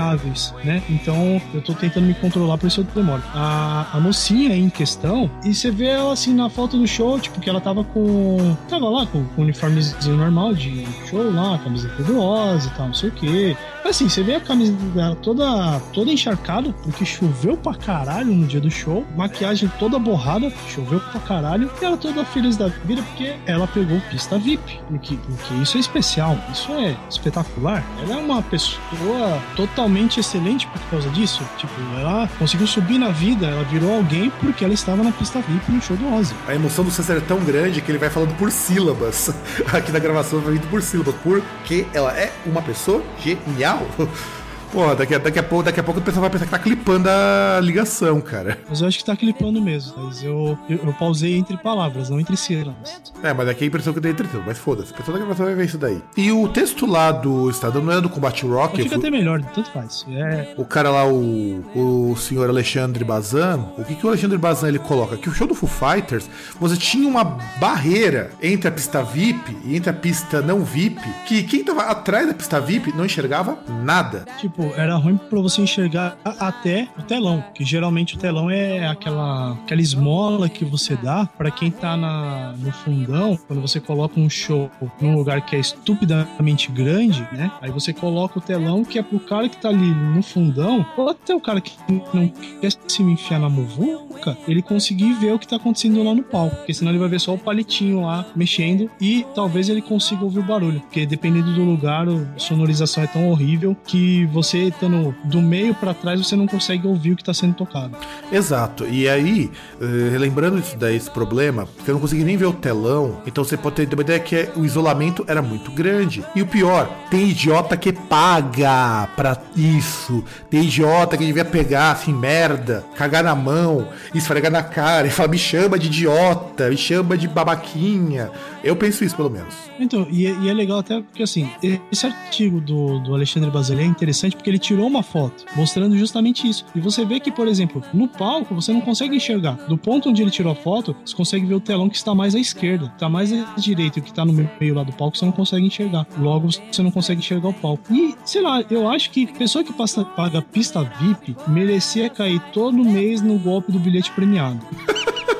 intermináveis 0.00 0.54
né? 0.64 0.82
Então 0.88 1.40
eu 1.52 1.60
tô 1.60 1.74
tentando 1.74 2.06
me 2.06 2.14
controlar, 2.14 2.56
por 2.58 2.66
isso 2.66 2.80
eu 2.80 2.84
demoro. 2.94 3.22
A, 3.34 3.86
a 3.92 4.00
mocinha 4.00 4.56
em 4.56 4.68
questão, 4.70 5.30
e 5.44 5.54
você 5.54 5.70
vê 5.70 5.86
ela 5.86 6.12
assim 6.12 6.34
na 6.34 6.48
foto 6.48 6.76
do 6.76 6.86
show, 6.86 7.18
tipo, 7.18 7.40
que 7.40 7.48
ela 7.48 7.60
tava 7.60 7.84
com. 7.84 8.56
Tava 8.68 8.88
lá 8.88 9.06
com, 9.06 9.24
com 9.24 9.42
uniformezinho 9.42 10.16
normal 10.16 10.54
de 10.54 10.86
show 11.08 11.30
lá, 11.30 11.58
camiseta 11.58 12.02
do 12.02 12.18
Oz 12.18 12.66
e 12.66 12.70
tal, 12.70 12.86
não 12.86 12.94
sei 12.94 13.08
o 13.10 13.12
que. 13.12 13.56
Assim, 13.84 14.08
você 14.08 14.22
vê 14.22 14.34
a 14.34 14.40
camisa 14.40 14.72
dela 14.94 15.16
toda, 15.16 15.80
toda 15.92 16.12
encharcada, 16.12 16.72
porque 16.82 17.04
choveu 17.04 17.56
pra 17.56 17.74
caralho 17.74 18.32
no 18.32 18.46
dia 18.46 18.60
do 18.60 18.70
show, 18.70 19.04
maquiagem 19.16 19.70
toda 19.78 19.98
borrada, 19.98 20.52
choveu 20.68 21.00
pra 21.00 21.20
caralho, 21.20 21.70
e 21.80 21.84
ela 21.84 21.96
toda 21.96 22.24
feliz 22.24 22.56
da 22.56 22.68
vida 22.68 23.02
porque 23.02 23.34
ela 23.46 23.66
pegou 23.66 23.98
pista 24.10 24.38
VIP. 24.38 24.80
Porque, 24.86 25.16
porque 25.16 25.54
isso 25.54 25.76
é 25.76 25.80
especial, 25.80 26.38
isso 26.52 26.70
é 26.72 26.96
espetacular. 27.08 27.82
Ela 28.02 28.14
é 28.14 28.18
uma 28.18 28.42
pessoa 28.42 29.40
totalmente 29.56 29.89
excelente 30.18 30.66
por 30.66 30.80
causa 30.90 31.08
disso. 31.10 31.42
Tipo, 31.56 31.72
ela 31.98 32.28
conseguiu 32.38 32.66
subir 32.66 32.98
na 32.98 33.10
vida, 33.10 33.46
ela 33.46 33.64
virou 33.64 33.94
alguém 33.94 34.30
porque 34.40 34.64
ela 34.64 34.74
estava 34.74 35.02
na 35.02 35.12
pista 35.12 35.40
VIP 35.40 35.72
no 35.72 35.82
show 35.82 35.96
do 35.96 36.14
Ozzy. 36.14 36.34
A 36.46 36.54
emoção 36.54 36.84
do 36.84 36.90
César 36.90 37.16
é 37.16 37.20
tão 37.20 37.38
grande 37.40 37.80
que 37.80 37.90
ele 37.90 37.98
vai 37.98 38.10
falando 38.10 38.36
por 38.36 38.50
sílabas. 38.50 39.30
Aqui 39.72 39.92
na 39.92 39.98
gravação 39.98 40.40
vai 40.40 40.54
indo 40.54 40.66
por 40.68 40.82
sílabas, 40.82 41.14
porque 41.22 41.86
ela 41.92 42.12
é 42.12 42.32
uma 42.46 42.62
pessoa 42.62 43.02
genial 43.18 43.86
Pô, 44.72 44.94
daqui, 44.94 45.18
daqui, 45.18 45.38
a 45.38 45.42
pouco, 45.42 45.64
daqui 45.64 45.80
a 45.80 45.82
pouco 45.82 45.98
o 45.98 46.02
pessoal 46.02 46.22
vai 46.22 46.30
pensar 46.30 46.44
que 46.44 46.50
tá 46.52 46.58
clipando 46.58 47.08
a 47.08 47.60
ligação, 47.60 48.20
cara. 48.20 48.56
Mas 48.68 48.80
eu 48.80 48.86
acho 48.86 48.98
que 48.98 49.04
tá 49.04 49.16
clipando 49.16 49.60
mesmo, 49.60 49.94
mas 49.96 50.22
eu, 50.22 50.56
eu, 50.68 50.78
eu 50.84 50.92
pausei 50.92 51.36
entre 51.36 51.56
palavras, 51.56 52.08
não 52.08 52.20
entre 52.20 52.36
sílabas. 52.36 53.12
É, 53.20 53.34
mas 53.34 53.48
aqui 53.48 53.64
é 53.64 53.66
a 53.66 53.68
impressão 53.68 53.92
que 53.92 53.98
eu 53.98 54.02
dei 54.02 54.12
entre 54.12 54.28
tudo, 54.28 54.44
mas 54.46 54.58
foda-se, 54.58 54.92
a 54.92 54.96
pessoa 54.96 55.18
da 55.18 55.24
gravação 55.24 55.46
vai 55.46 55.56
ver 55.56 55.64
isso 55.64 55.76
daí. 55.76 56.00
E 56.16 56.30
o 56.30 56.46
texto 56.48 56.86
lá 56.86 57.10
do 57.10 57.50
Estadão 57.50 57.82
não 57.82 57.92
é 57.92 58.00
do 58.00 58.08
Combate 58.08 58.46
Rock? 58.46 58.80
Fica 58.80 58.94
até 58.94 59.10
melhor, 59.10 59.42
tanto 59.42 59.72
faz. 59.72 60.06
É... 60.08 60.54
O 60.56 60.64
cara 60.64 60.88
lá, 60.88 61.04
o, 61.04 61.64
o 61.74 62.16
senhor 62.16 62.48
Alexandre 62.48 63.04
Bazan, 63.04 63.66
o 63.76 63.84
que, 63.84 63.96
que 63.96 64.06
o 64.06 64.08
Alexandre 64.08 64.38
Bazan 64.38 64.68
ele 64.68 64.78
coloca? 64.78 65.16
Que 65.16 65.28
o 65.28 65.32
show 65.32 65.48
do 65.48 65.54
Foo 65.54 65.68
Fighters, 65.68 66.30
você 66.60 66.76
tinha 66.76 67.08
uma 67.08 67.24
barreira 67.58 68.30
entre 68.40 68.68
a 68.68 68.70
pista 68.70 69.02
VIP 69.02 69.56
e 69.64 69.74
entre 69.74 69.90
a 69.90 69.94
pista 69.94 70.40
não 70.40 70.62
VIP, 70.62 71.02
que 71.26 71.42
quem 71.42 71.64
tava 71.64 71.82
atrás 71.82 72.28
da 72.28 72.34
pista 72.34 72.60
VIP 72.60 72.92
não 72.96 73.04
enxergava 73.04 73.58
nada. 73.82 74.24
Tipo, 74.38 74.59
tipo, 74.60 74.74
era 74.78 74.94
ruim 74.96 75.16
para 75.16 75.40
você 75.40 75.62
enxergar 75.62 76.16
até 76.24 76.88
o 76.98 77.02
telão, 77.02 77.42
que 77.54 77.64
geralmente 77.64 78.16
o 78.16 78.18
telão 78.18 78.50
é 78.50 78.86
aquela, 78.86 79.52
aquela 79.52 79.80
esmola 79.80 80.48
que 80.48 80.64
você 80.64 80.96
dá 80.96 81.26
para 81.26 81.50
quem 81.50 81.70
tá 81.70 81.96
na, 81.96 82.52
no 82.58 82.70
fundão, 82.70 83.38
quando 83.46 83.60
você 83.60 83.80
coloca 83.80 84.20
um 84.20 84.28
show 84.28 84.70
num 85.00 85.16
lugar 85.16 85.40
que 85.44 85.56
é 85.56 85.58
estupidamente 85.58 86.70
grande, 86.70 87.26
né? 87.32 87.50
Aí 87.60 87.70
você 87.70 87.92
coloca 87.92 88.38
o 88.38 88.42
telão 88.42 88.84
que 88.84 88.98
é 88.98 89.02
pro 89.02 89.20
cara 89.20 89.48
que 89.48 89.56
tá 89.56 89.68
ali 89.68 89.94
no 89.94 90.22
fundão, 90.22 90.84
ou 90.96 91.08
até 91.08 91.34
o 91.34 91.40
cara 91.40 91.60
que 91.60 91.72
não 91.88 92.28
quer 92.60 92.70
se 92.86 93.02
enfiar 93.02 93.40
na 93.40 93.48
muvuca, 93.48 94.36
ele 94.46 94.62
conseguir 94.62 95.14
ver 95.14 95.32
o 95.32 95.38
que 95.38 95.48
tá 95.48 95.56
acontecendo 95.56 96.02
lá 96.02 96.14
no 96.14 96.22
palco, 96.22 96.56
porque 96.56 96.74
senão 96.74 96.92
ele 96.92 96.98
vai 96.98 97.08
ver 97.08 97.20
só 97.20 97.34
o 97.34 97.38
palitinho 97.38 98.02
lá 98.02 98.26
mexendo 98.36 98.90
e 99.00 99.24
talvez 99.34 99.68
ele 99.68 99.80
consiga 99.80 100.24
ouvir 100.24 100.40
o 100.40 100.42
barulho, 100.42 100.80
porque 100.80 101.06
dependendo 101.06 101.54
do 101.54 101.64
lugar, 101.64 102.06
a 102.08 102.38
sonorização 102.38 103.04
é 103.04 103.06
tão 103.06 103.30
horrível 103.30 103.76
que 103.86 104.26
você 104.26 104.49
você 104.50 104.64
estando 104.64 105.14
do 105.24 105.40
meio 105.40 105.74
para 105.74 105.94
trás, 105.94 106.18
você 106.26 106.34
não 106.34 106.46
consegue 106.46 106.86
ouvir 106.86 107.12
o 107.12 107.16
que 107.16 107.22
está 107.22 107.32
sendo 107.32 107.54
tocado. 107.54 107.96
Exato. 108.32 108.86
E 108.88 109.08
aí, 109.08 109.50
uh, 109.80 110.18
lembrando 110.18 110.60
disso 110.60 110.76
daí, 110.76 110.96
esse 110.96 111.10
problema, 111.10 111.68
você 111.78 111.92
não 111.92 112.00
conseguia 112.00 112.24
nem 112.24 112.36
ver 112.36 112.46
o 112.46 112.52
telão, 112.52 113.20
então 113.26 113.44
você 113.44 113.56
pode 113.56 113.76
ter 113.76 113.94
uma 113.94 114.02
ideia 114.02 114.18
que 114.18 114.34
é, 114.34 114.52
o 114.56 114.64
isolamento 114.64 115.24
era 115.28 115.40
muito 115.40 115.70
grande. 115.70 116.24
E 116.34 116.42
o 116.42 116.46
pior, 116.46 116.90
tem 117.10 117.28
idiota 117.30 117.76
que 117.76 117.92
paga 117.92 119.08
pra 119.16 119.40
isso. 119.54 120.24
Tem 120.50 120.64
idiota 120.64 121.16
que 121.16 121.24
devia 121.24 121.44
pegar, 121.44 121.92
assim, 121.92 122.12
merda, 122.12 122.84
cagar 122.96 123.22
na 123.22 123.34
mão, 123.34 123.88
esfregar 124.14 124.50
na 124.50 124.62
cara 124.62 125.06
e 125.06 125.10
falar, 125.10 125.28
me 125.28 125.38
chama 125.38 125.78
de 125.78 125.86
idiota, 125.86 126.68
me 126.68 126.76
chama 126.76 127.16
de 127.16 127.28
babaquinha. 127.28 128.30
Eu 128.62 128.76
penso 128.76 129.04
isso, 129.04 129.16
pelo 129.16 129.30
menos. 129.30 129.54
Então, 129.78 130.06
e, 130.10 130.26
é, 130.26 130.36
e 130.42 130.48
é 130.48 130.52
legal 130.52 130.80
até 130.80 131.00
porque, 131.00 131.22
assim, 131.22 131.50
esse 131.90 132.06
artigo 132.06 132.60
do, 132.60 132.98
do 133.00 133.14
Alexandre 133.14 133.50
Baselli 133.50 133.82
é 133.82 133.86
interessante 133.86 134.36
porque 134.40 134.50
ele 134.50 134.58
tirou 134.58 134.86
uma 134.86 135.02
foto 135.02 135.44
mostrando 135.54 135.96
justamente 135.96 136.48
isso. 136.48 136.64
E 136.74 136.80
você 136.80 137.04
vê 137.04 137.20
que, 137.20 137.30
por 137.30 137.46
exemplo, 137.46 137.82
no 137.92 138.08
palco 138.08 138.54
você 138.54 138.72
não 138.72 138.80
consegue 138.80 139.14
enxergar. 139.14 139.52
Do 139.68 139.76
ponto 139.76 140.08
onde 140.08 140.22
ele 140.22 140.30
tirou 140.30 140.52
a 140.52 140.54
foto, 140.54 140.96
você 141.04 141.14
consegue 141.14 141.46
ver 141.46 141.54
o 141.54 141.60
telão 141.60 141.88
que 141.88 141.96
está 141.96 142.14
mais 142.14 142.34
à 142.34 142.38
esquerda, 142.38 142.86
está 142.86 143.08
mais 143.08 143.32
à 143.32 143.54
direita, 143.56 143.98
e 143.98 144.00
o 144.00 144.02
que 144.02 144.10
está 144.10 144.24
no 144.24 144.32
meio 144.32 144.74
lá 144.74 144.82
do 144.82 144.92
palco 144.92 145.16
você 145.16 145.24
não 145.24 145.32
consegue 145.32 145.66
enxergar. 145.66 146.06
Logo, 146.18 146.48
você 146.50 146.82
não 146.82 146.90
consegue 146.90 147.20
enxergar 147.20 147.48
o 147.48 147.54
palco. 147.54 147.82
E, 147.92 148.14
sei 148.24 148.40
lá, 148.40 148.64
eu 148.70 148.88
acho 148.88 149.10
que 149.10 149.26
pessoa 149.26 149.62
que 149.62 149.72
passa, 149.72 150.04
paga 150.04 150.40
pista 150.40 150.82
VIP 150.82 151.36
merecia 151.46 152.08
cair 152.08 152.40
todo 152.52 152.84
mês 152.84 153.20
no 153.20 153.38
golpe 153.38 153.70
do 153.70 153.78
bilhete 153.78 154.10
premiado. 154.12 154.60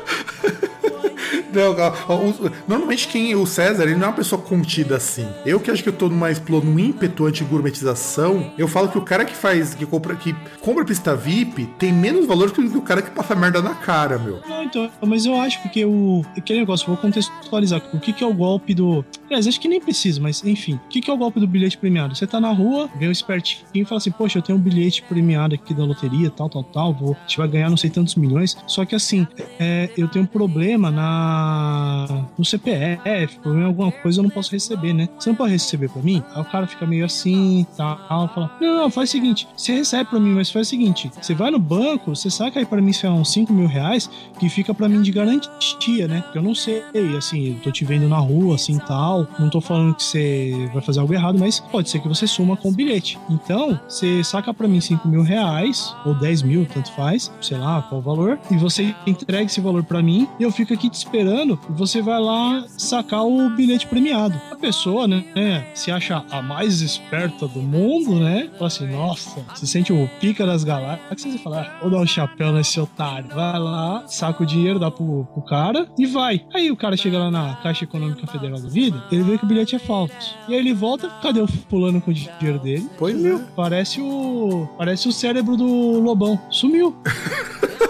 Normalmente 2.66 3.08
quem 3.08 3.34
o 3.34 3.46
César, 3.46 3.84
ele 3.84 3.94
não 3.94 4.04
é 4.04 4.06
uma 4.08 4.16
pessoa 4.16 4.40
contida 4.40 4.96
assim. 4.96 5.26
Eu 5.44 5.60
que 5.60 5.70
acho 5.70 5.82
que 5.82 5.88
eu 5.88 5.92
tô 5.92 6.08
numa 6.08 6.30
num 6.62 6.78
ímpeto 6.78 7.26
anti-gourmetização, 7.26 8.52
eu 8.56 8.66
falo 8.66 8.88
que 8.88 8.98
o 8.98 9.02
cara 9.02 9.24
que 9.24 9.34
faz, 9.34 9.74
que 9.74 9.86
compra, 9.86 10.14
que 10.16 10.34
compra 10.60 10.84
pista 10.84 11.14
VIP 11.14 11.66
tem 11.78 11.92
menos 11.92 12.26
valor 12.26 12.50
que 12.50 12.60
o 12.60 12.82
cara 12.82 13.02
que 13.02 13.10
passa 13.10 13.34
merda 13.34 13.60
na 13.62 13.74
cara, 13.74 14.18
meu. 14.18 14.40
Não, 14.48 14.62
então, 14.62 14.90
mas 15.06 15.26
eu 15.26 15.34
acho 15.40 15.60
porque 15.62 15.84
o. 15.84 16.24
Aquele 16.36 16.60
negócio, 16.60 16.86
vou 16.86 16.96
contextualizar. 16.96 17.82
O 17.92 18.00
que, 18.00 18.12
que 18.12 18.24
é 18.24 18.26
o 18.26 18.34
golpe 18.34 18.74
do. 18.74 19.04
Aliás, 19.26 19.46
acho 19.46 19.60
que 19.60 19.68
nem 19.68 19.80
precisa, 19.80 20.20
mas 20.20 20.44
enfim. 20.44 20.74
O 20.74 20.88
que, 20.88 21.00
que 21.00 21.10
é 21.10 21.14
o 21.14 21.16
golpe 21.16 21.40
do 21.40 21.46
bilhete 21.46 21.78
premiado? 21.78 22.14
Você 22.14 22.26
tá 22.26 22.40
na 22.40 22.50
rua, 22.50 22.88
vem 22.98 23.08
um 23.08 23.12
espertinho 23.12 23.64
e 23.74 23.84
fala 23.84 23.98
assim: 23.98 24.10
Poxa, 24.10 24.38
eu 24.38 24.42
tenho 24.42 24.58
um 24.58 24.60
bilhete 24.60 25.02
premiado 25.02 25.54
aqui 25.54 25.74
da 25.74 25.84
loteria, 25.84 26.30
tal, 26.30 26.48
tal, 26.48 26.64
tal. 26.64 26.94
Vou, 26.94 27.12
a 27.12 27.26
gente 27.26 27.38
vai 27.38 27.48
ganhar 27.48 27.70
não 27.70 27.76
sei 27.76 27.90
tantos 27.90 28.14
milhões. 28.14 28.56
Só 28.66 28.84
que 28.84 28.94
assim, 28.94 29.26
é, 29.58 29.90
eu 29.96 30.08
tenho 30.08 30.24
um 30.24 30.28
problema 30.28 30.90
na 30.90 31.39
no 32.38 32.44
CPF, 32.44 33.38
problema 33.40 33.68
alguma 33.68 33.92
coisa 33.92 34.20
eu 34.20 34.22
não 34.22 34.30
posso 34.30 34.52
receber, 34.52 34.92
né? 34.92 35.08
Você 35.18 35.30
não 35.30 35.36
pode 35.36 35.52
receber 35.52 35.88
pra 35.88 36.02
mim? 36.02 36.22
Aí 36.34 36.42
o 36.42 36.44
cara 36.44 36.66
fica 36.66 36.86
meio 36.86 37.04
assim, 37.04 37.66
tal, 37.76 37.98
fala: 38.28 38.50
Não, 38.60 38.76
não, 38.76 38.90
faz 38.90 39.08
o 39.08 39.12
seguinte: 39.12 39.48
você 39.56 39.72
recebe 39.72 40.10
pra 40.10 40.20
mim, 40.20 40.34
mas 40.34 40.50
faz 40.50 40.66
o 40.66 40.70
seguinte: 40.70 41.10
você 41.20 41.34
vai 41.34 41.50
no 41.50 41.58
banco, 41.58 42.14
você 42.14 42.30
saca 42.30 42.58
aí 42.58 42.66
pra 42.66 42.80
mim 42.80 42.92
se 42.92 43.06
é 43.06 43.10
uns 43.10 43.32
5 43.32 43.52
mil 43.52 43.66
reais, 43.66 44.10
que 44.38 44.48
fica 44.48 44.74
pra 44.74 44.88
mim 44.88 45.02
de 45.02 45.10
garantia, 45.10 46.08
né? 46.08 46.22
Porque 46.22 46.38
eu 46.38 46.42
não 46.42 46.54
sei, 46.54 46.82
assim, 47.16 47.54
eu 47.54 47.62
tô 47.62 47.70
te 47.70 47.84
vendo 47.84 48.08
na 48.08 48.18
rua, 48.18 48.54
assim 48.54 48.78
tal. 48.78 49.26
Não 49.38 49.48
tô 49.48 49.60
falando 49.60 49.94
que 49.94 50.02
você 50.02 50.70
vai 50.72 50.82
fazer 50.82 51.00
algo 51.00 51.12
errado, 51.12 51.38
mas 51.38 51.60
pode 51.60 51.88
ser 51.88 52.00
que 52.00 52.08
você 52.08 52.26
suma 52.26 52.56
com 52.56 52.68
o 52.68 52.72
bilhete. 52.72 53.18
Então, 53.28 53.78
você 53.88 54.22
saca 54.24 54.52
pra 54.52 54.68
mim 54.68 54.80
5 54.80 55.06
mil 55.08 55.22
reais, 55.22 55.94
ou 56.04 56.14
10 56.14 56.42
mil, 56.42 56.66
tanto 56.66 56.92
faz, 56.92 57.32
sei 57.40 57.58
lá 57.58 57.82
qual 57.82 58.00
o 58.00 58.02
valor, 58.02 58.38
e 58.50 58.56
você 58.56 58.94
entrega 59.06 59.44
esse 59.44 59.60
valor 59.60 59.82
pra 59.82 60.02
mim, 60.02 60.28
e 60.38 60.42
eu 60.42 60.50
fico 60.50 60.72
aqui 60.72 60.88
te 60.88 60.94
esperando, 60.94 61.29
e 61.30 61.72
você 61.72 62.02
vai 62.02 62.20
lá 62.20 62.64
sacar 62.76 63.24
o 63.24 63.50
bilhete 63.50 63.86
premiado. 63.86 64.40
A 64.50 64.56
pessoa, 64.56 65.06
né, 65.06 65.66
se 65.74 65.90
acha 65.90 66.24
a 66.30 66.42
mais 66.42 66.80
esperta 66.80 67.46
do 67.46 67.60
mundo, 67.60 68.20
né? 68.20 68.48
Fala 68.54 68.66
assim, 68.66 68.86
nossa, 68.88 69.44
se 69.54 69.66
sente 69.66 69.92
o 69.92 70.08
pica 70.20 70.44
das 70.46 70.64
galáxias 70.64 71.34
e 71.34 71.38
fala, 71.38 71.62
ah, 71.62 71.80
vou 71.80 71.90
dar 71.90 71.98
um 71.98 72.06
chapéu 72.06 72.52
nesse 72.52 72.78
otário. 72.80 73.28
Vai 73.34 73.58
lá, 73.58 74.04
saca 74.06 74.42
o 74.42 74.46
dinheiro, 74.46 74.78
dá 74.78 74.90
pro, 74.90 75.24
pro 75.32 75.42
cara 75.42 75.88
e 75.98 76.06
vai. 76.06 76.44
Aí 76.54 76.70
o 76.70 76.76
cara 76.76 76.96
chega 76.96 77.18
lá 77.18 77.30
na 77.30 77.54
Caixa 77.56 77.84
Econômica 77.84 78.26
Federal 78.26 78.60
da 78.60 78.68
Vida, 78.68 79.02
ele 79.10 79.22
vê 79.22 79.38
que 79.38 79.44
o 79.44 79.48
bilhete 79.48 79.76
é 79.76 79.78
falso. 79.78 80.14
E 80.48 80.54
aí 80.54 80.58
ele 80.60 80.74
volta, 80.74 81.08
cadê 81.22 81.40
o 81.40 81.46
fulano 81.46 82.00
com 82.00 82.10
o 82.10 82.14
dinheiro 82.14 82.58
dele? 82.58 82.88
Pois 82.98 83.14
Sumiu. 83.16 83.38
é. 83.38 83.44
Parece 83.54 84.00
o. 84.00 84.68
Parece 84.76 85.08
o 85.08 85.12
cérebro 85.12 85.56
do 85.56 86.00
Lobão. 86.00 86.38
Sumiu. 86.50 86.96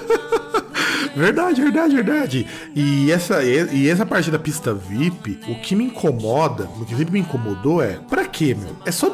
Verdade, 1.21 1.61
verdade, 1.61 1.95
verdade. 1.95 2.47
E 2.75 3.12
essa, 3.12 3.43
e 3.45 3.89
essa 3.91 4.07
parte 4.07 4.31
da 4.31 4.39
pista 4.39 4.73
VIP, 4.73 5.39
o 5.49 5.61
que 5.61 5.77
me 5.77 5.85
incomoda, 5.85 6.64
o 6.81 6.85
que 6.87 6.97
sempre 6.97 7.12
me 7.12 7.21
incomodou 7.21 7.83
é, 7.83 7.99
pra 8.09 8.25
quê, 8.25 8.57
meu? 8.59 8.75
É 8.87 8.91
só 8.91 9.11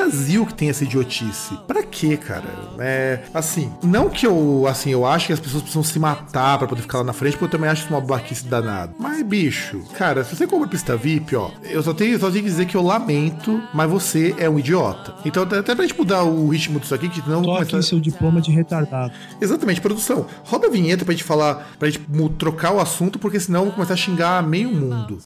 Brasil 0.00 0.46
que 0.46 0.54
tem 0.54 0.70
essa 0.70 0.82
idiotice. 0.82 1.58
Pra 1.66 1.82
quê, 1.82 2.16
cara? 2.16 2.44
É, 2.78 3.20
assim, 3.34 3.70
não 3.82 4.08
que 4.08 4.26
eu, 4.26 4.66
assim, 4.66 4.90
eu 4.90 5.04
acho 5.04 5.26
que 5.26 5.32
as 5.32 5.40
pessoas 5.40 5.62
precisam 5.62 5.82
se 5.82 5.98
matar 5.98 6.56
para 6.58 6.66
poder 6.66 6.80
ficar 6.80 6.98
lá 6.98 7.04
na 7.04 7.12
frente, 7.12 7.32
porque 7.32 7.44
eu 7.44 7.50
também 7.50 7.68
acho 7.68 7.84
isso 7.84 7.92
uma 7.92 8.00
baquice 8.00 8.46
danada. 8.46 8.94
Mas, 8.98 9.22
bicho, 9.22 9.82
cara, 9.98 10.24
se 10.24 10.34
você 10.34 10.46
compra 10.46 10.68
pista 10.68 10.96
VIP, 10.96 11.36
ó, 11.36 11.50
eu 11.64 11.82
só 11.82 11.92
tenho, 11.92 12.18
só 12.18 12.30
tenho 12.30 12.44
que 12.44 12.50
dizer 12.50 12.64
que 12.64 12.76
eu 12.76 12.82
lamento, 12.82 13.62
mas 13.74 13.90
você 13.90 14.34
é 14.38 14.48
um 14.48 14.58
idiota. 14.58 15.14
Então, 15.24 15.42
até 15.42 15.74
pra 15.74 15.86
gente 15.86 15.98
mudar 15.98 16.22
o 16.22 16.48
ritmo 16.48 16.80
disso 16.80 16.94
aqui, 16.94 17.08
que 17.08 17.28
não... 17.28 17.42
Tô 17.42 17.54
começar... 17.54 17.82
seu 17.82 18.00
diploma 18.00 18.40
de 18.40 18.50
retardado. 18.50 19.12
Exatamente, 19.38 19.82
produção. 19.82 20.26
Roda 20.44 20.66
a 20.66 20.70
vinheta 20.70 21.04
pra 21.04 21.12
gente 21.12 21.24
falar, 21.24 21.68
pra 21.78 21.90
gente 21.90 22.00
trocar 22.38 22.72
o 22.72 22.80
assunto, 22.80 23.18
porque 23.18 23.38
senão 23.38 23.60
eu 23.60 23.66
vou 23.66 23.74
começar 23.74 23.94
a 23.94 23.98
xingar 23.98 24.42
meio 24.42 24.70
mundo. 24.70 25.18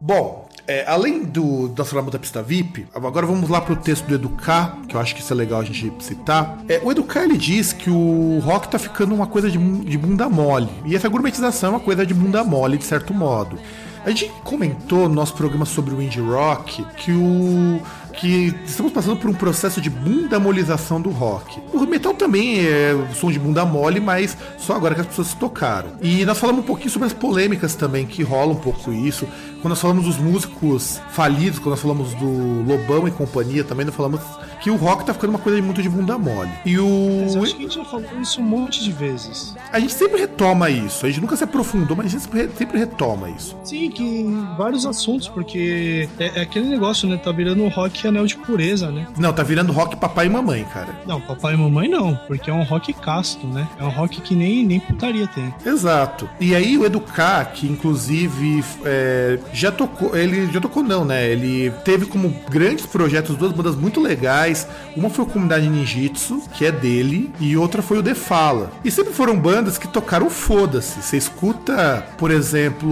Bom, 0.00 0.43
é, 0.66 0.84
além 0.86 1.24
do 1.24 1.68
da 1.68 1.84
da 1.84 2.18
Pista 2.18 2.42
VIP, 2.42 2.86
agora 2.94 3.26
vamos 3.26 3.48
lá 3.50 3.60
pro 3.60 3.76
texto 3.76 4.06
do 4.06 4.14
Educar, 4.14 4.78
que 4.88 4.96
eu 4.96 5.00
acho 5.00 5.14
que 5.14 5.20
isso 5.20 5.32
é 5.32 5.36
legal 5.36 5.60
a 5.60 5.64
gente 5.64 5.92
citar. 6.02 6.58
É, 6.68 6.80
o 6.82 6.90
Educar 6.90 7.24
ele 7.24 7.36
diz 7.36 7.72
que 7.72 7.90
o 7.90 8.38
rock 8.42 8.68
tá 8.68 8.78
ficando 8.78 9.14
uma 9.14 9.26
coisa 9.26 9.50
de, 9.50 9.58
de 9.58 9.98
bunda 9.98 10.28
mole. 10.28 10.70
E 10.86 10.96
essa 10.96 11.08
gourmetização 11.08 11.70
é 11.70 11.72
uma 11.74 11.80
coisa 11.80 12.06
de 12.06 12.14
bunda 12.14 12.42
mole, 12.42 12.78
de 12.78 12.84
certo 12.84 13.12
modo. 13.12 13.58
A 14.04 14.10
gente 14.10 14.30
comentou 14.42 15.08
no 15.08 15.14
nosso 15.14 15.34
programa 15.34 15.64
sobre 15.64 15.94
o 15.94 16.02
indie 16.02 16.20
rock 16.20 16.84
que 16.96 17.10
o 17.10 17.80
que 18.14 18.54
estamos 18.64 18.92
passando 18.92 19.16
por 19.16 19.28
um 19.28 19.34
processo 19.34 19.80
de 19.80 19.90
bundamolização 19.90 21.00
do 21.00 21.10
rock. 21.10 21.60
O 21.72 21.80
metal 21.86 22.14
também 22.14 22.64
é 22.64 22.94
som 23.14 23.30
de 23.30 23.38
bunda 23.38 23.64
mole, 23.64 24.00
mas 24.00 24.36
só 24.56 24.74
agora 24.74 24.94
que 24.94 25.00
as 25.00 25.06
pessoas 25.06 25.28
se 25.28 25.36
tocaram. 25.36 25.90
E 26.00 26.24
nós 26.24 26.38
falamos 26.38 26.62
um 26.62 26.66
pouquinho 26.66 26.90
sobre 26.90 27.06
as 27.06 27.12
polêmicas 27.12 27.74
também, 27.74 28.06
que 28.06 28.22
rola 28.22 28.52
um 28.52 28.56
pouco 28.56 28.92
isso. 28.92 29.26
Quando 29.64 29.70
nós 29.72 29.80
falamos 29.80 30.04
dos 30.04 30.18
músicos 30.18 31.00
falidos, 31.08 31.58
quando 31.58 31.70
nós 31.70 31.80
falamos 31.80 32.12
do 32.16 32.62
Lobão 32.64 33.08
e 33.08 33.10
companhia, 33.10 33.64
também 33.64 33.86
nós 33.86 33.94
falamos 33.94 34.20
que 34.64 34.70
o 34.70 34.76
rock 34.76 35.04
tá 35.04 35.12
ficando 35.12 35.28
uma 35.28 35.38
coisa 35.38 35.60
muito 35.60 35.82
de 35.82 35.90
bunda 35.90 36.16
mole. 36.16 36.50
E 36.64 36.78
o. 36.78 37.20
Mas 37.20 37.36
acho 37.36 37.54
que 37.54 37.60
a 37.60 37.66
gente 37.66 37.74
já 37.74 37.84
falou 37.84 38.08
isso 38.18 38.40
um 38.40 38.44
monte 38.44 38.82
de 38.82 38.92
vezes. 38.92 39.54
A 39.70 39.78
gente 39.78 39.92
sempre 39.92 40.18
retoma 40.18 40.70
isso. 40.70 41.04
A 41.04 41.10
gente 41.10 41.20
nunca 41.20 41.36
se 41.36 41.44
aprofundou, 41.44 41.94
mas 41.94 42.06
a 42.06 42.08
gente 42.08 42.22
sempre, 42.22 42.48
sempre 42.56 42.78
retoma 42.78 43.28
isso. 43.28 43.54
Sim, 43.62 43.90
que 43.90 44.02
em 44.02 44.56
vários 44.56 44.86
assuntos, 44.86 45.28
porque 45.28 46.08
é, 46.18 46.38
é 46.38 46.40
aquele 46.40 46.66
negócio, 46.66 47.06
né? 47.06 47.18
Tá 47.18 47.30
virando 47.30 47.68
rock 47.68 48.08
anel 48.08 48.24
de 48.24 48.38
pureza, 48.38 48.90
né? 48.90 49.06
Não, 49.18 49.34
tá 49.34 49.42
virando 49.42 49.70
rock 49.70 49.96
papai 49.96 50.28
e 50.28 50.30
mamãe, 50.30 50.64
cara. 50.72 50.98
Não, 51.06 51.20
papai 51.20 51.52
e 51.52 51.56
mamãe 51.58 51.86
não, 51.86 52.18
porque 52.26 52.48
é 52.48 52.54
um 52.54 52.62
rock 52.62 52.94
casto, 52.94 53.46
né? 53.46 53.68
É 53.78 53.84
um 53.84 53.90
rock 53.90 54.22
que 54.22 54.34
nem, 54.34 54.64
nem 54.64 54.80
putaria 54.80 55.26
tem. 55.26 55.54
Exato. 55.66 56.26
E 56.40 56.54
aí 56.54 56.78
o 56.78 56.86
Educar, 56.86 57.52
que 57.52 57.66
inclusive 57.66 58.64
é, 58.82 59.38
já 59.52 59.70
tocou, 59.70 60.16
ele 60.16 60.50
já 60.50 60.58
tocou 60.58 60.82
não, 60.82 61.04
né? 61.04 61.28
Ele 61.28 61.70
teve 61.84 62.06
como 62.06 62.34
grandes 62.48 62.86
projetos 62.86 63.36
duas 63.36 63.52
bandas 63.52 63.76
muito 63.76 64.00
legais 64.00 64.53
uma 64.96 65.10
foi 65.10 65.24
a 65.24 65.28
Comunidade 65.28 65.68
Ninjitsu, 65.68 66.42
que 66.52 66.64
é 66.64 66.72
dele, 66.72 67.32
e 67.40 67.56
outra 67.56 67.82
foi 67.82 67.98
o 67.98 68.02
The 68.02 68.14
Fala. 68.14 68.70
E 68.84 68.90
sempre 68.90 69.12
foram 69.12 69.38
bandas 69.38 69.78
que 69.78 69.88
tocaram 69.88 70.30
foda-se. 70.30 71.02
Você 71.02 71.16
escuta, 71.16 72.06
por 72.16 72.30
exemplo, 72.30 72.88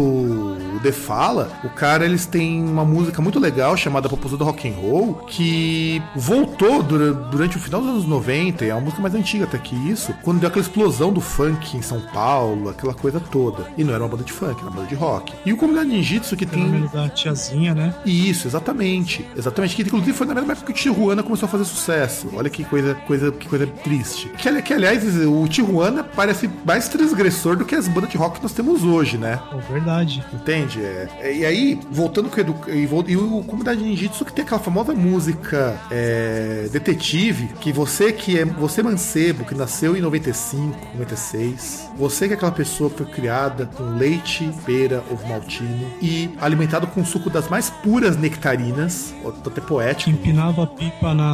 o 0.77 0.81
The 0.83 0.93
Fala, 0.93 1.51
o 1.65 1.69
cara 1.69 2.05
eles 2.05 2.27
têm 2.27 2.63
uma 2.65 2.85
música 2.85 3.21
muito 3.23 3.39
legal 3.39 3.77
chamada 3.77 4.09
Proposal 4.09 4.39
do 4.39 4.45
Rock 4.45 4.69
and 4.69 4.75
Roll, 4.75 5.15
que 5.27 6.03
voltou 6.17 6.83
durante 6.83 7.57
o 7.57 7.61
final 7.61 7.81
dos 7.81 7.91
anos 7.91 8.07
90, 8.07 8.65
e 8.65 8.69
é 8.69 8.75
uma 8.75 8.83
música 8.83 9.03
mais 9.03 9.15
antiga 9.15 9.45
até 9.45 9.59
que 9.59 9.75
isso, 9.89 10.15
quando 10.23 10.41
deu 10.41 10.49
aquela 10.49 10.63
explosão 10.63 11.13
do 11.13 11.21
funk 11.21 11.77
em 11.77 11.83
São 11.83 12.01
Paulo, 12.13 12.69
aquela 12.69 12.95
coisa 12.95 13.21
toda. 13.21 13.67
E 13.77 13.85
não 13.85 13.95
era 13.95 14.03
uma 14.03 14.09
banda 14.09 14.25
de 14.25 14.33
funk, 14.33 14.61
era 14.61 14.63
uma 14.63 14.71
banda 14.71 14.89
de 14.89 14.95
rock. 14.95 15.33
E 15.45 15.53
o 15.53 15.57
Comunidade 15.57 15.91
Ninjitsu 15.91 16.37
que 16.37 16.47
tem. 16.47 16.89
Da 16.93 17.09
tiazinha, 17.09 17.75
né? 17.75 17.95
Isso, 18.05 18.47
exatamente. 18.47 19.27
Exatamente. 19.37 19.77
Que 19.77 19.83
inclusive 19.83 20.13
foi 20.13 20.27
na 20.27 20.35
mesma 20.35 20.53
época 20.53 20.73
que 20.73 20.73
o 20.73 20.75
Tijuana 20.75 21.23
começou 21.23 21.47
a 21.47 21.51
fazer 21.53 21.65
sucesso. 21.65 22.29
Olha 22.35 22.51
que 22.51 22.65
coisa, 22.65 22.95
coisa, 22.95 23.31
que 23.31 23.49
coisa 23.49 23.67
triste. 23.67 24.29
Que, 24.31 24.63
que 24.63 24.73
aliás, 24.73 25.05
o 25.27 25.47
Tijuana 25.47 26.03
parece 26.03 26.51
mais 26.65 26.89
transgressor 26.89 27.57
do 27.57 27.65
que 27.65 27.75
as 27.75 27.87
bandas 27.87 28.11
de 28.11 28.17
rock 28.17 28.37
que 28.37 28.43
nós 28.43 28.53
temos 28.53 28.83
hoje, 28.83 29.19
né? 29.19 29.39
É 29.53 29.73
verdade. 29.73 30.25
Entende? 30.33 30.81
É, 30.81 31.09
é, 31.21 31.37
e 31.37 31.47
aí, 31.47 31.81
voltando 31.91 32.29
com 32.29 32.37
o 32.37 32.41
Edu, 32.41 32.57
e, 32.69 33.13
e 33.13 33.17
o 33.17 33.43
Comunidade 33.45 33.83
Ninjitsu 33.83 34.25
que 34.25 34.33
tem 34.33 34.45
aquela 34.45 34.61
famosa 34.61 34.95
música 34.95 35.79
é, 35.91 36.69
detetive, 36.73 37.49
que 37.61 37.73
você 37.73 38.13
que 38.13 38.39
é 38.39 38.45
você 38.45 38.83
mancebo, 38.83 39.45
que 39.45 39.55
nasceu 39.55 39.97
em 39.97 40.01
95, 40.01 40.79
96, 40.95 41.91
você 41.97 42.27
que 42.27 42.35
é 42.35 42.37
aquela 42.37 42.53
pessoa 42.53 42.91
que 42.91 42.99
foi 42.99 43.07
criada 43.07 43.67
com 43.67 43.97
leite, 43.97 44.51
pera, 44.65 45.03
ovo 45.11 45.27
maltino 45.29 45.93
e 46.01 46.31
alimentado 46.41 46.87
com 46.87 47.05
suco 47.05 47.29
das 47.31 47.49
mais 47.49 47.71
puras 47.71 48.17
nectarinas, 48.17 49.15
até 49.47 49.61
poético. 49.61 50.11
Empinava 50.11 50.65
a 50.65 50.67
pipa 50.67 51.15
na 51.15 51.32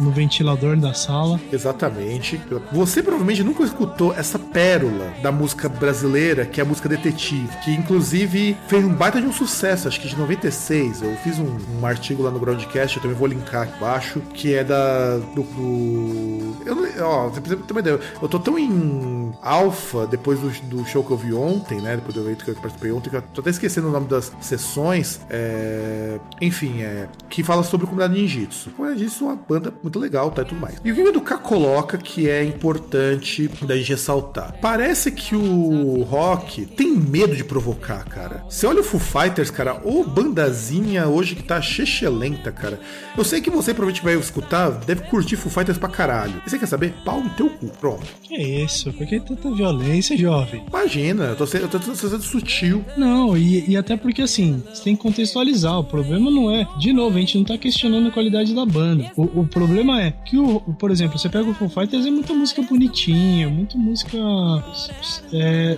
no 0.00 0.10
ventilador 0.10 0.76
da 0.76 0.94
sala. 0.94 1.40
Exatamente. 1.52 2.40
Você 2.72 3.02
provavelmente 3.02 3.42
nunca 3.42 3.62
escutou 3.62 4.14
essa 4.14 4.38
pérola 4.38 5.12
da 5.22 5.30
música 5.30 5.68
brasileira, 5.68 6.44
que 6.44 6.60
é 6.60 6.62
a 6.62 6.66
música 6.66 6.88
Detetive, 6.88 7.48
que 7.64 7.72
inclusive 7.72 8.56
fez 8.66 8.84
um 8.84 8.92
baita 8.92 9.20
de 9.20 9.26
um 9.26 9.32
sucesso, 9.32 9.88
acho 9.88 10.00
que 10.00 10.08
de 10.08 10.16
96. 10.16 11.02
Eu 11.02 11.16
fiz 11.16 11.38
um, 11.38 11.56
um 11.80 11.86
artigo 11.86 12.22
lá 12.22 12.30
no 12.30 12.38
Groundcast, 12.38 12.96
eu 12.96 13.02
também 13.02 13.16
vou 13.16 13.26
linkar 13.26 13.62
aqui 13.62 13.76
embaixo, 13.76 14.20
que 14.32 14.54
é 14.54 14.64
da. 14.64 15.18
do. 15.18 15.42
do 15.42 16.56
eu, 16.64 17.06
ó, 17.06 17.28
você 17.28 17.40
precisa 17.40 17.62
ter 17.62 17.72
uma 17.72 17.80
ideia. 17.80 18.00
Eu 18.20 18.28
tô 18.28 18.38
tão 18.38 18.58
em 18.58 19.32
alfa 19.42 20.06
depois 20.06 20.38
do, 20.40 20.50
do, 20.68 20.86
show 20.86 21.04
que 21.04 21.10
eu 21.10 21.16
vi 21.16 21.32
ontem, 21.32 21.80
né? 21.80 21.96
Depois 21.96 22.14
do 22.14 22.20
evento 22.22 22.44
que 22.44 22.50
eu 22.50 22.54
participei 22.54 22.92
ontem, 22.92 23.10
que 23.10 23.16
eu 23.16 23.22
tô 23.22 23.40
até 23.40 23.50
esquecendo 23.50 23.88
o 23.88 23.90
nome 23.90 24.06
das 24.06 24.32
sessões. 24.40 25.20
É, 25.28 26.18
enfim, 26.40 26.82
é, 26.82 27.08
que 27.28 27.42
fala 27.42 27.62
sobre 27.62 27.86
comunidade 27.86 28.18
ninjitsu. 28.18 28.70
Comunidade 28.70 29.04
ninjitsu 29.14 29.24
uma 29.24 29.36
banda 29.36 29.72
muito 29.82 29.98
legal, 29.98 30.30
tá 30.30 30.42
e 30.42 30.44
tudo 30.44 30.60
mais. 30.60 30.80
E 30.84 30.90
o 30.90 30.94
que 30.94 31.02
o 31.02 31.08
Educar 31.08 31.38
coloca 31.38 31.96
que 31.96 32.28
é 32.28 32.44
importante 32.44 33.48
da 33.62 33.76
gente 33.76 33.90
ressaltar? 33.90 34.56
Parece 34.60 35.10
que 35.12 35.36
o 35.36 36.02
rock 36.02 36.66
tem 36.66 36.90
medo 36.90 37.36
de 37.36 37.44
provocar, 37.44 38.04
cara. 38.04 38.44
Você 38.48 38.66
olha 38.66 38.80
o 38.80 38.84
Foo 38.84 39.00
Fighters, 39.00 39.50
cara, 39.50 39.80
ô 39.84 40.04
bandazinha 40.04 41.06
hoje 41.06 41.34
que 41.34 41.42
tá 41.42 41.60
lenta, 42.10 42.50
cara. 42.50 42.80
Eu 43.16 43.24
sei 43.24 43.40
que 43.40 43.50
você 43.50 43.72
provavelmente 43.72 44.04
vai 44.04 44.14
escutar, 44.16 44.70
deve 44.70 45.02
curtir 45.02 45.36
Foo 45.36 45.50
Fighters 45.50 45.78
pra 45.78 45.88
caralho. 45.88 46.42
E 46.46 46.50
você 46.50 46.58
quer 46.58 46.66
saber? 46.66 46.94
Pau 47.04 47.22
no 47.22 47.30
teu 47.30 47.48
cu. 47.50 47.68
Pronto. 47.80 48.06
Que 48.22 48.36
isso? 48.36 48.92
Por 48.92 49.06
que 49.06 49.20
tanta 49.20 49.50
violência, 49.50 50.16
jovem? 50.16 50.64
Imagina, 50.68 51.24
eu 51.24 51.36
tô 51.36 51.46
sendo, 51.46 51.64
eu 51.64 51.68
tô 51.68 51.94
sendo 51.94 52.22
sutil. 52.22 52.84
Não, 52.96 53.36
e, 53.36 53.70
e 53.70 53.76
até 53.76 53.96
porque 53.96 54.22
assim, 54.22 54.62
você 54.72 54.84
tem 54.84 54.96
que 54.96 55.02
contextualizar. 55.02 55.78
O 55.78 55.84
problema 55.84 56.30
não 56.30 56.50
é. 56.50 56.66
De 56.78 56.92
novo, 56.92 57.16
a 57.16 57.20
gente 57.20 57.38
não 57.38 57.44
tá 57.44 57.56
questionando 57.56 58.08
a 58.08 58.10
qualidade 58.10 58.54
da 58.54 58.64
banda. 58.64 59.03
O, 59.16 59.40
o 59.40 59.46
problema 59.46 60.02
é 60.02 60.10
que, 60.10 60.36
o, 60.38 60.60
por 60.60 60.90
exemplo, 60.90 61.18
você 61.18 61.28
pega 61.28 61.48
o 61.48 61.54
Foo 61.54 61.68
Fighters, 61.68 62.06
é 62.06 62.10
muita 62.10 62.32
música 62.34 62.62
bonitinha, 62.62 63.48
muita 63.48 63.76
música. 63.76 64.18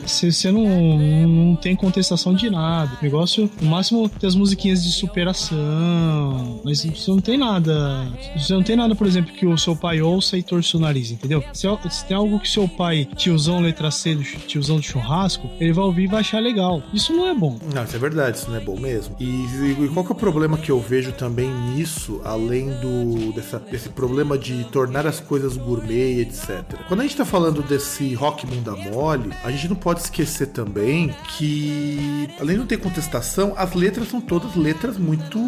Você 0.07 0.49
é, 0.49 0.53
não, 0.53 1.29
não 1.29 1.57
tem 1.57 1.75
contestação 1.77 2.35
de 2.35 2.51
nada. 2.51 2.93
O 3.01 3.05
negócio, 3.05 3.51
no 3.61 3.71
máximo, 3.71 4.09
tem 4.09 4.29
as 4.29 4.35
musiquinhas 4.35 4.83
de 4.83 4.93
superação. 4.93 6.61
Mas 6.65 6.85
você 6.85 7.11
não 7.11 7.21
tem 7.21 7.37
nada. 7.37 8.07
Você 8.37 8.53
não 8.53 8.63
tem 8.63 8.77
nada, 8.77 8.95
por 8.95 9.07
exemplo, 9.07 9.33
que 9.33 9.47
o 9.47 9.57
seu 9.57 9.77
pai 9.77 10.01
ouça 10.01 10.37
e 10.37 10.43
torça 10.43 10.77
o 10.77 10.81
nariz, 10.81 11.11
entendeu? 11.11 11.43
Se, 11.53 11.67
se 11.91 12.05
tem 12.05 12.17
algo 12.17 12.39
que 12.41 12.49
seu 12.49 12.69
pai, 12.69 13.09
tiozão 13.17 13.61
letra 13.61 13.91
C, 13.91 14.17
tiozão 14.47 14.77
do 14.77 14.83
churrasco, 14.83 15.49
ele 15.61 15.73
vai 15.73 15.85
ouvir 15.85 16.05
e 16.05 16.07
vai 16.07 16.21
achar 16.21 16.41
legal. 16.41 16.83
Isso 16.93 17.13
não 17.13 17.27
é 17.27 17.35
bom. 17.35 17.59
Não, 17.75 17.85
isso 17.85 17.97
é 17.97 17.99
verdade, 17.99 18.39
isso 18.39 18.51
não 18.51 18.57
é 18.57 18.61
bom 18.61 18.79
mesmo. 18.79 19.17
E, 19.19 19.25
e 19.25 19.91
qual 19.93 20.05
que 20.05 20.13
é 20.13 20.15
o 20.15 20.19
problema 20.19 20.57
que 20.57 20.71
eu 20.71 20.81
vejo 20.81 21.13
também 21.13 21.51
nisso, 21.75 22.21
além 22.25 22.71
do 22.81 23.16
dessa, 23.33 23.59
desse 23.59 23.89
problema 23.89 24.39
de 24.39 24.65
tornar 24.65 25.07
as 25.07 25.21
coisas 25.21 25.57
gourmet, 25.57 26.21
etc. 26.21 26.63
Quando 26.89 27.01
a 27.01 27.03
gente 27.03 27.17
tá 27.17 27.25
falando 27.25 27.63
desse 27.63 28.15
rock 28.15 28.47
bunda 28.47 28.77
mole, 28.77 29.33
a 29.43 29.51
gente 29.51 29.69
não 29.69 29.77
pode 29.77 30.01
esquecer 30.01 30.49
também 30.49 31.15
que, 31.37 32.29
além 32.41 32.55
de 32.55 32.61
não 32.61 32.67
ter 32.67 32.79
contestação, 32.79 33.55
as 33.57 33.75
letras 33.75 34.09
são 34.09 34.21
todas 34.21 34.55
letras 34.55 34.97
muito 34.99 35.39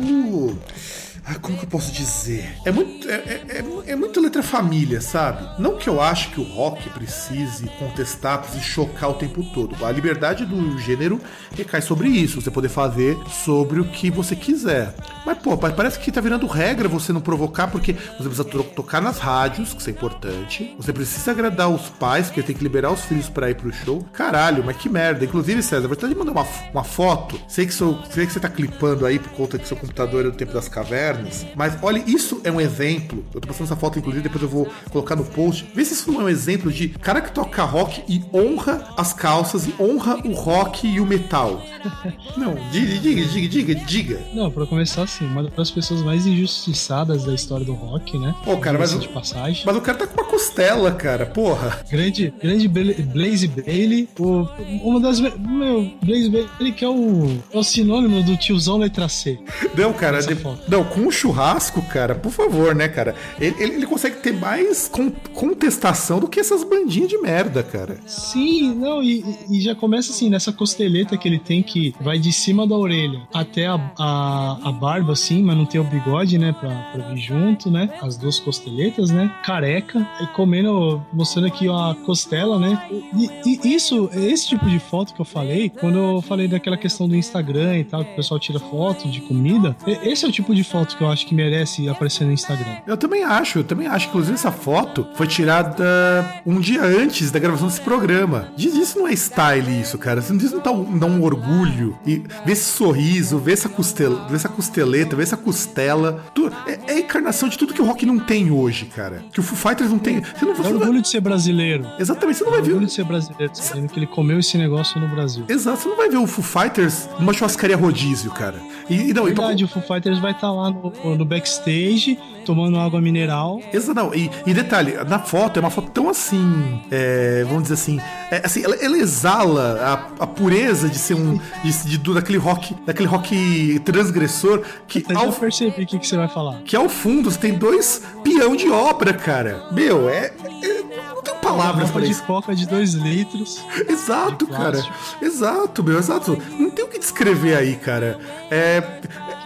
como 1.34 1.58
que 1.58 1.64
eu 1.64 1.68
posso 1.68 1.92
dizer? 1.92 2.56
É 2.64 2.70
muito, 2.70 3.08
é, 3.08 3.14
é, 3.14 3.42
é, 3.48 3.90
é 3.92 3.96
muito 3.96 4.20
letra 4.20 4.42
família, 4.42 5.00
sabe? 5.00 5.46
Não 5.60 5.76
que 5.76 5.88
eu 5.88 6.00
acho 6.00 6.30
que 6.30 6.40
o 6.40 6.44
rock 6.44 6.88
precise 6.90 7.66
contestar, 7.78 8.38
precise 8.38 8.64
chocar 8.64 9.10
o 9.10 9.14
tempo 9.14 9.44
todo. 9.52 9.84
A 9.84 9.92
liberdade 9.92 10.46
do 10.46 10.78
gênero 10.78 11.20
recai 11.54 11.82
sobre 11.82 12.08
isso. 12.08 12.40
Você 12.40 12.50
poder 12.50 12.68
fazer 12.68 13.18
sobre 13.44 13.80
o 13.80 13.84
que 13.84 14.10
você 14.10 14.34
quiser. 14.34 14.94
Mas, 15.26 15.38
pô, 15.38 15.56
parece 15.56 15.98
que 15.98 16.10
tá 16.10 16.20
virando 16.20 16.46
regra 16.46 16.88
você 16.88 17.12
não 17.12 17.20
provocar, 17.20 17.68
porque 17.68 17.92
você 17.92 18.22
precisa 18.22 18.44
tocar 18.44 19.02
nas 19.02 19.18
rádios, 19.18 19.74
que 19.74 19.80
isso 19.80 19.90
é 19.90 19.92
importante. 19.92 20.74
Você 20.78 20.92
precisa 20.92 21.30
agradar 21.32 21.68
os 21.68 21.88
pais, 21.90 22.26
porque 22.26 22.42
tem 22.42 22.56
que 22.56 22.62
liberar 22.62 22.90
os 22.90 23.02
filhos 23.02 23.28
para 23.28 23.50
ir 23.50 23.54
pro 23.54 23.72
show. 23.72 24.02
Caralho, 24.12 24.64
mas 24.64 24.76
que 24.76 24.88
merda. 24.88 25.24
Inclusive, 25.24 25.62
César, 25.62 25.88
você 25.88 26.00
tá 26.00 26.08
de 26.08 26.14
mandar 26.14 26.32
uma, 26.32 26.46
uma 26.72 26.84
foto. 26.84 27.38
Sei 27.46 27.66
que, 27.66 27.74
seu, 27.74 27.98
sei 28.10 28.26
que 28.26 28.32
você 28.32 28.40
tá 28.40 28.48
clipando 28.48 29.04
aí 29.04 29.18
por 29.18 29.30
conta 29.32 29.58
que 29.58 29.68
seu 29.68 29.76
computador 29.76 30.24
é 30.24 30.30
do 30.30 30.36
tempo 30.36 30.52
das 30.52 30.68
cavernas 30.68 31.17
mas 31.54 31.78
olha, 31.82 32.02
isso 32.06 32.40
é 32.44 32.50
um 32.50 32.60
exemplo. 32.60 33.24
Eu 33.34 33.40
tô 33.40 33.48
passando 33.48 33.66
essa 33.66 33.76
foto, 33.76 33.98
inclusive, 33.98 34.22
depois 34.22 34.42
eu 34.42 34.48
vou 34.48 34.68
colocar 34.90 35.16
no 35.16 35.24
post. 35.24 35.66
Vê 35.74 35.84
se 35.84 35.94
isso 35.94 36.10
não 36.10 36.22
é 36.22 36.24
um 36.24 36.28
exemplo 36.28 36.72
de 36.72 36.88
cara 36.88 37.20
que 37.20 37.32
toca 37.32 37.62
rock 37.64 38.02
e 38.08 38.22
honra 38.32 38.92
as 38.96 39.12
calças 39.12 39.66
e 39.66 39.74
honra 39.80 40.18
o 40.24 40.32
rock 40.32 40.86
e 40.86 41.00
o 41.00 41.06
metal. 41.06 41.62
não, 42.36 42.54
diga, 42.70 42.98
diga, 42.98 43.24
diga, 43.24 43.48
diga, 43.48 43.74
diga. 43.74 44.20
Não, 44.34 44.50
pra 44.50 44.66
começar 44.66 45.02
assim, 45.02 45.24
uma 45.26 45.44
das 45.44 45.70
pessoas 45.70 46.02
mais 46.02 46.26
injustiçadas 46.26 47.24
da 47.24 47.34
história 47.34 47.64
do 47.64 47.74
rock, 47.74 48.18
né? 48.18 48.34
Pô, 48.44 48.56
cara, 48.58 48.78
mas, 48.78 48.98
de 48.98 49.08
passagem. 49.08 49.62
mas 49.64 49.76
o 49.76 49.80
cara 49.80 49.98
tá 49.98 50.06
com 50.06 50.20
uma 50.20 50.28
costela, 50.28 50.92
cara, 50.92 51.26
porra. 51.26 51.84
Grande, 51.90 52.32
grande 52.40 52.68
Blaze 52.68 53.48
Bailey, 53.48 54.08
o, 54.18 54.46
uma 54.82 55.00
das. 55.00 55.20
Meu, 55.20 55.90
Blaze 56.02 56.30
Bailey 56.30 56.72
que 56.72 56.84
é 56.84 56.88
o, 56.88 57.38
é 57.52 57.58
o 57.58 57.62
sinônimo 57.62 58.22
do 58.22 58.36
tiozão 58.36 58.78
letra 58.78 59.08
C. 59.08 59.38
Não, 59.76 59.92
cara, 59.92 60.20
de, 60.20 60.36
não, 60.68 60.84
com 60.84 61.07
um 61.08 61.10
churrasco, 61.10 61.82
cara, 61.82 62.14
por 62.14 62.30
favor, 62.30 62.74
né, 62.74 62.88
cara? 62.88 63.14
Ele, 63.40 63.56
ele, 63.58 63.74
ele 63.74 63.86
consegue 63.86 64.16
ter 64.16 64.32
mais 64.32 64.88
con 64.88 65.10
contestação 65.32 66.20
do 66.20 66.28
que 66.28 66.38
essas 66.38 66.62
bandinhas 66.62 67.08
de 67.08 67.18
merda, 67.18 67.62
cara. 67.62 67.98
Sim, 68.06 68.74
não, 68.74 69.02
e, 69.02 69.24
e, 69.48 69.60
já 69.60 69.74
começa 69.74 70.12
assim, 70.12 70.28
nessa 70.28 70.52
costeleta 70.52 71.16
que 71.16 71.26
ele 71.26 71.38
tem 71.38 71.62
que 71.62 71.94
vai 72.00 72.18
de 72.18 72.32
cima 72.32 72.66
da 72.66 72.76
orelha 72.76 73.22
até 73.32 73.66
a, 73.66 73.74
a, 73.98 74.58
a 74.64 74.72
barba, 74.72 75.12
assim, 75.12 75.42
mas 75.42 75.56
não 75.56 75.64
tem 75.64 75.80
o 75.80 75.84
bigode, 75.84 76.38
né, 76.38 76.52
pra, 76.52 76.70
pra 76.92 77.08
vir 77.08 77.18
junto, 77.18 77.70
né? 77.70 77.90
As 78.02 78.16
duas 78.16 78.38
costeletas, 78.38 79.10
né? 79.10 79.32
Careca, 79.44 80.06
e 80.20 80.26
comendo, 80.28 81.02
mostrando 81.12 81.46
aqui 81.46 81.68
a 81.68 81.96
costela, 82.04 82.58
né? 82.58 82.80
E, 83.16 83.30
e 83.46 83.74
isso, 83.74 84.10
esse 84.12 84.48
tipo 84.48 84.68
de 84.68 84.78
foto 84.78 85.14
que 85.14 85.20
eu 85.20 85.24
falei, 85.24 85.70
quando 85.70 85.98
eu 85.98 86.22
falei 86.22 86.48
daquela 86.48 86.76
questão 86.76 87.08
do 87.08 87.16
Instagram 87.16 87.78
e 87.78 87.84
tal, 87.84 88.04
que 88.04 88.12
o 88.12 88.16
pessoal 88.16 88.38
tira 88.38 88.58
foto 88.58 89.08
de 89.08 89.20
comida, 89.22 89.76
esse 90.02 90.24
é 90.24 90.28
o 90.28 90.32
tipo 90.32 90.54
de 90.54 90.64
foto 90.64 90.87
que 90.96 91.02
eu 91.02 91.10
acho 91.10 91.26
que 91.26 91.34
merece 91.34 91.88
aparecer 91.88 92.24
no 92.24 92.32
Instagram. 92.32 92.76
Eu 92.86 92.96
também 92.96 93.24
acho, 93.24 93.60
eu 93.60 93.64
também 93.64 93.86
acho. 93.86 94.08
Inclusive, 94.08 94.34
essa 94.34 94.52
foto 94.52 95.06
foi 95.14 95.26
tirada 95.26 96.42
um 96.46 96.60
dia 96.60 96.82
antes 96.82 97.30
da 97.30 97.38
gravação 97.38 97.66
desse 97.68 97.80
programa. 97.80 98.48
Diz 98.56 98.74
isso 98.74 98.98
não 98.98 99.08
é 99.08 99.12
style, 99.12 99.80
isso, 99.80 99.98
cara. 99.98 100.20
Isso 100.20 100.32
não 100.32 100.62
dá 100.62 100.72
um, 100.72 100.98
dá 100.98 101.06
um 101.06 101.22
orgulho. 101.22 101.98
E 102.06 102.22
ver 102.44 102.52
esse 102.52 102.64
sorriso, 102.64 103.38
ver 103.38 103.52
essa, 103.52 103.68
costela, 103.68 104.26
ver 104.28 104.36
essa 104.36 104.48
costeleta, 104.48 105.16
ver 105.16 105.22
essa 105.22 105.36
costela. 105.36 106.24
Tu, 106.34 106.50
é, 106.66 106.78
é, 106.86 106.92
a 106.94 106.98
encarnação 107.00 107.48
de 107.48 107.58
tudo 107.58 107.74
que 107.74 107.82
o 107.82 107.84
rock 107.84 108.04
não 108.06 108.18
tem 108.18 108.50
hoje, 108.50 108.86
cara. 108.86 109.22
Que 109.32 109.40
o 109.40 109.42
Foo 109.42 109.56
Fighters 109.56 109.90
não 109.90 109.98
tem. 109.98 110.22
Você 110.22 110.44
não, 110.44 110.54
você 110.54 110.68
é 110.68 110.72
orgulho 110.72 110.92
vai... 110.92 111.02
de 111.02 111.08
ser 111.08 111.20
brasileiro. 111.20 111.86
Exatamente, 111.98 112.38
você 112.38 112.44
não 112.44 112.52
é 112.52 112.54
vai 112.56 112.62
ver. 112.62 112.68
orgulho 112.70 112.86
de 112.86 112.92
ser 112.92 113.04
brasileiro, 113.04 113.52
sabendo 113.54 113.88
que 113.88 113.98
ele 113.98 114.06
comeu 114.06 114.38
esse 114.38 114.56
negócio 114.56 115.00
no 115.00 115.08
Brasil. 115.08 115.44
Exato, 115.48 115.78
você 115.78 115.88
não 115.88 115.96
vai 115.96 116.08
ver 116.08 116.18
o 116.18 116.26
Foo 116.26 116.44
Fighters 116.44 117.08
numa 117.18 117.32
churrascaria 117.32 117.76
rodízio, 117.76 118.30
cara. 118.30 118.60
E, 118.88 119.10
e 119.10 119.14
não, 119.14 119.24
Verdade, 119.24 119.64
e 119.64 119.66
pra... 119.66 119.78
o 119.78 119.82
Foo 119.82 119.94
Fighters 119.94 120.18
vai 120.18 120.32
estar 120.32 120.48
tá 120.48 120.52
lá 120.52 120.70
no, 120.78 121.16
no 121.16 121.24
backstage 121.24 122.18
tomando 122.44 122.78
água 122.78 123.00
mineral. 123.00 123.60
Exato. 123.72 124.14
E, 124.14 124.30
e, 124.46 124.54
detalhe, 124.54 124.94
na 125.06 125.18
foto 125.18 125.58
é 125.58 125.60
uma 125.60 125.70
foto 125.70 125.90
tão 125.90 126.08
assim, 126.08 126.80
é, 126.90 127.44
vamos 127.44 127.64
dizer 127.64 127.74
assim, 127.74 128.00
é, 128.30 128.40
assim 128.42 128.64
ela, 128.64 128.74
ela, 128.76 128.96
exala 128.96 130.08
a, 130.18 130.24
a, 130.24 130.26
pureza 130.26 130.88
de 130.88 130.96
ser 130.96 131.14
um, 131.14 131.38
de, 131.62 131.98
de, 131.98 132.14
daquele 132.14 132.38
rock, 132.38 132.74
daquele 132.86 133.06
rock 133.08 133.78
transgressor 133.84 134.62
que 134.86 135.04
Eu 135.08 135.18
ao, 135.18 135.26
já 135.26 135.32
percebi 135.32 135.82
o 135.82 135.86
que, 135.86 135.98
que 135.98 136.06
você 136.06 136.16
vai 136.16 136.28
falar. 136.28 136.62
Que 136.62 136.74
ao 136.74 136.88
fundo 136.88 137.30
você 137.30 137.38
tem 137.38 137.52
dois 137.52 138.02
peão 138.24 138.56
de 138.56 138.70
obra, 138.70 139.12
cara. 139.12 139.66
Meu, 139.70 140.08
é, 140.08 140.32
é 140.62 140.78
não 141.14 141.22
tem 141.22 141.34
palavras 141.36 141.90
para 141.90 142.06
isso. 142.06 142.20
de 142.20 142.26
coca 142.26 142.54
de 142.54 142.66
dois 142.66 142.94
litros. 142.94 143.64
Exato, 143.88 144.46
cara. 144.46 144.82
Exato, 145.20 145.82
meu, 145.82 145.98
exato. 145.98 146.38
Não 146.58 146.70
tem 146.70 146.84
o 146.84 146.88
que 146.88 146.98
descrever 146.98 147.56
aí, 147.56 147.76
cara. 147.76 148.18
É, 148.50 148.82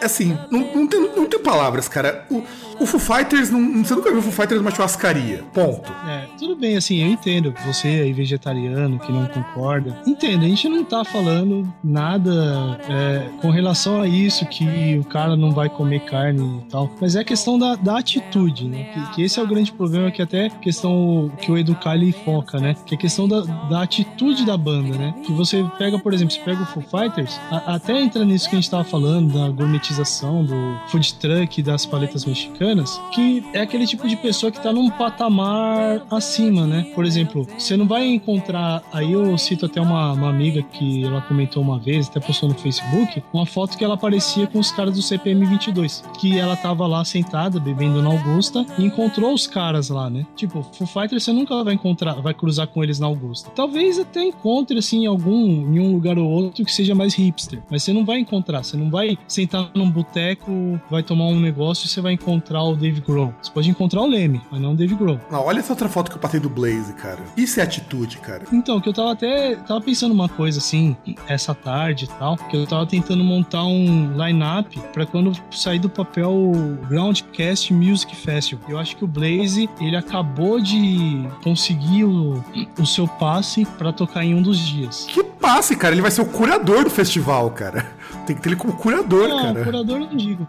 assim, 0.03 0.37
não, 0.51 0.61
não, 0.75 0.87
tem, 0.87 1.01
não 1.01 1.27
tem 1.27 1.41
palavras, 1.41 1.89
cara. 1.89 2.25
O, 2.31 2.43
o 2.79 2.87
Foo 2.87 3.01
Fighters, 3.01 3.51
não, 3.51 3.85
você 3.85 3.95
nunca 3.95 4.11
viu 4.11 4.21
o 4.21 4.23
Foo 4.23 4.33
Fighters 4.33 4.61
numa 4.61 4.71
churrascaria. 4.71 5.45
Ponto. 5.53 5.93
É, 6.07 6.27
tudo 6.39 6.57
bem, 6.57 6.77
assim, 6.77 7.03
eu 7.03 7.09
entendo. 7.09 7.55
Você 7.67 7.89
aí, 7.89 8.13
vegetariano, 8.13 8.99
que 8.99 9.13
não 9.13 9.27
concorda. 9.27 10.01
Entendo, 10.07 10.45
a 10.45 10.49
gente 10.49 10.69
não 10.69 10.85
tá 10.85 11.05
falando 11.05 11.73
nada 11.83 12.79
é, 12.89 13.29
com 13.41 13.51
relação 13.51 14.01
a 14.01 14.07
isso, 14.07 14.47
que 14.47 14.99
o 14.99 15.05
cara 15.05 15.37
não 15.37 15.51
vai 15.51 15.69
comer 15.69 16.01
carne 16.01 16.63
e 16.65 16.71
tal. 16.71 16.91
Mas 17.01 17.17
é 17.17 17.25
questão 17.25 17.59
da, 17.59 17.75
da 17.75 17.99
atitude, 17.99 18.69
né? 18.69 18.85
Que, 18.85 19.15
que 19.15 19.23
esse 19.23 19.39
é 19.39 19.43
o 19.43 19.47
grande 19.47 19.73
problema, 19.73 20.11
que 20.11 20.23
até 20.23 20.49
questão 20.49 21.31
que 21.41 21.51
o 21.51 21.59
Educali 21.59 22.13
foca, 22.25 22.59
né? 22.59 22.77
Que 22.87 22.95
é 22.95 22.97
a 22.97 23.01
questão 23.01 23.29
da, 23.29 23.41
da 23.41 23.83
atitude 23.83 24.45
da 24.45 24.57
banda, 24.57 24.97
né? 24.97 25.15
Que 25.25 25.33
você 25.33 25.65
pega, 25.79 25.99
por 25.99 26.13
exemplo, 26.13 26.35
você 26.35 26.41
pega 26.41 26.63
o 26.63 26.67
Foo 26.67 26.83
Fighters, 26.83 27.39
a, 27.51 27.75
até 27.75 28.01
entra 28.01 28.25
nisso 28.25 28.49
que 28.49 28.57
a 28.57 28.61
gente 28.61 28.71
tava 28.71 28.85
falando, 28.85 29.33
da 29.33 29.49
gourmetização, 29.49 30.45
do 30.45 30.79
food 30.89 31.15
truck, 31.15 31.63
das 31.63 31.85
paletas 31.87 32.25
mexicanas 32.25 32.62
americanas, 32.63 33.01
que 33.13 33.45
é 33.53 33.61
aquele 33.61 33.87
tipo 33.87 34.09
de 34.09 34.17
pessoa 34.17 34.51
que 34.51 34.61
tá 34.61 34.73
num 34.73 34.89
patamar 34.91 36.03
acima, 36.11 36.67
né? 36.67 36.91
Por 36.95 37.05
exemplo, 37.05 37.47
você 37.59 37.77
não 37.77 37.87
vai 37.87 38.07
encontrar. 38.07 38.83
Aí 38.93 39.13
eu 39.13 39.37
cito 39.37 39.67
até 39.67 39.81
uma, 39.81 40.13
uma 40.13 40.31
amiga 40.31 40.63
que 40.63 41.05
ela 41.05 41.21
comentou 41.23 41.63
uma 41.63 41.79
vez, 41.79 42.09
até 42.09 42.21
postou 42.21 42.49
no 42.49 42.55
Facebook, 42.55 43.23
uma 43.33 43.45
foto 43.45 43.77
que 43.77 43.85
ela 43.85 43.95
aparecia 43.95 44.47
com 44.47 44.59
os 44.59 44.71
caras 44.71 44.95
do 44.95 45.03
CPM 45.03 45.45
22, 45.45 46.05
que 46.19 46.39
ela 46.39 46.57
tava 46.57 46.87
lá 46.87 47.05
sentada, 47.05 47.59
bebendo 47.59 48.01
na 48.03 48.11
Augusta, 48.11 48.65
e 48.79 48.85
encontrou 48.85 49.35
os 49.35 49.47
caras 49.47 49.89
lá, 49.89 50.09
né? 50.09 50.25
Tipo, 50.37 50.63
Foo 50.63 50.87
Fighters 50.87 51.25
você 51.25 51.33
nunca 51.33 51.63
vai 51.65 51.75
encontrar, 51.75 52.15
vai 52.15 52.35
cruzar 52.35 52.67
com 52.69 52.83
eles 52.83 52.99
na 52.99 53.07
Augusta. 53.07 53.51
Talvez 53.55 53.99
até 53.99 54.23
encontre, 54.23 54.79
assim, 54.79 55.05
em 55.05 55.07
algum, 55.07 55.75
em 55.75 55.81
um 55.81 55.93
lugar 55.93 56.19
ou 56.19 56.29
outro 56.29 56.65
que 56.65 56.73
seja 56.73 56.95
mais 56.95 57.15
hipster, 57.15 57.61
mas 57.71 57.83
você 57.83 57.93
não 57.93 58.05
vai 58.05 58.19
encontrar, 58.19 58.63
você 58.63 58.77
não 58.77 58.91
vai 58.91 59.19
sentar 59.27 59.71
num 59.75 59.91
boteco, 59.91 60.81
vai 60.91 61.03
tomar 61.03 61.27
um 61.27 61.41
negócio 61.41 61.87
e 61.87 61.89
você 61.89 62.01
vai 62.01 62.13
encontrar 62.13 62.52
encontrar 62.53 62.63
o 62.63 62.77
Dave 62.77 63.01
Grohl. 63.01 63.35
Você 63.41 63.51
pode 63.51 63.71
encontrar 63.71 64.03
o 64.03 64.07
Leme, 64.07 64.41
mas 64.51 64.61
não 64.61 64.73
o 64.73 64.77
Dave 64.77 64.95
Grohl. 64.95 65.19
Não, 65.31 65.45
olha 65.45 65.61
essa 65.61 65.73
outra 65.73 65.89
foto 65.89 66.11
que 66.11 66.17
eu 66.17 66.21
passei 66.21 66.39
do 66.39 66.49
Blaze, 66.49 66.93
cara. 66.95 67.21
Isso 67.37 67.59
é 67.59 67.63
atitude, 67.63 68.19
cara. 68.19 68.45
Então, 68.53 68.81
que 68.81 68.89
eu 68.89 68.93
tava 68.93 69.13
até 69.13 69.57
tava 69.57 69.81
pensando 69.81 70.13
uma 70.13 70.29
coisa 70.29 70.59
assim, 70.59 70.97
essa 71.27 71.55
tarde 71.55 72.05
e 72.05 72.09
tal, 72.09 72.37
que 72.37 72.57
eu 72.57 72.67
tava 72.67 72.87
tentando 72.87 73.25
montar 73.25 73.65
um 73.65 74.13
line-up 74.17 74.79
pra 74.93 75.07
quando 75.07 75.33
sair 75.51 75.79
do 75.79 75.89
papel 75.89 76.31
o 76.31 76.79
Groundcast 76.89 77.73
Music 77.73 78.15
Festival. 78.15 78.65
Eu 78.69 78.79
acho 78.79 78.97
que 78.97 79.05
o 79.05 79.09
Blaze, 79.09 79.69
ele 79.81 79.97
acabou 79.97 80.61
de 80.61 81.27
conseguir 81.43 82.05
o, 82.05 82.43
o 82.79 82.87
seu 82.87 83.07
passe 83.07 83.65
para 83.65 83.93
tocar 83.93 84.25
em 84.25 84.35
um 84.35 84.43
dos 84.43 84.59
dias. 84.59 85.07
Que 85.09 85.23
passe, 85.43 85.77
cara. 85.77 85.93
Ele 85.93 86.01
vai 86.01 86.11
ser 86.11 86.23
o 86.23 86.27
curador 86.27 86.85
do 86.85 86.91
festival, 86.91 87.51
cara. 87.51 87.85
Tem 88.27 88.37
que 88.37 88.43
ter 88.43 88.51
ele 88.51 88.57
como 88.57 88.73
curador, 88.75 89.29
não, 89.29 89.43
cara. 89.43 89.65
curador 89.65 90.01
eu 90.01 90.07
não 90.07 90.17
digo. 90.17 90.47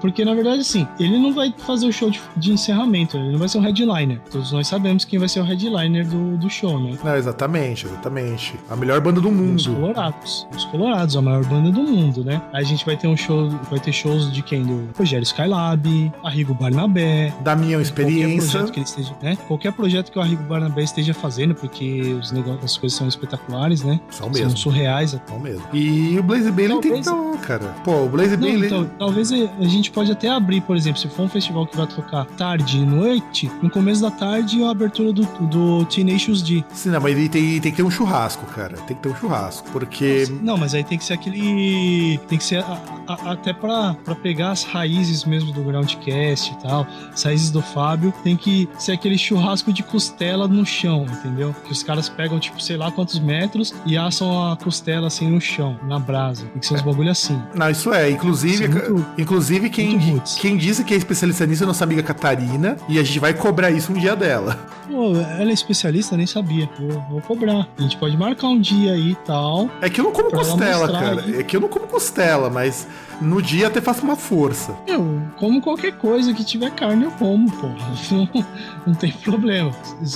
Porque, 0.00 0.24
na 0.24 0.34
verdade, 0.34 0.60
assim, 0.60 0.86
ele 0.98 1.18
não 1.18 1.32
vai 1.32 1.54
fazer 1.56 1.86
o 1.86 1.92
show 1.92 2.10
de, 2.10 2.20
de, 2.36 2.52
encerramento, 2.52 3.16
ele 3.16 3.30
não 3.30 3.38
vai 3.38 3.48
ser 3.48 3.58
o 3.58 3.60
headliner. 3.60 4.20
Todos 4.30 4.50
nós 4.50 4.66
sabemos 4.66 5.04
quem 5.04 5.18
vai 5.18 5.28
ser 5.28 5.40
o 5.40 5.44
headliner 5.44 6.04
do, 6.06 6.36
do 6.36 6.50
show, 6.50 6.80
né? 6.80 6.98
Não, 7.04 7.16
exatamente, 7.16 7.86
exatamente. 7.86 8.54
A 8.68 8.74
melhor 8.74 9.00
banda 9.00 9.20
do 9.20 9.30
mundo. 9.30 9.56
Os 9.56 9.66
Colorados. 9.66 10.46
Os 10.56 10.64
Colorados, 10.64 11.16
a 11.16 11.22
maior 11.22 11.44
banda 11.44 11.70
do 11.70 11.82
mundo, 11.82 12.24
né? 12.24 12.42
Aí 12.52 12.64
a 12.64 12.66
gente 12.66 12.84
vai 12.84 12.96
ter 12.96 13.06
um 13.06 13.16
show, 13.16 13.50
vai 13.70 13.78
ter 13.78 13.92
shows 13.92 14.32
de 14.32 14.42
quem? 14.42 14.64
Do 14.64 14.88
Rogério 14.98 15.22
Skylab, 15.22 16.12
Arrigo 16.24 16.54
Barnabé. 16.54 17.32
Da 17.40 17.54
minha 17.54 17.80
experiência. 17.80 18.32
Qualquer 18.32 18.50
projeto 18.50 18.72
que 18.72 18.78
ele 18.80 18.86
esteja, 18.86 19.16
né? 19.22 19.38
Qualquer 19.46 19.72
projeto 19.72 20.10
que 20.10 20.18
o 20.18 20.22
Arrigo 20.22 20.42
Barnabé 20.44 20.82
esteja 20.82 21.14
fazendo, 21.14 21.54
porque 21.54 22.16
os 22.20 22.32
negócios, 22.32 22.64
as 22.64 22.76
coisas 22.76 22.98
são 22.98 23.06
espetaculares, 23.06 23.82
né? 23.82 24.00
São 24.10 24.31
mesmo. 24.32 24.50
São 24.50 24.56
surreais. 24.56 25.18
São 25.26 25.38
mesmo. 25.38 25.62
E 25.72 26.18
o 26.18 26.22
Blaze 26.22 26.50
Bailey 26.50 26.80
tem 26.80 27.02
que 27.02 27.38
cara. 27.42 27.74
Pô, 27.84 28.04
o 28.04 28.08
Blaze 28.08 28.36
Bailey. 28.36 28.66
Então, 28.66 28.88
talvez 28.98 29.30
a 29.32 29.64
gente 29.64 29.90
pode 29.90 30.10
até 30.10 30.28
abrir, 30.28 30.60
por 30.62 30.76
exemplo, 30.76 31.00
se 31.00 31.08
for 31.08 31.22
um 31.22 31.28
festival 31.28 31.66
que 31.66 31.76
vai 31.76 31.86
tocar 31.86 32.24
tarde 32.24 32.78
e 32.78 32.86
noite, 32.86 33.50
no 33.62 33.70
começo 33.70 34.00
da 34.02 34.10
tarde 34.10 34.62
a 34.62 34.70
abertura 34.70 35.12
do, 35.12 35.24
do 35.40 35.84
Tenacious 35.86 36.42
D. 36.42 36.64
Sim, 36.72 36.90
não, 36.90 37.00
mas 37.00 37.14
tem, 37.28 37.60
tem 37.60 37.60
que 37.60 37.76
ter 37.76 37.82
um 37.82 37.90
churrasco, 37.90 38.46
cara. 38.46 38.76
Tem 38.78 38.96
que 38.96 39.02
ter 39.02 39.08
um 39.08 39.16
churrasco, 39.16 39.68
porque... 39.70 40.26
Não, 40.42 40.56
mas 40.56 40.74
aí 40.74 40.84
tem 40.84 40.96
que 40.96 41.04
ser 41.04 41.14
aquele... 41.14 42.18
Tem 42.28 42.38
que 42.38 42.44
ser 42.44 42.62
a, 42.62 42.78
a, 43.06 43.32
até 43.32 43.52
pra, 43.52 43.94
pra 44.04 44.14
pegar 44.14 44.50
as 44.50 44.64
raízes 44.64 45.24
mesmo 45.24 45.52
do 45.52 45.62
Groundcast 45.62 46.52
e 46.52 46.62
tal, 46.62 46.86
as 47.12 47.22
raízes 47.22 47.50
do 47.50 47.62
Fábio, 47.62 48.12
tem 48.22 48.36
que 48.36 48.68
ser 48.78 48.92
aquele 48.92 49.18
churrasco 49.18 49.72
de 49.72 49.82
costela 49.82 50.46
no 50.46 50.64
chão, 50.64 51.06
entendeu? 51.10 51.54
Que 51.64 51.72
os 51.72 51.82
caras 51.82 52.08
pegam, 52.08 52.38
tipo, 52.38 52.62
sei 52.62 52.76
lá 52.76 52.90
quantos 52.90 53.18
metros 53.18 53.74
e 53.84 53.96
assam 53.96 54.21
a 54.30 54.56
costela 54.56 55.06
assim 55.06 55.28
no 55.28 55.40
chão, 55.40 55.78
na 55.84 55.98
brasa. 55.98 56.44
Tem 56.46 56.60
que 56.60 56.66
ser 56.66 56.74
uns 56.74 56.82
bagulho 56.82 57.10
assim. 57.10 57.40
Não, 57.54 57.70
isso 57.70 57.92
é. 57.92 58.10
Inclusive, 58.10 58.54
isso 58.54 58.64
é 58.64 58.88
muito, 58.90 59.06
inclusive 59.18 59.70
quem, 59.70 60.22
quem 60.38 60.56
disse 60.56 60.84
que 60.84 60.94
é 60.94 60.96
especialista 60.96 61.46
nisso 61.46 61.64
é 61.64 61.66
nossa 61.66 61.84
amiga 61.84 62.02
Catarina 62.02 62.76
e 62.88 62.98
a 62.98 63.02
gente 63.02 63.18
vai 63.18 63.34
cobrar 63.34 63.70
isso 63.70 63.92
um 63.92 63.96
dia 63.96 64.14
dela. 64.14 64.58
Pô, 64.92 65.16
ela 65.16 65.50
é 65.50 65.54
especialista, 65.54 66.18
nem 66.18 66.26
sabia. 66.26 66.68
Vou, 66.78 67.00
vou, 67.08 67.20
cobrar. 67.22 67.66
A 67.78 67.82
gente 67.82 67.96
pode 67.96 68.14
marcar 68.14 68.48
um 68.48 68.60
dia 68.60 68.92
aí 68.92 69.12
e 69.12 69.14
tal. 69.14 69.70
É 69.80 69.88
que 69.88 69.98
eu 69.98 70.04
não 70.04 70.12
como 70.12 70.30
costela, 70.30 70.92
cara. 70.92 71.22
Aí. 71.22 71.40
É 71.40 71.42
que 71.42 71.56
eu 71.56 71.60
não 71.62 71.68
como 71.68 71.86
costela, 71.86 72.50
mas 72.50 72.86
no 73.22 73.40
dia 73.40 73.68
até 73.68 73.80
faço 73.80 74.02
uma 74.02 74.16
força. 74.16 74.76
Eu 74.86 75.22
como 75.36 75.62
qualquer 75.62 75.92
coisa 75.92 76.34
que 76.34 76.44
tiver 76.44 76.70
carne, 76.72 77.04
eu 77.04 77.10
como, 77.12 77.50
porra. 77.50 77.72
Não, 78.12 78.28
não 78.86 78.94
tem 78.94 79.10
problema. 79.12 79.70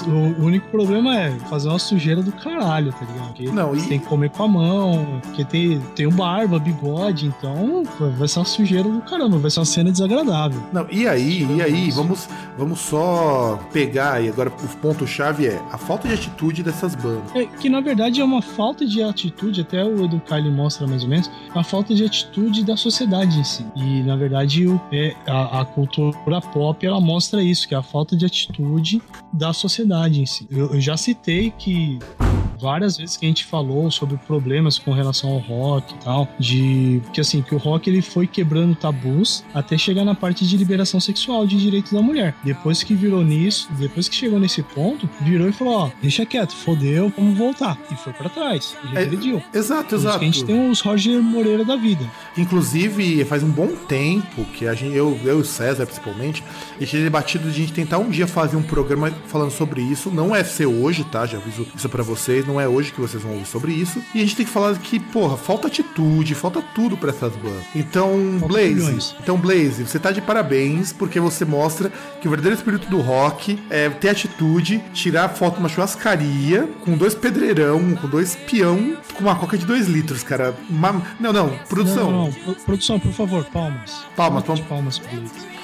O 0.06 0.44
único 0.44 0.68
problema 0.68 1.16
é 1.18 1.30
fazer 1.48 1.68
uma 1.68 1.78
sujeira 1.78 2.22
do 2.22 2.32
caralho, 2.32 2.92
tá 2.92 3.06
ligado? 3.06 3.26
Porque 3.28 3.50
não, 3.50 3.74
e... 3.74 3.80
Você 3.80 3.88
tem 3.88 3.98
que 3.98 4.06
comer 4.06 4.30
com 4.30 4.42
a 4.42 4.48
mão, 4.48 5.20
porque 5.22 5.44
tem, 5.44 5.80
tem 5.94 6.08
barba, 6.08 6.58
bigode, 6.58 7.26
então 7.26 7.84
vai 8.18 8.28
ser 8.28 8.40
uma 8.40 8.44
sujeira 8.44 8.88
do 8.88 9.00
caramba, 9.02 9.38
vai 9.38 9.50
ser 9.50 9.60
uma 9.60 9.66
cena 9.66 9.90
desagradável. 9.90 10.60
Não, 10.72 10.86
e 10.90 11.08
aí, 11.08 11.46
e 11.56 11.62
aí, 11.62 11.90
vamos, 11.90 12.28
vamos 12.58 12.80
só 12.80 13.58
pegar 13.72 14.14
aí, 14.14 14.28
agora 14.28 14.50
o 14.66 14.76
ponto-chave 14.78 15.46
é 15.46 15.62
a 15.70 15.78
falta 15.78 16.08
de 16.08 16.14
atitude 16.14 16.62
dessas 16.62 16.94
bandas. 16.94 17.34
É, 17.34 17.46
que 17.46 17.68
na 17.68 17.80
verdade 17.80 18.20
é 18.20 18.24
uma 18.24 18.42
falta 18.42 18.86
de 18.86 19.02
atitude, 19.02 19.60
até 19.60 19.84
o 19.84 20.04
Edu 20.04 20.20
Kylie 20.20 20.50
mostra 20.50 20.86
mais 20.86 21.02
ou 21.02 21.08
menos, 21.08 21.30
a 21.54 21.62
falta 21.62 21.94
de 21.94 22.04
atitude 22.04 22.64
da 22.64 22.76
sociedade 22.76 23.38
em 23.38 23.44
si. 23.44 23.64
E 23.76 24.02
na 24.02 24.16
verdade 24.16 24.66
o, 24.66 24.80
é, 24.92 25.14
a, 25.26 25.60
a 25.60 25.64
cultura 25.64 26.40
pop 26.52 26.86
ela 26.86 27.00
mostra 27.00 27.42
isso, 27.42 27.68
que 27.68 27.74
é 27.74 27.78
a 27.78 27.82
falta 27.82 28.16
de 28.16 28.26
atitude 28.26 29.00
da 29.32 29.52
sociedade 29.52 30.20
em 30.20 30.26
si. 30.26 30.46
Eu, 30.50 30.74
eu 30.74 30.80
já 30.80 30.96
citei 30.96 31.52
que 31.56 31.98
várias 32.58 32.96
vezes 32.96 33.16
que 33.16 33.26
a 33.26 33.28
gente 33.28 33.44
falou 33.44 33.90
sobre 33.90 34.16
problemas 34.16 34.78
com 34.78 34.92
relação 34.92 35.30
ao 35.30 35.38
rock 35.38 35.94
e 35.94 35.98
tal, 35.98 36.28
de 36.38 37.02
que 37.12 37.20
assim, 37.20 37.42
que 37.42 37.54
o 37.54 37.58
rock 37.58 37.88
ele 37.88 38.02
foi 38.02 38.26
quebrando 38.26 38.74
tabus 38.74 39.44
até 39.54 39.76
chegar 39.76 40.04
na 40.04 40.14
parte 40.14 40.46
de 40.46 40.56
liberação 40.56 41.00
sexual 41.00 41.46
de 41.46 41.56
direitos 41.58 41.92
da 41.92 42.02
mulher. 42.02 42.34
Depois 42.44 42.82
que 42.82 42.94
virou 42.94 43.22
nisso, 43.22 43.68
depois 43.78 44.08
que 44.08 44.14
chegou 44.14 44.38
nesse 44.38 44.62
ponto, 44.62 45.08
virou 45.20 45.48
e 45.48 45.52
falou, 45.52 45.74
ó, 45.74 45.90
deixa 46.00 46.24
quieto, 46.26 46.54
fodeu, 46.54 47.12
vamos 47.16 47.36
voltar. 47.36 47.78
E 47.90 47.96
foi 47.96 48.12
para 48.12 48.28
trás, 48.28 48.76
e 48.84 48.94
regrediu. 48.94 49.42
É, 49.52 49.58
exato, 49.58 49.90
Por 49.90 49.94
exato. 49.96 50.16
a 50.18 50.24
gente 50.24 50.44
tem 50.44 50.70
os 50.70 50.80
Roger 50.80 51.22
Moreira 51.22 51.64
da 51.64 51.76
vida. 51.76 52.04
Inclusive, 52.36 53.24
faz 53.24 53.42
um 53.42 53.50
bom 53.50 53.68
tempo 53.88 54.44
que 54.54 54.66
a 54.66 54.74
gente, 54.74 54.94
eu, 54.94 55.18
eu 55.24 55.38
e 55.38 55.40
o 55.40 55.44
César 55.44 55.86
principalmente, 55.86 56.42
a 56.76 56.84
gente 56.84 56.96
debatido 57.02 57.50
de 57.50 57.50
a 57.50 57.58
gente 57.58 57.72
tentar 57.72 57.98
um 57.98 58.10
dia 58.10 58.26
fazer 58.26 58.56
um 58.56 58.62
programa 58.62 59.10
falando 59.26 59.50
sobre 59.50 59.82
isso. 59.82 60.10
Não 60.10 60.34
é 60.34 60.44
ser 60.44 60.66
hoje, 60.66 61.04
tá? 61.04 61.26
Já 61.26 61.38
aviso 61.38 61.66
isso 61.74 61.88
para 61.88 62.02
vocês 62.02 62.45
não 62.46 62.60
é 62.60 62.68
hoje 62.68 62.92
que 62.92 63.00
vocês 63.00 63.22
vão 63.22 63.32
ouvir 63.32 63.46
sobre 63.46 63.72
isso. 63.72 64.02
E 64.14 64.18
a 64.18 64.22
gente 64.22 64.36
tem 64.36 64.46
que 64.46 64.52
falar 64.52 64.76
que, 64.78 64.98
porra, 64.98 65.36
falta 65.36 65.68
atitude, 65.68 66.34
falta 66.34 66.62
tudo 66.74 66.96
para 66.96 67.10
essas 67.10 67.34
bandas. 67.34 67.64
Então, 67.74 68.36
falta 68.40 68.54
Blaze, 68.54 68.74
milhões. 68.74 69.16
então 69.20 69.36
Blaze, 69.36 69.86
você 69.86 69.98
tá 69.98 70.10
de 70.10 70.20
parabéns 70.20 70.92
porque 70.92 71.18
você 71.20 71.44
mostra 71.44 71.90
que 72.20 72.26
o 72.26 72.30
verdadeiro 72.30 72.56
espírito 72.56 72.88
do 72.88 73.00
rock 73.00 73.58
é 73.70 73.88
ter 73.90 74.10
atitude, 74.10 74.82
tirar 74.92 75.28
foto 75.28 75.56
numa 75.56 75.68
churrascaria 75.68 76.68
com 76.84 76.96
dois 76.96 77.14
pedreirão, 77.14 77.94
com 77.96 78.08
dois 78.08 78.36
peão, 78.36 78.96
com 79.14 79.20
uma 79.20 79.34
coca 79.34 79.56
de 79.56 79.66
dois 79.66 79.86
litros, 79.86 80.22
cara. 80.22 80.54
Uma... 80.68 81.02
Não, 81.18 81.32
não, 81.32 81.50
produção. 81.68 82.10
Não, 82.10 82.30
não, 82.30 82.34
não. 82.46 82.54
Produção, 82.54 82.98
por 82.98 83.12
favor, 83.12 83.44
palmas. 83.44 84.04
Palmas, 84.16 84.44
palmas. 84.44 84.66
Palmas, 84.66 84.98
palmas 84.98 85.55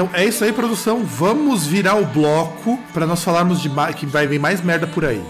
Então 0.00 0.08
é 0.14 0.24
isso 0.24 0.42
aí, 0.42 0.50
produção. 0.50 1.04
Vamos 1.04 1.66
virar 1.66 1.96
o 1.96 2.06
bloco 2.06 2.78
para 2.94 3.06
nós 3.06 3.22
falarmos 3.22 3.60
de 3.60 3.70
que 3.94 4.06
vai 4.06 4.26
vir 4.26 4.40
mais 4.40 4.62
merda 4.62 4.86
por 4.86 5.04
aí. 5.04 5.22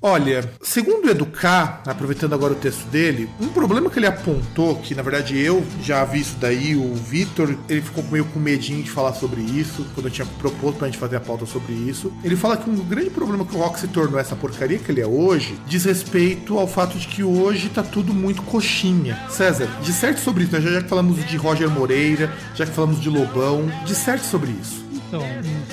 Olha, 0.00 0.48
segundo 0.62 1.10
Educar, 1.10 1.82
aproveitando 1.84 2.32
agora 2.32 2.52
o 2.52 2.56
texto 2.56 2.86
dele, 2.86 3.28
um 3.40 3.48
problema 3.48 3.90
que 3.90 3.98
ele 3.98 4.06
apontou, 4.06 4.76
que 4.76 4.94
na 4.94 5.02
verdade 5.02 5.36
eu 5.36 5.66
já 5.82 6.04
vi 6.04 6.20
isso 6.20 6.36
daí, 6.40 6.76
o 6.76 6.94
Vitor, 6.94 7.52
ele 7.68 7.82
ficou 7.82 8.04
meio 8.04 8.24
com 8.26 8.38
medinho 8.38 8.80
de 8.80 8.92
falar 8.92 9.12
sobre 9.14 9.40
isso, 9.40 9.84
quando 9.94 10.06
eu 10.06 10.12
tinha 10.12 10.26
proposto 10.38 10.78
pra 10.78 10.86
gente 10.86 10.98
fazer 10.98 11.16
a 11.16 11.20
pauta 11.20 11.46
sobre 11.46 11.72
isso. 11.72 12.12
Ele 12.22 12.36
fala 12.36 12.56
que 12.56 12.70
um 12.70 12.76
grande 12.76 13.10
problema 13.10 13.44
que 13.44 13.56
o 13.56 13.58
rock 13.58 13.80
se 13.80 13.88
tornou 13.88 14.20
essa 14.20 14.36
porcaria 14.36 14.78
que 14.78 14.92
ele 14.92 15.00
é 15.00 15.06
hoje, 15.06 15.58
diz 15.66 15.84
respeito 15.84 16.56
ao 16.56 16.68
fato 16.68 16.96
de 16.96 17.08
que 17.08 17.24
hoje 17.24 17.68
tá 17.68 17.82
tudo 17.82 18.14
muito 18.14 18.40
coxinha. 18.42 19.18
César, 19.28 19.66
disserte 19.82 20.20
sobre 20.20 20.44
isso, 20.44 20.52
né? 20.52 20.60
já, 20.60 20.70
já 20.70 20.82
que 20.82 20.88
falamos 20.88 21.26
de 21.26 21.36
Roger 21.36 21.68
Moreira, 21.68 22.32
já 22.54 22.64
que 22.64 22.72
falamos 22.72 23.00
de 23.00 23.10
Lobão, 23.10 23.68
disserte 23.84 24.24
sobre 24.24 24.52
isso. 24.52 24.87
Então, 25.08 25.22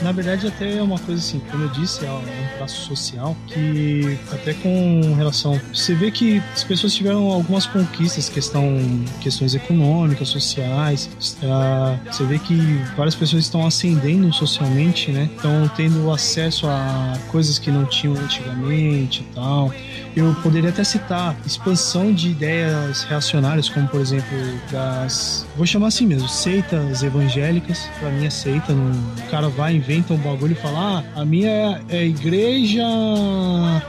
na 0.01 0.13
verdade, 0.13 0.47
até 0.47 0.77
é 0.77 0.81
uma 0.81 0.97
coisa 0.97 1.21
assim, 1.21 1.41
como 1.51 1.65
eu 1.65 1.69
disse, 1.69 2.05
é 2.05 2.09
um 2.09 2.57
traço 2.57 2.87
social 2.87 3.35
que, 3.47 4.17
até 4.31 4.53
com 4.53 5.13
relação. 5.15 5.59
Você 5.73 5.93
vê 5.93 6.09
que 6.09 6.41
as 6.53 6.63
pessoas 6.63 6.93
tiveram 6.93 7.29
algumas 7.29 7.65
conquistas, 7.65 8.29
questão, 8.29 8.63
questões 9.19 9.53
econômicas, 9.53 10.29
sociais. 10.29 11.09
Você 11.19 12.23
vê 12.23 12.39
que 12.39 12.55
várias 12.95 13.15
pessoas 13.15 13.43
estão 13.43 13.67
ascendendo 13.67 14.31
socialmente, 14.33 15.11
né? 15.11 15.29
Estão 15.35 15.69
tendo 15.75 16.09
acesso 16.11 16.65
a 16.67 17.19
coisas 17.27 17.59
que 17.59 17.69
não 17.69 17.85
tinham 17.85 18.15
antigamente 18.15 19.21
e 19.29 19.35
tal. 19.35 19.69
Eu 20.15 20.33
poderia 20.41 20.69
até 20.69 20.83
citar 20.83 21.35
expansão 21.45 22.13
de 22.13 22.29
ideias 22.29 23.03
reacionárias, 23.03 23.67
como 23.67 23.87
por 23.87 23.99
exemplo 23.99 24.37
das. 24.71 25.45
Vou 25.57 25.65
chamar 25.65 25.87
assim 25.87 26.05
mesmo, 26.05 26.27
seitas 26.29 27.03
evangélicas. 27.03 27.89
Pra 27.99 28.09
mim 28.09 28.25
é 28.25 28.29
seita, 28.29 28.71
não... 28.71 28.91
o 28.91 29.29
cara 29.29 29.49
vai, 29.49 29.75
inventa 29.75 30.13
um 30.13 30.17
bagulho 30.17 30.53
e 30.53 30.55
fala: 30.55 31.03
ah, 31.15 31.21
a 31.21 31.25
minha 31.25 31.81
é 31.89 32.05
igreja 32.05 32.83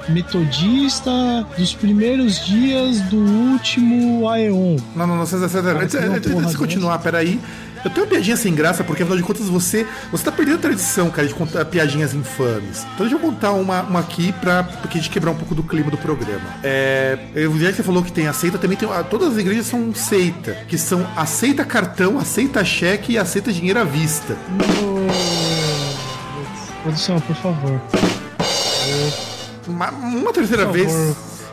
metodista 0.08 1.10
dos 1.56 1.74
primeiros 1.74 2.44
dias 2.44 3.00
do 3.02 3.18
último 3.18 4.28
Aeon. 4.28 4.76
Não, 4.96 5.06
não, 5.06 5.16
não, 5.16 5.26
César, 5.26 5.48
César, 5.48 5.76
antes, 5.80 5.94
antes 5.94 6.50
de 6.50 6.56
continuar, 6.56 6.98
peraí. 6.98 7.40
Eu 7.86 7.90
tenho 7.90 8.04
uma 8.04 8.10
piadinha 8.10 8.36
sem 8.36 8.52
graça, 8.52 8.82
porque 8.82 9.04
afinal 9.04 9.16
de 9.16 9.22
contas 9.22 9.48
você, 9.48 9.86
você 10.10 10.24
tá 10.24 10.32
perdendo 10.32 10.56
a 10.56 10.60
tradição, 10.60 11.08
cara, 11.08 11.28
de 11.28 11.32
contar 11.32 11.64
piadinhas 11.66 12.14
infames. 12.14 12.84
Então 12.94 13.06
deixa 13.06 13.14
eu 13.14 13.20
contar 13.20 13.52
uma, 13.52 13.82
uma 13.82 14.00
aqui 14.00 14.32
pra, 14.32 14.64
pra 14.64 14.90
gente 14.90 15.08
quebrar 15.08 15.30
um 15.30 15.36
pouco 15.36 15.54
do 15.54 15.62
clima 15.62 15.88
do 15.88 15.96
programa. 15.96 16.42
É, 16.64 17.16
eu, 17.32 17.56
já 17.56 17.70
que 17.70 17.76
você 17.76 17.84
falou 17.84 18.02
que 18.02 18.10
tem 18.10 18.26
aceita, 18.26 18.58
também 18.58 18.76
tem. 18.76 18.88
Todas 19.08 19.34
as 19.34 19.38
igrejas 19.38 19.66
são 19.66 19.94
seita, 19.94 20.54
que 20.66 20.76
são 20.76 21.06
aceita 21.14 21.64
cartão, 21.64 22.18
aceita 22.18 22.64
cheque 22.64 23.12
e 23.12 23.18
aceita 23.18 23.52
dinheiro 23.52 23.78
à 23.78 23.84
vista. 23.84 24.36
Produção, 26.82 27.20
por 27.20 27.36
favor. 27.36 27.80
Uma, 29.68 29.90
uma 29.90 30.32
terceira 30.32 30.66
vez. 30.66 30.92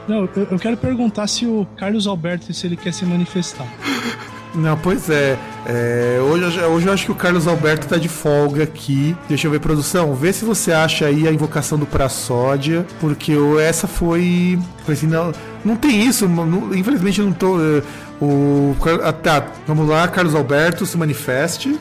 Não, 0.07 0.27
eu, 0.35 0.47
eu, 0.49 0.57
quero 0.57 0.77
perguntar 0.77 1.27
se 1.27 1.45
o 1.45 1.67
Carlos 1.77 2.07
Alberto 2.07 2.51
se 2.51 2.65
ele 2.65 2.75
quer 2.75 2.91
se 2.91 3.05
manifestar. 3.05 3.67
Não, 4.55 4.77
pois 4.77 5.09
é. 5.09 5.37
é 5.65 6.19
hoje, 6.21 6.59
hoje 6.61 6.87
eu 6.87 6.93
acho 6.93 7.05
que 7.05 7.11
o 7.11 7.15
Carlos 7.15 7.47
Alberto 7.47 7.87
tá 7.87 7.97
de 7.97 8.07
folga 8.07 8.63
aqui. 8.63 9.15
Deixa 9.27 9.47
eu 9.47 9.51
ver, 9.51 9.59
produção. 9.59 10.13
Vê 10.13 10.31
se 10.31 10.45
você 10.45 10.71
acha 10.71 11.05
aí 11.05 11.27
a 11.27 11.31
invocação 11.31 11.77
do 11.77 11.85
Praçódia, 11.85 12.85
porque 12.99 13.33
essa 13.61 13.87
foi. 13.87 14.59
Foi 14.85 14.93
assim, 14.93 15.07
não, 15.07 15.31
não 15.65 15.75
tem 15.75 16.05
isso. 16.05 16.27
Não, 16.27 16.73
infelizmente 16.75 17.21
não 17.21 17.31
tô. 17.31 17.59
É, 17.59 17.81
o, 18.21 18.75
tá, 19.21 19.45
vamos 19.67 19.87
lá, 19.87 20.07
Carlos 20.07 20.35
Alberto, 20.35 20.85
se 20.85 20.97
manifeste. 20.97 21.79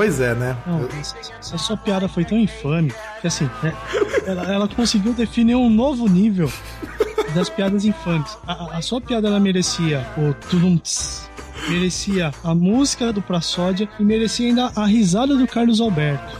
Pois 0.00 0.18
é, 0.18 0.34
né? 0.34 0.56
Não, 0.66 0.88
essa, 0.98 1.58
sua 1.58 1.76
piada 1.76 2.08
foi 2.08 2.24
tão 2.24 2.38
infame 2.38 2.90
que 3.20 3.26
assim, 3.26 3.44
né, 3.62 3.76
ela, 4.26 4.42
ela, 4.50 4.66
conseguiu 4.66 5.12
definir 5.12 5.56
um 5.56 5.68
novo 5.68 6.08
nível 6.08 6.50
das 7.34 7.50
piadas 7.50 7.84
infames. 7.84 8.34
A, 8.46 8.78
a 8.78 8.80
sua 8.80 8.98
piada 8.98 9.28
ela 9.28 9.38
merecia 9.38 10.02
o 10.16 10.32
tudumts, 10.48 11.28
merecia 11.68 12.32
a 12.42 12.54
música 12.54 13.12
do 13.12 13.20
Praçódia 13.20 13.90
e 13.98 14.02
merecia 14.02 14.48
ainda 14.48 14.72
a 14.74 14.86
risada 14.86 15.36
do 15.36 15.46
Carlos 15.46 15.82
Alberto. 15.82 16.34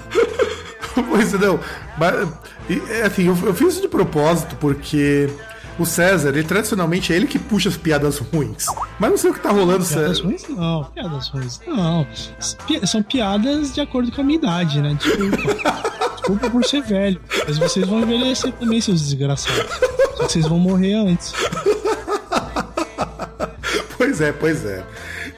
pois 1.10 1.30
não, 1.34 1.60
mas, 1.98 2.14
assim, 3.04 3.26
eu, 3.26 3.36
eu 3.44 3.52
fiz 3.52 3.74
isso 3.74 3.82
de 3.82 3.88
propósito 3.88 4.56
porque 4.56 5.28
o 5.82 5.86
César, 5.86 6.30
ele 6.30 6.44
tradicionalmente 6.44 7.12
é 7.12 7.16
ele 7.16 7.26
que 7.26 7.38
puxa 7.38 7.68
as 7.68 7.76
piadas 7.76 8.18
ruins. 8.18 8.66
Mas 8.98 9.10
não 9.10 9.16
sei 9.16 9.30
o 9.30 9.34
que 9.34 9.40
tá 9.40 9.50
rolando, 9.50 9.84
César. 9.84 10.00
Piadas 10.00 10.20
ruins? 10.20 10.48
Não, 10.48 10.84
piadas 10.84 11.28
ruins. 11.28 11.60
Não. 11.66 12.06
São 12.86 13.02
piadas 13.02 13.72
de 13.72 13.80
acordo 13.80 14.12
com 14.12 14.20
a 14.20 14.24
minha 14.24 14.38
idade, 14.38 14.80
né? 14.80 14.94
Desculpa. 14.94 15.90
Desculpa 16.16 16.50
por 16.50 16.64
ser 16.64 16.82
velho. 16.82 17.20
Mas 17.46 17.58
vocês 17.58 17.86
vão 17.86 18.00
envelhecer 18.00 18.52
também, 18.52 18.80
seus 18.80 19.00
desgraçados. 19.00 19.72
Só 20.16 20.26
que 20.26 20.32
vocês 20.32 20.46
vão 20.46 20.58
morrer 20.58 20.94
antes. 20.94 21.32
Pois 23.96 24.20
é, 24.20 24.32
pois 24.32 24.64
é. 24.64 24.84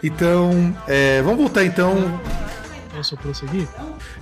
Então, 0.02 0.76
é, 0.86 1.22
vamos 1.22 1.38
voltar 1.38 1.64
então 1.64 2.20
Posso 3.02 3.16
prosseguir? 3.16 3.66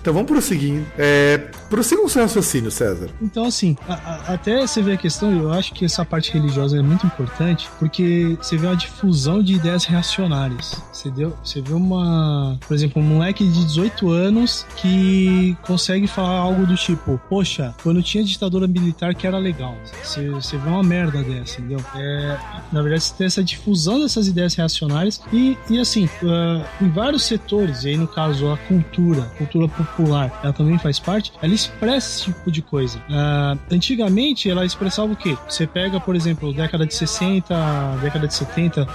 Então 0.00 0.14
vamos 0.14 0.26
prosseguir. 0.26 0.82
É, 0.96 1.36
prossiga 1.68 2.00
o 2.00 2.08
seu 2.08 2.22
raciocínio, 2.22 2.70
César. 2.70 3.10
Então, 3.20 3.44
assim, 3.44 3.76
a, 3.86 3.92
a, 3.92 4.34
até 4.34 4.66
você 4.66 4.80
ver 4.80 4.94
a 4.94 4.96
questão, 4.96 5.30
eu 5.30 5.52
acho 5.52 5.74
que 5.74 5.84
essa 5.84 6.02
parte 6.02 6.32
religiosa 6.32 6.78
é 6.78 6.82
muito 6.82 7.06
importante, 7.06 7.68
porque 7.78 8.38
você 8.40 8.56
vê 8.56 8.66
uma 8.66 8.76
difusão 8.76 9.42
de 9.42 9.52
ideias 9.52 9.84
reacionárias. 9.84 10.82
Você, 10.90 11.10
deu, 11.10 11.36
você 11.44 11.60
vê 11.60 11.74
uma, 11.74 12.58
por 12.66 12.72
exemplo, 12.72 13.02
um 13.02 13.04
moleque 13.04 13.46
de 13.46 13.66
18 13.66 14.10
anos 14.10 14.64
que 14.76 15.54
consegue 15.60 16.06
falar 16.06 16.38
algo 16.38 16.64
do 16.64 16.74
tipo: 16.74 17.20
Poxa, 17.28 17.74
quando 17.82 18.02
tinha 18.02 18.24
ditadura 18.24 18.66
militar 18.66 19.14
que 19.14 19.26
era 19.26 19.36
legal. 19.36 19.76
Você, 20.02 20.30
você 20.30 20.56
vê 20.56 20.70
uma 20.70 20.82
merda 20.82 21.22
dessa, 21.22 21.60
entendeu? 21.60 21.84
É, 21.94 22.38
na 22.72 22.80
verdade, 22.80 23.04
você 23.04 23.14
tem 23.14 23.26
essa 23.26 23.44
difusão 23.44 24.00
dessas 24.00 24.26
ideias 24.26 24.54
reacionárias 24.54 25.20
e, 25.30 25.58
e 25.68 25.78
assim, 25.78 26.06
uh, 26.06 26.64
em 26.82 26.88
vários 26.88 27.24
setores, 27.24 27.84
e 27.84 27.90
aí 27.90 27.96
no 27.98 28.08
caso 28.08 28.48
a 28.48 28.56
cultura, 28.70 29.22
cultura 29.36 29.66
popular, 29.66 30.40
ela 30.44 30.52
também 30.52 30.78
faz 30.78 31.00
parte, 31.00 31.32
ela 31.42 31.52
expressa 31.52 32.08
esse 32.08 32.24
tipo 32.26 32.52
de 32.52 32.62
coisa. 32.62 32.98
Uh, 32.98 33.58
antigamente, 33.68 34.48
ela 34.48 34.64
expressava 34.64 35.12
o 35.12 35.16
quê? 35.16 35.36
Você 35.48 35.66
pega, 35.66 35.98
por 35.98 36.14
exemplo, 36.14 36.52
década 36.52 36.86
de 36.86 36.94
60, 36.94 37.98
década 38.00 38.28
de 38.28 38.34
70, 38.34 38.86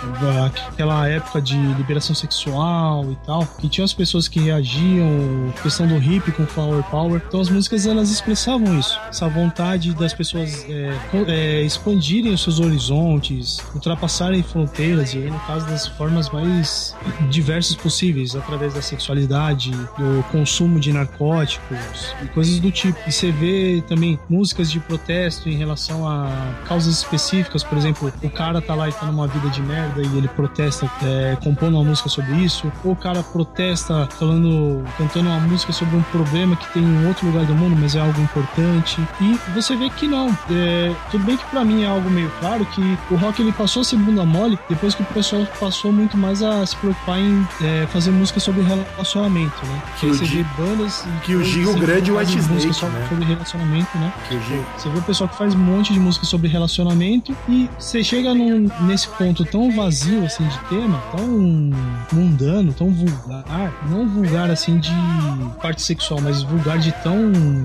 aquela 0.71 1.07
época 1.09 1.41
de 1.41 1.57
liberação 1.57 2.15
sexual 2.15 3.11
e 3.11 3.17
tal, 3.25 3.45
que 3.59 3.67
tinha 3.67 3.83
as 3.83 3.93
pessoas 3.93 4.29
que 4.29 4.39
reagiam, 4.39 5.53
questão 5.61 5.85
do 5.85 5.97
hip 5.97 6.31
com 6.31 6.45
flower 6.45 6.81
power. 6.83 7.21
Então 7.27 7.41
as 7.41 7.49
músicas 7.49 7.85
elas 7.85 8.09
expressavam 8.09 8.79
isso, 8.79 8.97
essa 9.09 9.27
vontade 9.27 9.93
das 9.93 10.13
pessoas 10.13 10.65
é, 10.69 10.97
é, 11.27 11.61
expandirem 11.63 12.33
os 12.33 12.41
seus 12.41 12.61
horizontes, 12.61 13.59
ultrapassarem 13.73 14.41
fronteiras 14.41 15.13
e 15.13 15.17
aí, 15.17 15.29
no 15.29 15.39
caso 15.41 15.65
das 15.67 15.85
formas 15.85 16.29
mais 16.29 16.95
diversas 17.29 17.75
possíveis, 17.75 18.35
através 18.35 18.73
da 18.73 18.81
sexualidade 18.81 19.64
do 19.71 20.23
consumo 20.31 20.79
de 20.79 20.91
narcóticos 20.91 22.13
e 22.21 22.27
coisas 22.27 22.59
do 22.59 22.71
tipo. 22.71 22.97
E 23.07 23.11
você 23.11 23.31
vê 23.31 23.83
também 23.87 24.19
músicas 24.29 24.71
de 24.71 24.79
protesto 24.79 25.49
em 25.49 25.55
relação 25.55 26.07
a 26.07 26.29
causas 26.67 26.97
específicas, 26.97 27.63
por 27.63 27.77
exemplo, 27.77 28.11
o 28.21 28.29
cara 28.29 28.61
tá 28.61 28.75
lá 28.75 28.89
e 28.89 28.91
tá 28.91 29.05
numa 29.05 29.27
vida 29.27 29.49
de 29.49 29.61
merda 29.61 30.01
e 30.01 30.17
ele 30.17 30.27
protesta 30.27 30.89
é, 31.03 31.37
compondo 31.43 31.75
uma 31.75 31.83
música 31.83 32.09
sobre 32.09 32.33
isso, 32.35 32.71
ou 32.83 32.93
o 32.93 32.95
cara 32.95 33.23
protesta 33.23 34.07
falando, 34.17 34.83
cantando 34.97 35.29
uma 35.29 35.39
música 35.39 35.71
sobre 35.71 35.95
um 35.95 36.03
problema 36.03 36.55
que 36.55 36.73
tem 36.73 36.83
em 36.83 37.07
outro 37.07 37.27
lugar 37.27 37.45
do 37.45 37.55
mundo, 37.55 37.75
mas 37.79 37.95
é 37.95 37.99
algo 37.99 38.19
importante. 38.21 39.01
E 39.21 39.39
você 39.53 39.75
vê 39.75 39.89
que 39.89 40.07
não. 40.07 40.29
É, 40.49 40.93
tudo 41.11 41.23
bem 41.23 41.37
que 41.37 41.45
para 41.45 41.63
mim 41.63 41.83
é 41.83 41.87
algo 41.87 42.09
meio 42.09 42.31
claro 42.39 42.65
que 42.65 42.97
o 43.11 43.15
rock 43.15 43.41
ele 43.41 43.51
passou 43.51 43.81
a 43.81 43.85
ser 43.85 43.97
bunda 43.97 44.25
mole 44.25 44.57
depois 44.69 44.95
que 44.95 45.01
o 45.01 45.05
pessoal 45.05 45.45
passou 45.59 45.91
muito 45.91 46.17
mais 46.17 46.41
a 46.41 46.65
se 46.65 46.75
preocupar 46.75 47.19
em 47.19 47.47
é, 47.61 47.87
fazer 47.87 48.11
música 48.11 48.39
sobre 48.39 48.61
relacionamento 48.61 49.54
relacionamento, 49.55 49.65
né? 49.65 49.81
Que, 49.99 50.07
você 50.07 50.25
vê 50.25 50.45
bandas. 50.57 51.05
Que 51.23 51.35
o 51.35 51.43
Gil 51.43 51.73
Grande 51.75 52.09
e 52.09 52.13
o 52.13 52.17
White 52.17 52.37
Snake. 52.37 52.67
Né? 52.67 52.73
Sobre 52.73 53.25
relacionamento, 53.25 53.97
né? 53.97 54.13
Que 54.27 54.35
o 54.35 54.41
Gil... 54.41 54.65
Você 54.77 54.89
vê 54.89 54.99
o 54.99 55.01
pessoal 55.01 55.29
que 55.29 55.37
faz 55.37 55.55
um 55.55 55.59
monte 55.59 55.93
de 55.93 55.99
música 55.99 56.25
sobre 56.25 56.47
relacionamento 56.47 57.35
e 57.47 57.69
você 57.77 58.03
chega 58.03 58.33
num, 58.33 58.69
nesse 58.81 59.07
ponto 59.09 59.45
tão 59.45 59.71
vazio, 59.71 60.25
assim, 60.25 60.45
de 60.47 60.57
tema, 60.69 61.01
tão 61.15 61.27
mundano, 62.11 62.73
tão 62.73 62.89
vulgar. 62.89 63.73
Não 63.89 64.07
vulgar, 64.07 64.49
assim, 64.49 64.79
de 64.79 64.91
parte 65.61 65.81
sexual, 65.81 66.19
mas 66.21 66.43
vulgar 66.43 66.77
de 66.77 66.91
tão 67.03 67.17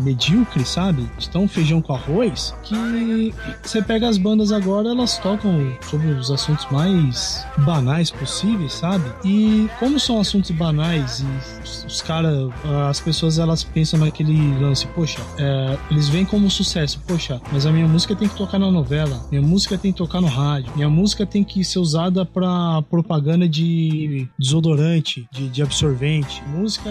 medíocre, 0.02 0.64
sabe? 0.64 1.08
De 1.18 1.28
tão 1.28 1.48
feijão 1.48 1.80
com 1.82 1.94
arroz, 1.94 2.54
que 2.62 3.34
você 3.62 3.82
pega 3.82 4.08
as 4.08 4.18
bandas 4.18 4.52
agora, 4.52 4.88
elas 4.88 5.18
tocam 5.18 5.72
sobre 5.82 6.08
os 6.08 6.30
assuntos 6.30 6.66
mais 6.70 7.44
banais 7.58 8.10
possíveis, 8.10 8.72
sabe? 8.72 9.04
E 9.24 9.68
como 9.78 9.98
são 9.98 10.20
assuntos 10.20 10.50
banais 10.50 11.20
e 11.20 11.79
os 11.86 12.02
caras, 12.02 12.50
as 12.88 13.00
pessoas 13.00 13.38
elas 13.38 13.62
pensam 13.62 14.00
naquele 14.00 14.58
lance, 14.58 14.86
poxa, 14.88 15.20
é, 15.38 15.78
eles 15.90 16.08
veem 16.08 16.24
como 16.24 16.50
sucesso, 16.50 17.00
poxa, 17.06 17.40
mas 17.52 17.66
a 17.66 17.72
minha 17.72 17.86
música 17.86 18.14
tem 18.14 18.28
que 18.28 18.36
tocar 18.36 18.58
na 18.58 18.70
novela, 18.70 19.26
minha 19.30 19.42
música 19.42 19.76
tem 19.76 19.92
que 19.92 19.98
tocar 19.98 20.20
no 20.20 20.26
rádio, 20.26 20.72
minha 20.74 20.88
música 20.88 21.26
tem 21.26 21.44
que 21.44 21.64
ser 21.64 21.78
usada 21.78 22.24
para 22.24 22.82
propaganda 22.82 23.48
de 23.48 24.28
desodorante, 24.38 25.28
de, 25.32 25.48
de, 25.48 25.62
absorvente, 25.62 26.42
música 26.48 26.90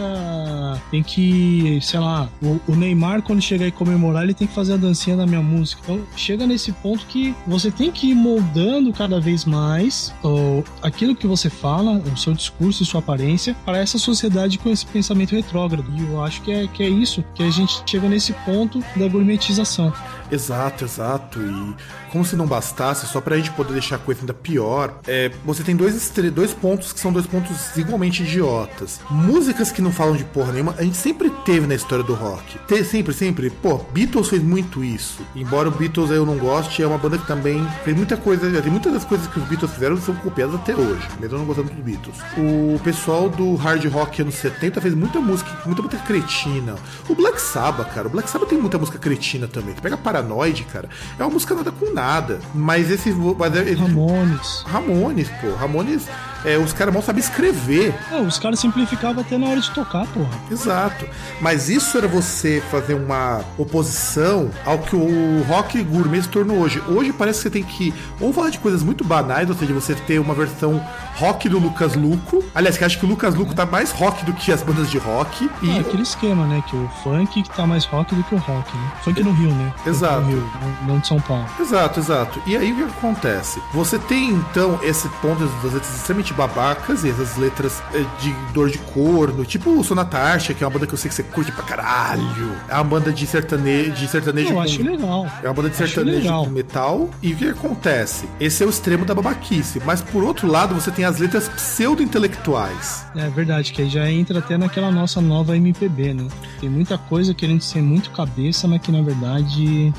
tem 0.92 1.04
que, 1.04 1.80
sei 1.82 2.00
lá, 2.00 2.30
o, 2.42 2.60
o, 2.68 2.76
Neymar 2.76 3.22
quando 3.22 3.42
chegar 3.42 3.68
e 3.68 3.72
comemorar 3.72 4.24
ele 4.24 4.34
tem 4.34 4.48
que 4.48 4.54
fazer 4.54 4.74
a 4.74 4.78
dancinha 4.78 5.18
da 5.18 5.26
minha 5.26 5.42
música. 5.42 5.82
Então 5.84 6.02
chega 6.16 6.46
nesse 6.46 6.72
ponto 6.72 7.06
que 7.08 7.36
você 7.46 7.72
tem 7.72 7.92
que 7.92 8.12
ir 8.12 8.16
moldando 8.16 8.94
cada 8.94 9.20
vez 9.20 9.46
mais 9.46 10.14
ó, 10.24 10.62
aquilo 10.82 11.16
que 11.16 11.28
você 11.28 11.50
fala, 11.50 11.94
o 11.98 12.18
seu 12.18 12.34
discurso 12.34 12.84
e 12.84 12.86
sua 12.86 13.00
aparência 13.00 13.56
para 13.66 13.78
essa 13.78 13.98
sociedade 13.98 14.58
com 14.70 14.74
esse 14.74 14.86
pensamento 14.86 15.36
retrógrado. 15.36 15.92
E 15.98 16.04
eu 16.04 16.24
acho 16.24 16.42
que 16.44 16.52
é, 16.52 16.68
que 16.68 16.84
é 16.84 16.88
isso 16.88 17.24
que 17.34 17.42
a 17.42 17.50
gente 17.50 17.82
chega 17.90 18.08
nesse 18.08 18.34
ponto 18.46 18.80
da 18.96 19.08
gourmetização. 19.08 19.92
Exato, 20.32 20.86
exato. 20.86 21.40
E 21.40 21.76
como 22.12 22.26
se 22.26 22.36
não 22.36 22.46
bastasse, 22.46 23.08
só 23.08 23.22
pra 23.22 23.38
gente 23.38 23.52
poder 23.52 23.74
deixar 23.74 23.96
a 23.96 24.00
coisa 24.00 24.22
ainda 24.22 24.34
pior, 24.34 25.00
é, 25.08 25.32
você 25.46 25.64
tem 25.64 25.76
dois, 25.76 26.12
dois 26.34 26.54
pontos 26.54 26.92
que 26.94 27.00
são 27.00 27.12
dois 27.12 27.26
pontos 27.26 27.76
igualmente 27.78 28.24
idiotas. 28.24 29.00
Músicas 29.10 29.72
que 29.72 29.82
não 29.82 29.92
falam 29.92 30.16
de 30.16 30.24
porra 30.24 30.52
nenhuma, 30.52 30.76
a 30.78 30.84
gente 30.84 30.98
sempre 30.98 31.30
teve 31.46 31.68
na 31.68 31.76
história 31.76 32.04
do 32.04 32.14
rock. 32.14 32.58
Te, 32.68 32.84
sempre, 32.84 33.14
sempre. 33.14 33.50
Pô, 33.50 33.78
Beatles 33.92 34.30
fez 34.30 34.42
muito 34.42 34.84
isso. 34.84 35.22
Embora 35.36 35.70
o 35.70 35.72
Beatles 35.72 36.10
eu 36.10 36.26
não 36.26 36.38
goste, 36.38 36.82
é 36.82 36.88
uma 36.88 36.98
banda 36.98 37.18
que 37.18 37.28
também 37.28 37.66
fez 37.84 37.96
muita 37.96 38.18
coisa. 38.18 38.50
Tem 38.62 38.72
muitas 38.72 38.94
das 38.94 39.06
coisas 39.06 39.28
que 39.28 39.40
os 39.40 39.46
Beatles 39.46 39.72
fizeram 39.72 39.98
são 39.98 40.16
copiadas 40.16 40.56
até 40.56 40.76
hoje, 40.76 41.08
mesmo 41.20 41.38
não 41.38 41.46
gostando 41.46 41.70
dos 41.70 41.84
Beatles. 41.84 42.18
O 42.38 42.80
pessoal 42.84 43.30
do 43.30 43.56
hard 43.56 43.86
rock 43.86 44.22
anos 44.22 44.36
70 44.36 44.82
fez 44.82 44.94
muita 44.94 45.20
música, 45.20 45.50
muita 45.66 45.82
música 45.82 46.02
cretina. 46.04 46.76
O 47.08 47.16
Black 47.16 47.40
Sabbath, 47.42 47.94
cara, 47.94 48.08
o 48.08 48.12
Black 48.12 48.30
Sabbath 48.30 48.50
tem 48.50 48.60
muita 48.60 48.78
música 48.78 48.98
cretina 48.98 49.48
também. 49.48 49.76
Pega 49.76 49.98
Paranoid, 50.20 50.64
cara, 50.66 50.90
é 51.18 51.24
uma 51.24 51.32
música 51.32 51.56
nada 51.56 51.72
com 51.72 51.94
nada. 51.94 52.40
Mas 52.54 52.92
esse. 52.92 53.12
Mas 53.12 53.56
é, 53.56 53.74
Ramones. 53.74 54.64
Ramones, 54.66 55.30
pô. 55.42 55.54
Ramones 55.56 56.08
é, 56.46 56.58
os 56.58 56.74
caras 56.74 56.94
mal 56.94 57.04
sabem 57.04 57.22
escrever. 57.22 57.94
Não, 58.12 58.26
os 58.26 58.40
caras 58.40 58.60
simplificavam 58.60 59.22
até 59.22 59.38
na 59.38 59.48
hora 59.48 59.60
de 59.60 59.70
tocar, 59.72 60.06
porra. 60.08 60.30
Exato. 60.50 61.06
Mas 61.42 61.70
isso 61.70 61.98
era 61.98 62.08
você 62.08 62.62
fazer 62.72 62.94
uma 62.94 63.42
oposição 63.58 64.50
ao 64.66 64.80
que 64.80 64.96
o 64.96 65.44
rock 65.44 65.82
gourmet 65.84 66.22
se 66.22 66.30
tornou 66.30 66.58
hoje. 66.58 66.82
Hoje 66.88 67.12
parece 67.14 67.40
que 67.40 67.44
você 67.44 67.50
tem 67.50 67.64
que 67.64 67.94
ou 68.20 68.34
falar 68.34 68.50
de 68.50 68.60
coisas 68.60 68.84
muito 68.84 69.04
banais, 69.04 69.50
ou 69.50 69.56
seja, 69.56 69.74
você 69.74 69.96
ter 69.96 70.20
uma 70.20 70.34
versão 70.34 70.84
rock 71.16 71.50
do 71.50 71.60
Lucas 71.60 71.96
Luco. 71.96 72.44
Aliás, 72.56 72.78
que 72.78 72.84
acho 72.84 72.98
que 72.98 73.06
o 73.06 73.10
Lucas 73.10 73.36
Luco 73.36 73.54
tá 73.54 73.66
mais 73.66 73.92
rock 73.92 74.24
do 74.26 74.34
que 74.34 74.52
as 74.52 74.64
bandas 74.64 74.90
de 74.90 74.98
rock. 74.98 75.50
E 75.62 75.78
é 75.78 75.80
aquele 75.80 76.04
esquema, 76.04 76.46
né? 76.46 76.64
Que 76.68 76.76
o 76.76 76.90
funk 77.04 77.44
que 77.44 77.50
tá 77.50 77.68
mais 77.68 77.86
rock 77.86 78.16
do 78.16 78.24
que 78.24 78.36
o 78.36 78.38
rock, 78.38 78.76
né? 78.76 78.92
Funk 79.04 79.22
no 79.24 79.32
Rio, 79.32 79.52
né? 79.52 79.74
Exato. 79.86 80.22
No 80.22 80.28
Rio, 80.28 80.50
não 80.88 81.00
de 81.00 81.08
São 81.08 81.20
Paulo. 81.20 81.46
Exato, 81.60 82.00
exato. 82.00 82.42
E 82.46 82.56
aí 82.56 82.72
o 82.72 82.76
que 82.76 82.84
acontece? 82.84 83.62
Você 83.74 84.00
tem 84.00 84.30
então 84.30 84.80
esse 84.82 85.10
ponto 85.22 85.46
das 85.46 85.74
letras 85.74 85.96
extremamente 85.96 86.29
babacas 86.34 87.04
e 87.04 87.10
essas 87.10 87.38
letras 87.38 87.82
eh, 87.94 88.04
de 88.20 88.34
dor 88.54 88.70
de 88.70 88.78
corno, 88.78 89.46
tipo 89.46 89.72
o 89.72 89.84
Sonatarcha, 89.84 90.54
que 90.54 90.64
é 90.64 90.68
uma 90.68 90.74
banda 90.74 90.88
que 90.88 90.94
eu 90.94 90.98
sei 90.98 91.10
que 91.10 91.16
você 91.16 91.24
curte 91.24 91.52
pra 91.52 91.64
caralho. 91.64 92.56
É 92.68 92.76
uma 92.76 92.84
banda 92.84 93.12
de 93.12 93.26
sertanejo. 93.26 93.92
De 93.92 94.08
sertanejo 94.08 94.50
eu 94.50 94.56
com... 94.56 94.62
acho 94.62 94.84
legal. 94.84 95.28
É 95.44 95.48
uma 95.48 95.54
banda 95.54 95.70
de 95.70 95.76
sertanejo 95.76 96.28
com 96.28 96.50
metal. 96.50 97.10
E 97.22 97.34
o 97.34 97.36
que 97.36 97.50
acontece? 97.50 98.28
Esse 98.40 98.64
é 98.64 98.66
o 98.66 98.70
extremo 98.70 99.06
da 99.06 99.14
babaquice. 99.14 99.82
Mas 99.86 100.02
por 100.02 100.24
outro 100.24 100.48
lado, 100.48 100.74
você 100.74 100.92
tem 100.92 101.06
as 101.06 101.20
letras 101.20 101.48
pseudo-intelectuais. 101.50 103.06
É 103.16 103.30
verdade, 103.30 103.72
que 103.72 103.82
aí 103.82 103.90
já 103.90 104.10
entra 104.10 104.40
até 104.40 104.58
naquela 104.58 104.92
nossa 104.92 105.22
nova 105.22 105.56
MPB, 105.56 106.14
né? 106.14 106.28
Tem 106.60 106.70
muita 106.70 106.98
coisa 106.98 107.34
querendo 107.34 107.62
ser 107.62 107.82
muito 107.82 108.12
cabeça, 108.12 108.68
mas 108.68 108.82
que 108.82 108.92
na 108.92 109.02
verdade 109.02 109.94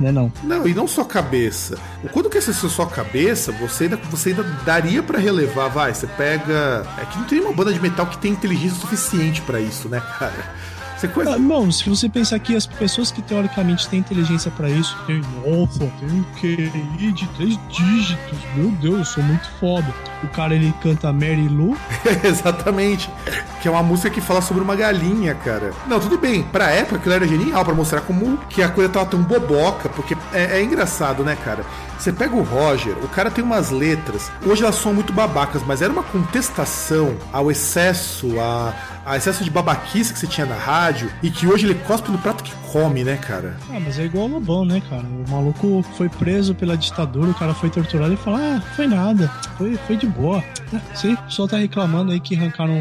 não 0.00 0.08
é 0.08 0.12
não. 0.12 0.32
Não, 0.42 0.66
e 0.66 0.74
não 0.74 0.86
só 0.86 1.04
cabeça. 1.04 1.78
Quando 2.12 2.30
quer 2.30 2.42
ser 2.42 2.52
só 2.54 2.86
cabeça, 2.86 3.52
você 3.52 3.84
ainda, 3.84 3.96
você 3.96 4.30
ainda 4.30 4.42
daria 4.64 5.02
para 5.02 5.18
relevar, 5.18 5.68
vai, 5.68 5.94
você 5.94 6.06
pega... 6.06 6.86
É 6.98 7.04
que 7.06 7.18
não 7.18 7.24
tem 7.26 7.40
uma 7.40 7.52
banda 7.52 7.72
de 7.72 7.80
metal 7.80 8.06
que 8.06 8.18
tem 8.18 8.32
inteligência 8.32 8.78
suficiente 8.78 9.40
para 9.42 9.60
isso, 9.60 9.88
né, 9.88 10.02
cara? 10.18 10.54
Você 10.96 11.08
conhece... 11.08 11.34
ah, 11.34 11.38
não, 11.38 11.70
se 11.70 11.88
você 11.88 12.08
pensar 12.08 12.38
que 12.38 12.56
as 12.56 12.66
pessoas 12.66 13.10
que 13.10 13.20
teoricamente 13.20 13.88
têm 13.88 13.98
inteligência 13.98 14.50
para 14.50 14.68
isso, 14.68 14.96
tem, 15.06 15.20
nossa, 15.44 15.78
tem 15.78 16.10
um 16.10 16.24
QI 16.40 17.12
de 17.12 17.26
três 17.28 17.58
dígitos, 17.68 18.38
meu 18.54 18.70
Deus, 18.70 18.98
eu 18.98 19.04
sou 19.04 19.22
muito 19.22 19.48
foda. 19.60 19.86
O 20.22 20.28
cara 20.28 20.54
ele 20.54 20.72
canta 20.82 21.12
Mary 21.12 21.48
Lou. 21.48 21.76
Exatamente. 22.24 23.10
Que 23.60 23.68
é 23.68 23.70
uma 23.70 23.82
música 23.82 24.08
que 24.08 24.20
fala 24.20 24.40
sobre 24.40 24.62
uma 24.62 24.74
galinha, 24.74 25.34
cara. 25.34 25.72
Não, 25.86 26.00
tudo 26.00 26.16
bem. 26.16 26.42
Pra 26.42 26.70
época 26.70 26.96
aquilo 26.96 27.14
era 27.14 27.28
genial, 27.28 27.64
para 27.64 27.74
mostrar 27.74 28.00
como 28.00 28.38
que 28.48 28.62
a 28.62 28.68
coisa 28.68 28.88
tava 28.90 29.06
tão 29.06 29.22
boboca, 29.22 29.88
porque 29.90 30.16
é, 30.32 30.58
é 30.58 30.62
engraçado, 30.62 31.22
né, 31.22 31.36
cara? 31.44 31.64
Você 32.06 32.12
pega 32.12 32.36
o 32.36 32.42
Roger, 32.44 32.96
o 33.02 33.08
cara 33.08 33.32
tem 33.32 33.42
umas 33.42 33.72
letras, 33.72 34.30
hoje 34.46 34.62
elas 34.62 34.76
são 34.76 34.94
muito 34.94 35.12
babacas, 35.12 35.64
mas 35.66 35.82
era 35.82 35.92
uma 35.92 36.04
contestação 36.04 37.16
ao 37.32 37.50
excesso, 37.50 38.38
a, 38.38 38.72
a 39.04 39.16
excesso 39.16 39.42
de 39.42 39.50
babaquice 39.50 40.12
que 40.12 40.18
você 40.20 40.28
tinha 40.28 40.46
na 40.46 40.54
rádio 40.54 41.10
e 41.20 41.32
que 41.32 41.48
hoje 41.48 41.66
ele 41.66 41.74
cospe 41.74 42.12
no 42.12 42.18
prato 42.18 42.44
que 42.44 42.52
come, 42.76 43.02
né, 43.02 43.16
cara? 43.16 43.56
Ah, 43.70 43.80
mas 43.80 43.98
é 43.98 44.04
igual 44.04 44.26
o 44.26 44.28
Lobão, 44.28 44.64
né, 44.64 44.82
cara? 44.88 45.02
O 45.02 45.30
maluco 45.30 45.82
foi 45.96 46.08
preso 46.08 46.54
pela 46.54 46.76
ditadura, 46.76 47.30
o 47.30 47.34
cara 47.34 47.54
foi 47.54 47.70
torturado 47.70 48.12
e 48.12 48.16
falou: 48.16 48.38
ah, 48.38 48.60
foi 48.74 48.86
nada, 48.86 49.28
foi, 49.56 49.76
foi 49.86 49.96
de 49.96 50.06
boa. 50.06 50.44
Sim, 50.94 51.14
o 51.14 51.22
pessoal 51.22 51.48
tá 51.48 51.56
reclamando 51.56 52.12
aí 52.12 52.20
que 52.20 52.36
arrancaram 52.36 52.74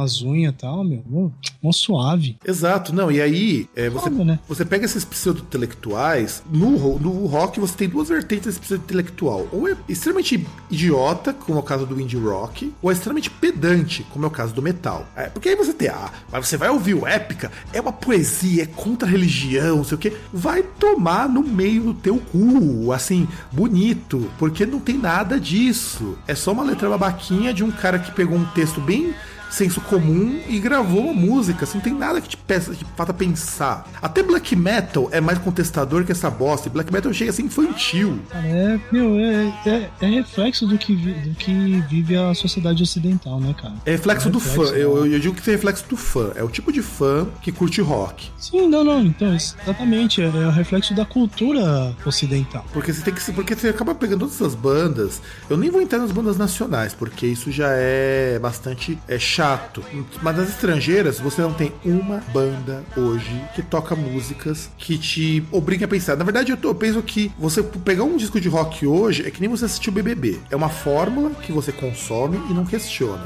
as 0.00 0.22
unhas 0.22 0.52
e 0.52 0.56
tal, 0.56 0.84
meu. 0.84 1.32
Mó 1.62 1.72
suave. 1.72 2.36
Exato, 2.46 2.94
não, 2.94 3.10
e 3.10 3.20
aí 3.20 3.68
é, 3.74 3.90
você, 3.90 4.10
né? 4.10 4.38
você 4.48 4.64
pega 4.64 4.84
esses 4.84 5.04
pseudo-intelectuais, 5.04 6.42
no, 6.50 6.98
no 6.98 7.26
rock 7.26 7.58
você 7.58 7.76
tem 7.76 7.88
duas 7.88 8.08
vertentes 8.08 8.46
desse 8.70 8.78
pseudo-intelectual. 8.80 9.48
Ou 9.50 9.68
é 9.68 9.76
extremamente 9.88 10.46
idiota, 10.70 11.32
como 11.32 11.58
é 11.58 11.60
o 11.60 11.64
caso 11.64 11.86
do 11.86 12.00
indie 12.00 12.16
rock, 12.16 12.72
ou 12.80 12.90
é 12.90 12.94
extremamente 12.94 13.30
pedante, 13.30 14.06
como 14.10 14.24
é 14.24 14.28
o 14.28 14.30
caso 14.30 14.54
do 14.54 14.62
metal. 14.62 15.06
É, 15.16 15.24
porque 15.24 15.48
aí 15.48 15.56
você 15.56 15.72
tem, 15.72 15.88
ah, 15.88 16.10
mas 16.30 16.46
você 16.46 16.56
vai 16.56 16.68
ouvir 16.68 16.94
o 16.94 17.06
épica, 17.06 17.50
é 17.72 17.80
uma 17.80 17.92
poesia, 17.92 18.62
é 18.62 18.66
contra 18.66 19.08
a 19.08 19.10
religião, 19.10 19.78
não 19.78 19.84
sei 19.84 19.94
o 19.96 19.98
que. 19.98 20.16
Vai 20.32 20.62
tomar 20.62 21.28
no 21.28 21.42
meio 21.42 21.82
do 21.84 21.94
teu 21.94 22.18
cu, 22.18 22.92
assim, 22.92 23.26
bonito, 23.50 24.30
porque 24.38 24.64
não 24.64 24.78
tem 24.78 24.98
nada 24.98 25.40
disso. 25.40 26.16
É 26.26 26.34
só 26.34 26.52
uma 26.52 26.64
letra 26.64 26.88
babaquinha 26.88 27.52
de 27.52 27.64
um 27.64 27.70
cara 27.70 27.98
que 27.98 28.12
pegou 28.12 28.36
um 28.36 28.44
texto 28.46 28.80
bem 28.80 29.14
senso 29.50 29.80
comum 29.80 30.40
e 30.48 30.58
gravou 30.58 31.04
uma 31.04 31.12
música. 31.12 31.64
Assim, 31.64 31.78
não 31.78 31.84
tem 31.84 31.94
nada 31.94 32.20
que 32.20 32.28
te, 32.28 32.36
peça, 32.36 32.72
que 32.72 32.84
faça 32.96 33.12
pensar. 33.12 33.88
Até 34.00 34.22
black 34.22 34.54
metal 34.56 35.08
é 35.12 35.20
mais 35.20 35.38
contestador 35.38 36.04
que 36.04 36.12
essa 36.12 36.30
bosta. 36.30 36.68
E 36.68 36.70
black 36.70 36.92
metal 36.92 37.12
chega 37.12 37.30
a 37.30 37.34
ser 37.34 37.42
infantil. 37.42 38.20
É, 38.32 38.78
meu, 38.90 39.16
é, 39.16 39.52
é, 39.66 39.90
é 40.00 40.06
reflexo 40.06 40.66
do 40.66 40.78
que, 40.78 40.94
do 40.94 41.34
que 41.34 41.82
vive 41.88 42.16
a 42.16 42.32
sociedade 42.34 42.82
ocidental, 42.82 43.40
né, 43.40 43.54
cara? 43.60 43.74
É 43.84 43.92
reflexo, 43.92 44.28
é 44.28 44.30
reflexo 44.30 44.30
do 44.30 44.40
fã. 44.40 44.76
Eu, 44.76 45.06
eu, 45.06 45.20
digo 45.20 45.34
que 45.34 45.50
é 45.50 45.52
reflexo 45.52 45.84
do 45.88 45.96
fã. 45.96 46.32
É 46.34 46.42
o 46.42 46.48
tipo 46.48 46.72
de 46.72 46.82
fã 46.82 47.26
que 47.42 47.50
curte 47.50 47.80
rock. 47.80 48.30
Sim, 48.38 48.68
não, 48.68 48.84
não. 48.84 49.02
Então, 49.02 49.34
exatamente. 49.34 50.22
É, 50.22 50.26
é 50.26 50.46
o 50.46 50.50
reflexo 50.50 50.94
da 50.94 51.04
cultura 51.04 51.94
ocidental. 52.06 52.64
Porque 52.72 52.92
você 52.92 53.02
tem 53.02 53.12
que 53.12 53.20
porque 53.32 53.54
você 53.54 53.68
acaba 53.68 53.94
pegando 53.94 54.20
todas 54.20 54.34
essas 54.34 54.54
bandas. 54.54 55.20
Eu 55.48 55.56
nem 55.56 55.70
vou 55.70 55.80
entrar 55.80 55.98
nas 55.98 56.10
bandas 56.10 56.36
nacionais, 56.36 56.94
porque 56.94 57.26
isso 57.26 57.50
já 57.50 57.70
é 57.70 58.38
bastante 58.38 58.98
é 59.08 59.18
chato 59.18 59.39
chato. 59.40 59.82
Mas 60.20 60.36
nas 60.36 60.50
estrangeiras, 60.50 61.18
você 61.18 61.40
não 61.40 61.52
tem 61.52 61.72
uma 61.82 62.22
banda 62.32 62.84
hoje 62.94 63.42
que 63.54 63.62
toca 63.62 63.96
músicas 63.96 64.70
que 64.76 64.98
te 64.98 65.42
obriga 65.50 65.86
a 65.86 65.88
pensar. 65.88 66.14
Na 66.14 66.24
verdade, 66.24 66.52
eu, 66.52 66.58
tô, 66.58 66.68
eu 66.68 66.74
penso 66.74 67.02
que 67.02 67.32
você 67.38 67.62
pegar 67.62 68.04
um 68.04 68.18
disco 68.18 68.38
de 68.38 68.48
rock 68.48 68.86
hoje 68.86 69.26
é 69.26 69.30
que 69.30 69.40
nem 69.40 69.48
você 69.48 69.64
assistir 69.64 69.88
o 69.88 69.92
BBB. 69.92 70.40
É 70.50 70.56
uma 70.56 70.68
fórmula 70.68 71.30
que 71.30 71.52
você 71.52 71.72
consome 71.72 72.38
e 72.50 72.52
não 72.52 72.66
questiona. 72.66 73.22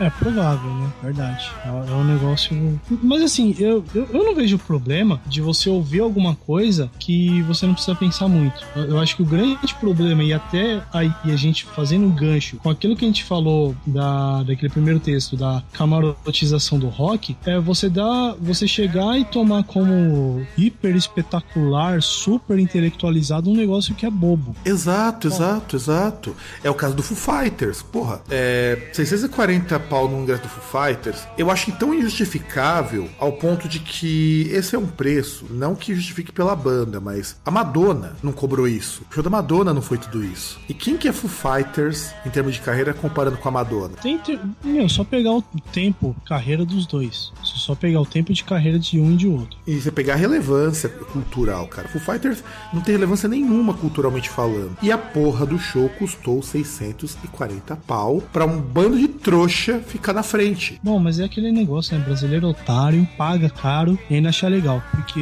É, 0.00 0.06
é 0.06 0.10
provável, 0.10 0.70
né? 0.74 0.92
Verdade. 1.02 1.48
É, 1.64 1.68
é, 1.68 1.94
um 1.94 2.04
negócio. 2.04 2.80
Mas 3.02 3.22
assim, 3.22 3.54
eu, 3.58 3.84
eu, 3.94 4.08
eu, 4.12 4.24
não 4.24 4.34
vejo 4.34 4.58
problema 4.58 5.20
de 5.24 5.40
você 5.40 5.70
ouvir 5.70 6.00
alguma 6.00 6.34
coisa 6.34 6.90
que 6.98 7.42
você 7.42 7.64
não 7.64 7.74
precisa 7.74 7.94
pensar 7.94 8.26
muito. 8.26 8.64
Eu, 8.74 8.84
eu 8.86 8.98
acho 8.98 9.14
que 9.14 9.22
o 9.22 9.26
grande 9.26 9.74
problema, 9.78 10.24
e 10.24 10.32
até 10.32 10.82
aí 10.92 11.12
a 11.24 11.36
gente 11.36 11.64
fazendo 11.64 12.06
um 12.06 12.10
gancho 12.10 12.56
com 12.56 12.70
aquilo 12.70 12.96
que 12.96 13.04
a 13.04 13.08
gente 13.08 13.22
falou 13.22 13.76
da, 13.86 14.42
daquele 14.42 14.72
primeiro 14.72 14.98
texto, 14.98 15.36
da 15.36 15.43
camarotização 15.72 16.78
do 16.78 16.88
rock 16.88 17.36
é 17.44 17.58
você 17.58 17.88
dar, 17.88 18.34
você 18.40 18.66
chegar 18.66 19.18
e 19.18 19.24
tomar 19.24 19.64
como 19.64 20.46
hiper 20.56 20.96
espetacular, 20.96 22.02
super 22.02 22.58
intelectualizado 22.58 23.50
um 23.50 23.54
negócio 23.54 23.94
que 23.94 24.06
é 24.06 24.10
bobo. 24.10 24.54
Exato, 24.64 25.28
exato, 25.28 25.76
exato. 25.76 26.36
É 26.62 26.70
o 26.70 26.74
caso 26.74 26.94
do 26.94 27.02
Foo 27.02 27.16
Fighters. 27.16 27.82
Porra, 27.82 28.22
é 28.30 28.90
640 28.92 29.78
pau 29.80 30.08
no 30.08 30.22
ingresso 30.22 30.42
do 30.42 30.48
Foo 30.48 30.82
Fighters. 30.82 31.26
Eu 31.36 31.50
acho 31.50 31.72
tão 31.72 31.94
injustificável 31.94 33.08
ao 33.18 33.32
ponto 33.32 33.68
de 33.68 33.78
que 33.78 34.48
esse 34.50 34.74
é 34.74 34.78
um 34.78 34.86
preço, 34.86 35.46
não 35.50 35.74
que 35.74 35.94
justifique 35.94 36.32
pela 36.32 36.54
banda, 36.54 37.00
mas 37.00 37.36
a 37.44 37.50
Madonna 37.50 38.16
não 38.22 38.32
cobrou 38.32 38.68
isso. 38.68 39.02
O 39.10 39.14
show 39.14 39.22
da 39.22 39.30
Madonna 39.30 39.72
não 39.72 39.82
foi 39.82 39.98
tudo 39.98 40.24
isso. 40.24 40.58
E 40.68 40.74
quem 40.74 40.96
que 40.96 41.08
é 41.08 41.12
Foo 41.12 41.30
Fighters 41.30 42.10
em 42.24 42.30
termos 42.30 42.54
de 42.54 42.60
carreira 42.60 42.94
comparando 42.94 43.36
com 43.36 43.48
a 43.48 43.52
Madonna? 43.52 43.96
Tem, 44.02 44.20
meu, 44.62 44.88
só 44.88 45.04
pegar 45.04 45.32
o 45.38 45.60
tempo, 45.72 46.14
carreira 46.24 46.64
dos 46.64 46.86
dois. 46.86 47.32
Se 47.44 47.58
só 47.58 47.74
pegar 47.74 48.00
o 48.00 48.06
tempo 48.06 48.32
de 48.32 48.44
carreira 48.44 48.78
de 48.78 49.00
um 49.00 49.12
e 49.12 49.16
de 49.16 49.26
outro. 49.26 49.56
E 49.66 49.80
você 49.80 49.90
pegar 49.90 50.14
a 50.14 50.16
relevância 50.16 50.88
cultural, 50.88 51.66
cara. 51.66 51.88
Foo 51.88 52.00
Fighters 52.00 52.42
não 52.72 52.80
tem 52.80 52.94
relevância 52.94 53.28
nenhuma 53.28 53.74
culturalmente 53.74 54.28
falando. 54.28 54.76
E 54.82 54.90
a 54.90 54.98
porra 54.98 55.46
do 55.46 55.58
show 55.58 55.88
custou 55.90 56.42
640 56.42 57.76
pau 57.86 58.22
pra 58.32 58.44
um 58.44 58.60
bando 58.60 58.98
de 58.98 59.08
trouxa 59.08 59.80
ficar 59.80 60.12
na 60.12 60.22
frente. 60.22 60.80
Bom, 60.82 60.98
mas 60.98 61.18
é 61.18 61.24
aquele 61.24 61.50
negócio, 61.52 61.96
né? 61.96 62.04
Brasileiro 62.04 62.48
otário, 62.48 63.06
paga 63.16 63.48
caro 63.48 63.98
e 64.08 64.14
ainda 64.14 64.28
acha 64.28 64.48
legal. 64.48 64.82
Porque 64.90 65.20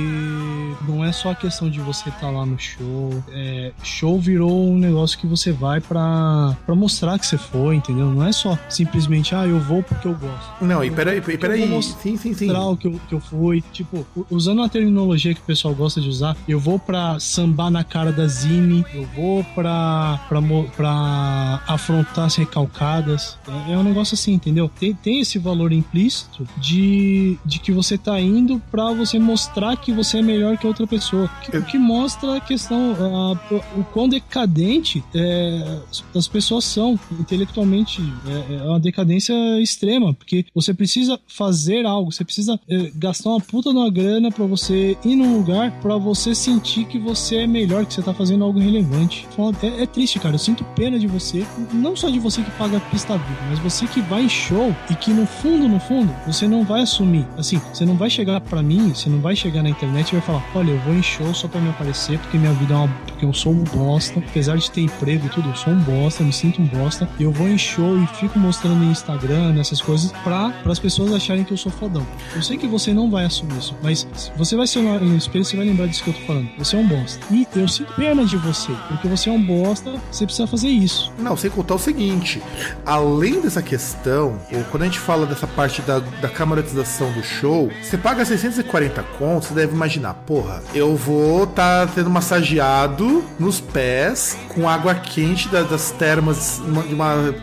não 0.89 1.05
é 1.05 1.13
só 1.13 1.31
a 1.31 1.35
questão 1.35 1.71
de 1.71 1.81
você 1.81 2.09
estar 2.09 2.21
tá 2.23 2.31
lá 2.31 2.45
no 2.45 2.59
show. 2.59 3.23
É, 3.31 3.73
show 3.83 4.19
virou 4.21 4.71
um 4.71 4.79
negócio 4.79 5.19
que 5.19 5.27
você 5.27 5.53
vai 5.53 5.81
pra, 5.81 6.57
pra 6.65 6.75
mostrar 6.75 7.19
que 7.19 7.27
você 7.27 7.39
foi, 7.39 7.77
entendeu? 7.77 8.07
Não 8.07 8.27
é 8.27 8.33
só 8.33 8.59
simplesmente, 8.69 9.35
ah, 9.35 9.47
eu 9.47 9.61
vou 9.61 9.83
porque 10.03 10.09
eu 10.09 10.15
gosto. 10.15 10.65
Não, 10.65 10.85
e 10.85 10.91
peraí, 10.91 11.21
peraí. 11.21 11.83
Sim, 11.83 12.17
sim, 12.17 12.35
sim. 12.35 12.51
O 12.51 12.77
que 12.77 12.89
eu, 12.89 13.01
que 13.09 13.15
eu 13.15 13.21
fui. 13.21 13.63
Tipo, 13.73 14.05
usando 14.31 14.63
a 14.63 14.69
terminologia 14.69 15.35
que 15.35 15.41
o 15.41 15.45
pessoal 15.45 15.75
gosta 15.75 16.01
de 16.01 16.09
usar, 16.09 16.37
eu 16.49 16.59
vou 16.59 16.79
pra 16.79 17.19
sambar 17.21 17.71
na 17.71 17.85
cara 17.85 18.13
da 18.13 18.27
Zine, 18.27 18.85
eu 18.93 19.07
vou 19.15 19.45
pra, 19.55 20.21
pra, 20.29 20.41
pra 20.77 21.63
afrontar 21.69 22.27
as 22.27 22.37
recalcadas. 22.37 23.39
É, 23.69 23.73
é 23.73 23.79
um 23.79 23.85
negócio 23.85 24.15
assim, 24.15 24.33
entendeu? 24.33 24.71
Tem, 24.81 24.95
tem 24.95 25.21
esse 25.21 25.39
valor 25.39 25.73
implícito 25.73 26.47
de, 26.57 27.39
de 27.45 27.59
que 27.61 27.71
você 27.71 27.97
tá 27.97 28.21
indo 28.21 28.61
pra 28.71 28.93
você 28.93 29.19
mostrar 29.19 29.77
que 29.77 29.93
você 29.93 30.19
é 30.19 30.23
melhor 30.23 30.57
que 30.59 30.67
outra 30.67 30.87
pessoa. 30.87 31.29
Que, 31.43 31.57
eu... 31.57 31.63
que 31.63 31.79
mostra 31.79 32.37
a 32.37 32.41
questão, 32.41 32.97
a, 33.01 33.55
o 33.79 33.85
quão 33.85 34.09
decadente 34.09 35.03
é, 35.15 35.79
as 36.15 36.27
pessoas 36.27 36.65
são 36.65 36.99
intelectualmente. 37.19 38.03
É, 38.27 38.55
é 38.57 38.63
uma 38.63 38.81
decadência 38.81 39.35
extrema, 39.61 39.82
porque 40.15 40.45
você 40.55 40.73
precisa 40.73 41.19
fazer 41.27 41.85
algo, 41.85 42.13
você 42.13 42.25
precisa 42.25 42.59
é, 42.69 42.91
gastar 42.95 43.31
uma 43.31 43.41
puta 43.41 43.71
uma 43.71 43.91
grana 43.91 44.31
pra 44.31 44.45
você 44.45 44.97
ir 45.05 45.17
num 45.17 45.37
lugar 45.37 45.73
pra 45.81 45.97
você 45.97 46.35
sentir 46.35 46.85
que 46.85 46.99
você 46.99 47.37
é 47.39 47.47
melhor, 47.47 47.85
que 47.87 47.95
você 47.95 48.03
tá 48.03 48.15
fazendo 48.15 48.45
algo 48.45 48.59
relevante. 48.59 49.27
É, 49.63 49.83
é 49.83 49.87
triste, 49.87 50.19
cara. 50.19 50.35
Eu 50.35 50.39
sinto 50.39 50.65
pena 50.77 50.99
de 50.99 51.07
você. 51.07 51.47
Não 51.73 51.97
só 51.97 52.09
de 52.09 52.19
você 52.19 52.43
que 52.43 52.51
paga 52.53 52.81
pista 52.81 53.17
VIP, 53.17 53.41
mas 53.49 53.59
você 53.59 53.87
que 53.87 54.01
vai 54.01 54.25
em 54.25 54.29
show 54.29 54.75
e 54.91 54.95
que 54.95 55.13
no 55.13 55.27
fundo, 55.27 55.69
no 55.69 55.81
fundo, 55.81 56.15
você 56.27 56.47
não 56.47 56.65
vai 56.65 56.83
assumir. 56.83 57.27
Assim, 57.37 57.61
você 57.73 57.85
não 57.85 57.97
vai 57.97 58.11
chegar 58.11 58.41
pra 58.41 58.63
mim, 58.63 58.91
você 58.95 59.09
não 59.09 59.21
vai 59.21 59.35
chegar 59.35 59.63
na 59.63 59.71
internet 59.71 60.11
e 60.11 60.13
vai 60.13 60.23
falar: 60.23 60.45
olha, 60.55 60.71
eu 60.71 60.79
vou 60.81 60.95
em 60.95 61.03
show 61.03 61.33
só 61.35 61.49
pra 61.49 61.61
me 61.61 61.71
aparecer 61.71 62.19
porque 62.19 62.39
minha 62.39 62.53
vida 62.55 62.75
é 62.75 62.77
uma. 62.77 62.89
porque 63.07 63.25
eu 63.25 63.33
sou 63.33 63.53
um 63.53 63.65
bosta. 63.65 64.19
Apesar 64.19 64.57
de 64.57 64.71
ter 64.71 64.83
emprego 64.83 65.27
e 65.27 65.29
tudo, 65.29 65.49
eu 65.49 65.57
sou 65.57 65.73
um 65.73 65.81
bosta, 65.81 66.23
me 66.23 66.33
sinto 66.33 66.61
um 66.61 66.67
bosta. 66.67 67.09
Eu 67.19 67.33
vou 67.33 67.49
em 67.49 67.59
show 67.59 67.99
e 67.99 68.07
fico 68.19 68.39
mostrando 68.39 68.77
no 68.77 68.91
Instagram, 68.91 69.53
essas 69.73 69.81
coisas, 69.81 70.13
pra 70.23 70.53
as 70.67 70.79
pessoas 70.79 71.13
acharem 71.13 71.45
que 71.45 71.53
eu 71.53 71.57
sou 71.57 71.73
fodão. 71.73 72.07
Eu 72.35 72.43
sei 72.43 72.59
que 72.59 72.67
você 72.67 72.93
não 72.93 73.11
vai 73.11 73.25
assumir 73.25 73.59
isso, 73.59 73.75
mas 73.83 74.07
você 74.37 74.55
vai 74.55 74.67
ser 74.67 74.83
no 74.83 75.17
espelho, 75.17 75.45
você 75.45 75.57
vai 75.57 75.67
lembrar 75.67 75.87
disso 75.87 76.05
que 76.05 76.11
eu 76.11 76.15
tô 76.15 76.21
falando. 76.21 76.49
Você 76.59 76.77
é 76.77 76.79
um 76.79 76.87
bosta. 76.87 77.27
E 77.31 77.47
eu 77.57 77.67
sinto 77.67 77.93
pena 77.95 78.25
de 78.25 78.37
você, 78.37 78.73
porque 78.89 79.09
você 79.09 79.31
é 79.31 79.33
um 79.33 79.43
bosta, 79.43 79.95
você 80.11 80.25
precisa 80.25 80.47
fazer 80.47 80.69
isso. 80.69 81.13
Não, 81.19 81.37
sem 81.37 81.51
contar 81.51 81.75
o 81.75 81.79
seguinte: 81.79 82.43
além 82.85 83.41
dessa 83.41 83.63
questão, 83.63 84.39
quando 84.71 84.83
a 84.83 84.87
gente 84.87 84.99
fala 84.99 85.27
dessa 85.27 85.47
parte 85.47 85.81
da, 85.83 85.99
da 85.99 86.29
camaratização 86.29 87.11
do 87.13 87.23
show, 87.23 87.71
você 87.83 87.97
paga 87.97 88.25
640 88.25 89.03
contos, 89.19 89.49
você 89.49 89.55
deve 89.55 89.75
imaginar, 89.75 90.15
porra, 90.15 90.63
eu 90.75 90.95
vou 90.97 91.45
estar 91.45 91.87
tá 91.87 91.93
tendo 91.95 92.11
massageado 92.11 93.25
nos 93.39 93.61
pés 93.61 94.37
com 94.49 94.69
água 94.69 94.95
quente 94.95 95.49
da, 95.49 95.63
das 95.63 95.91
termas 95.93 96.61
de 96.89 96.95
uma 96.95 97.35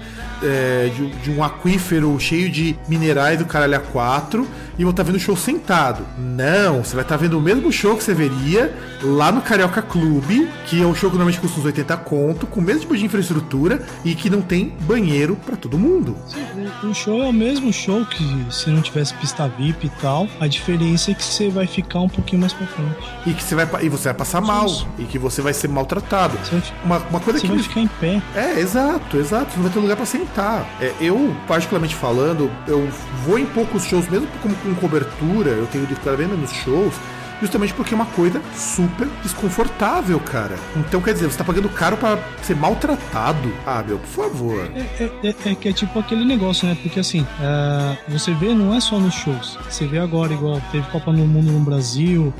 é, 0.44 0.90
de, 0.96 1.10
de, 1.10 1.32
um 1.32 1.44
aquífero 1.44 2.18
cheio 2.20 2.50
de 2.50 2.76
minerais 2.88 3.40
do 3.40 3.46
caralho 3.46 3.76
a 3.76 3.80
4 3.80 4.48
e 4.80 4.84
vão 4.84 4.92
estar 4.92 5.04
tá 5.04 5.08
vendo 5.08 5.18
o 5.18 5.20
show 5.20 5.36
sentado. 5.36 6.06
Não, 6.18 6.82
você 6.82 6.96
vai 6.96 7.04
estar 7.04 7.18
tá 7.18 7.22
vendo 7.22 7.38
o 7.38 7.42
mesmo 7.42 7.70
show 7.70 7.98
que 7.98 8.04
você 8.04 8.14
veria 8.14 8.74
lá 9.04 9.30
no 9.30 9.42
Carioca 9.42 9.82
Clube, 9.82 10.50
que 10.66 10.82
é 10.82 10.86
um 10.86 10.96
show 10.96 11.10
que 11.10 11.18
normalmente 11.18 11.42
custa 11.42 11.60
uns 11.60 11.66
80 11.66 11.98
conto, 11.98 12.48
com 12.48 12.62
o 12.62 12.64
mesmo 12.64 12.82
tipo 12.82 12.96
de 12.96 13.04
infraestrutura 13.04 13.86
e 14.06 14.16
que 14.16 14.30
não 14.30 14.42
tem 14.42 14.74
banheiro 14.82 15.36
para 15.36 15.58
todo 15.58 15.78
mundo. 15.78 16.16
Sim, 16.26 16.88
o 16.88 16.94
show 16.94 17.22
é 17.22 17.28
o 17.28 17.34
mesmo 17.34 17.74
show 17.74 18.06
que 18.06 18.46
se 18.50 18.70
não 18.70 18.82
tivesse 18.82 19.14
pista 19.16 19.50
VIP 19.50 19.88
e 19.88 19.90
tal, 20.02 20.28
a 20.40 20.48
diferença 20.48 21.12
é 21.12 21.14
que 21.14 21.24
você 21.24 21.50
vai 21.50 21.68
ficar 21.68 22.00
um 22.00 22.10
pouquinho 22.10 22.40
mais 22.40 22.54
pra 22.54 22.66
frente. 22.68 22.96
E 23.26 23.34
que 23.34 23.44
você 23.44 23.56
vai, 23.56 23.86
e 23.86 23.90
você 23.90 24.06
vai 24.06 24.14
passar 24.14 24.40
mal, 24.40 24.66
e 24.98 25.04
que 25.04 25.20
você 25.20 25.42
vai 25.42 25.54
ser 25.54 25.68
maltratado. 25.68 26.38
Vai, 26.50 26.64
uma, 26.86 26.98
uma 27.10 27.20
coisa 27.20 27.38
você 27.38 27.48
que 27.48 27.54
vai 27.54 27.64
ficar 27.64 27.82
em 27.82 27.88
pé. 27.88 28.22
É, 28.34 28.58
exato, 28.58 29.18
exato. 29.18 29.52
Você 29.52 29.58
não 29.58 29.64
vai 29.64 29.74
ter 29.74 29.80
lugar 29.80 29.98
para 29.98 30.06
sentar. 30.06 30.66
É, 30.80 30.94
eu, 31.02 31.36
particularmente 31.50 31.96
falando, 31.96 32.50
eu 32.66 32.88
vou 33.26 33.38
em 33.38 33.46
poucos 33.46 33.84
shows, 33.84 34.08
mesmo 34.08 34.28
como 34.42 34.56
com 34.56 34.69
cobertura, 34.76 35.52
eu 35.52 35.68
tenho 35.68 35.86
de 35.86 35.96
ficar 35.96 36.16
vendo 36.16 36.38
nos 36.38 36.52
shows 36.52 36.94
justamente 37.42 37.74
porque 37.74 37.94
é 37.94 37.96
uma 37.96 38.06
coisa 38.06 38.42
super 38.56 39.08
desconfortável, 39.24 40.20
cara. 40.20 40.56
Então, 40.76 41.02
quer 41.02 41.14
dizer, 41.14 41.28
você 41.28 41.38
tá 41.38 41.44
pagando 41.44 41.70
caro 41.70 41.98
para 41.98 42.20
ser 42.42 42.56
maltratado. 42.56 43.52
Ah, 43.66 43.84
meu, 43.86 43.98
por 44.00 44.08
favor. 44.08 44.70
É, 44.76 45.04
é, 45.04 45.12
é, 45.24 45.52
é, 45.52 45.56
que 45.56 45.70
é 45.70 45.74
tipo 45.74 46.00
aquele 46.00 46.26
negócio, 46.26 46.68
né? 46.68 46.78
Porque 46.82 47.00
assim, 47.00 47.22
uh, 47.22 47.98
você 48.08 48.34
vê, 48.34 48.54
não 48.54 48.74
é 48.74 48.80
só 48.80 49.00
nos 49.00 49.14
shows. 49.14 49.58
Você 49.70 49.88
vê 49.88 50.00
agora, 50.00 50.34
igual 50.34 50.62
teve 50.72 50.88
Copa 50.90 51.12
no 51.12 51.26
Mundo 51.26 51.52
no 51.52 51.60
Brasil, 51.60 52.34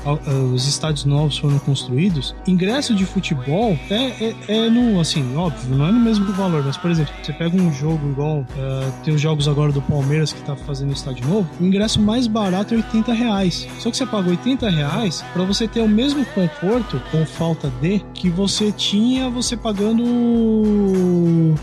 os 0.52 0.66
estádios 0.66 1.04
novos 1.04 1.38
foram 1.38 1.58
construídos. 1.58 2.34
Ingresso 2.46 2.94
de 2.94 3.04
futebol 3.04 3.78
é, 3.88 3.94
é, 3.94 4.34
é, 4.48 4.70
no, 4.70 5.00
assim, 5.00 5.36
óbvio, 5.36 5.76
não 5.76 5.86
é 5.86 5.92
no 5.92 6.00
mesmo 6.00 6.32
valor, 6.32 6.62
mas, 6.64 6.76
por 6.76 6.90
exemplo, 6.90 7.12
você 7.22 7.32
pega 7.32 7.56
um 7.56 7.72
jogo 7.72 8.10
igual, 8.10 8.40
uh, 8.40 8.92
tem 9.04 9.14
os 9.14 9.20
jogos 9.20 9.48
agora 9.48 9.72
do 9.72 9.82
Palmeiras 9.82 10.32
que 10.32 10.40
tá 10.42 10.56
fazendo 10.56 10.92
estádio 10.92 11.26
novo, 11.26 11.48
o 11.60 11.64
ingresso 11.64 12.00
mais 12.00 12.26
barato 12.26 12.74
é 12.74 12.78
80 12.78 13.12
reais. 13.12 13.68
Só 13.78 13.90
que 13.90 13.96
você 13.96 14.06
paga 14.06 14.30
80 14.30 14.68
reais 14.68 14.89
reais 14.90 15.24
para 15.32 15.44
você 15.44 15.66
ter 15.68 15.80
o 15.80 15.88
mesmo 15.88 16.24
conforto 16.26 17.00
com 17.10 17.24
falta 17.24 17.70
de 17.80 18.00
que 18.12 18.28
você 18.28 18.72
tinha 18.72 19.30
você 19.30 19.56
pagando 19.56 20.04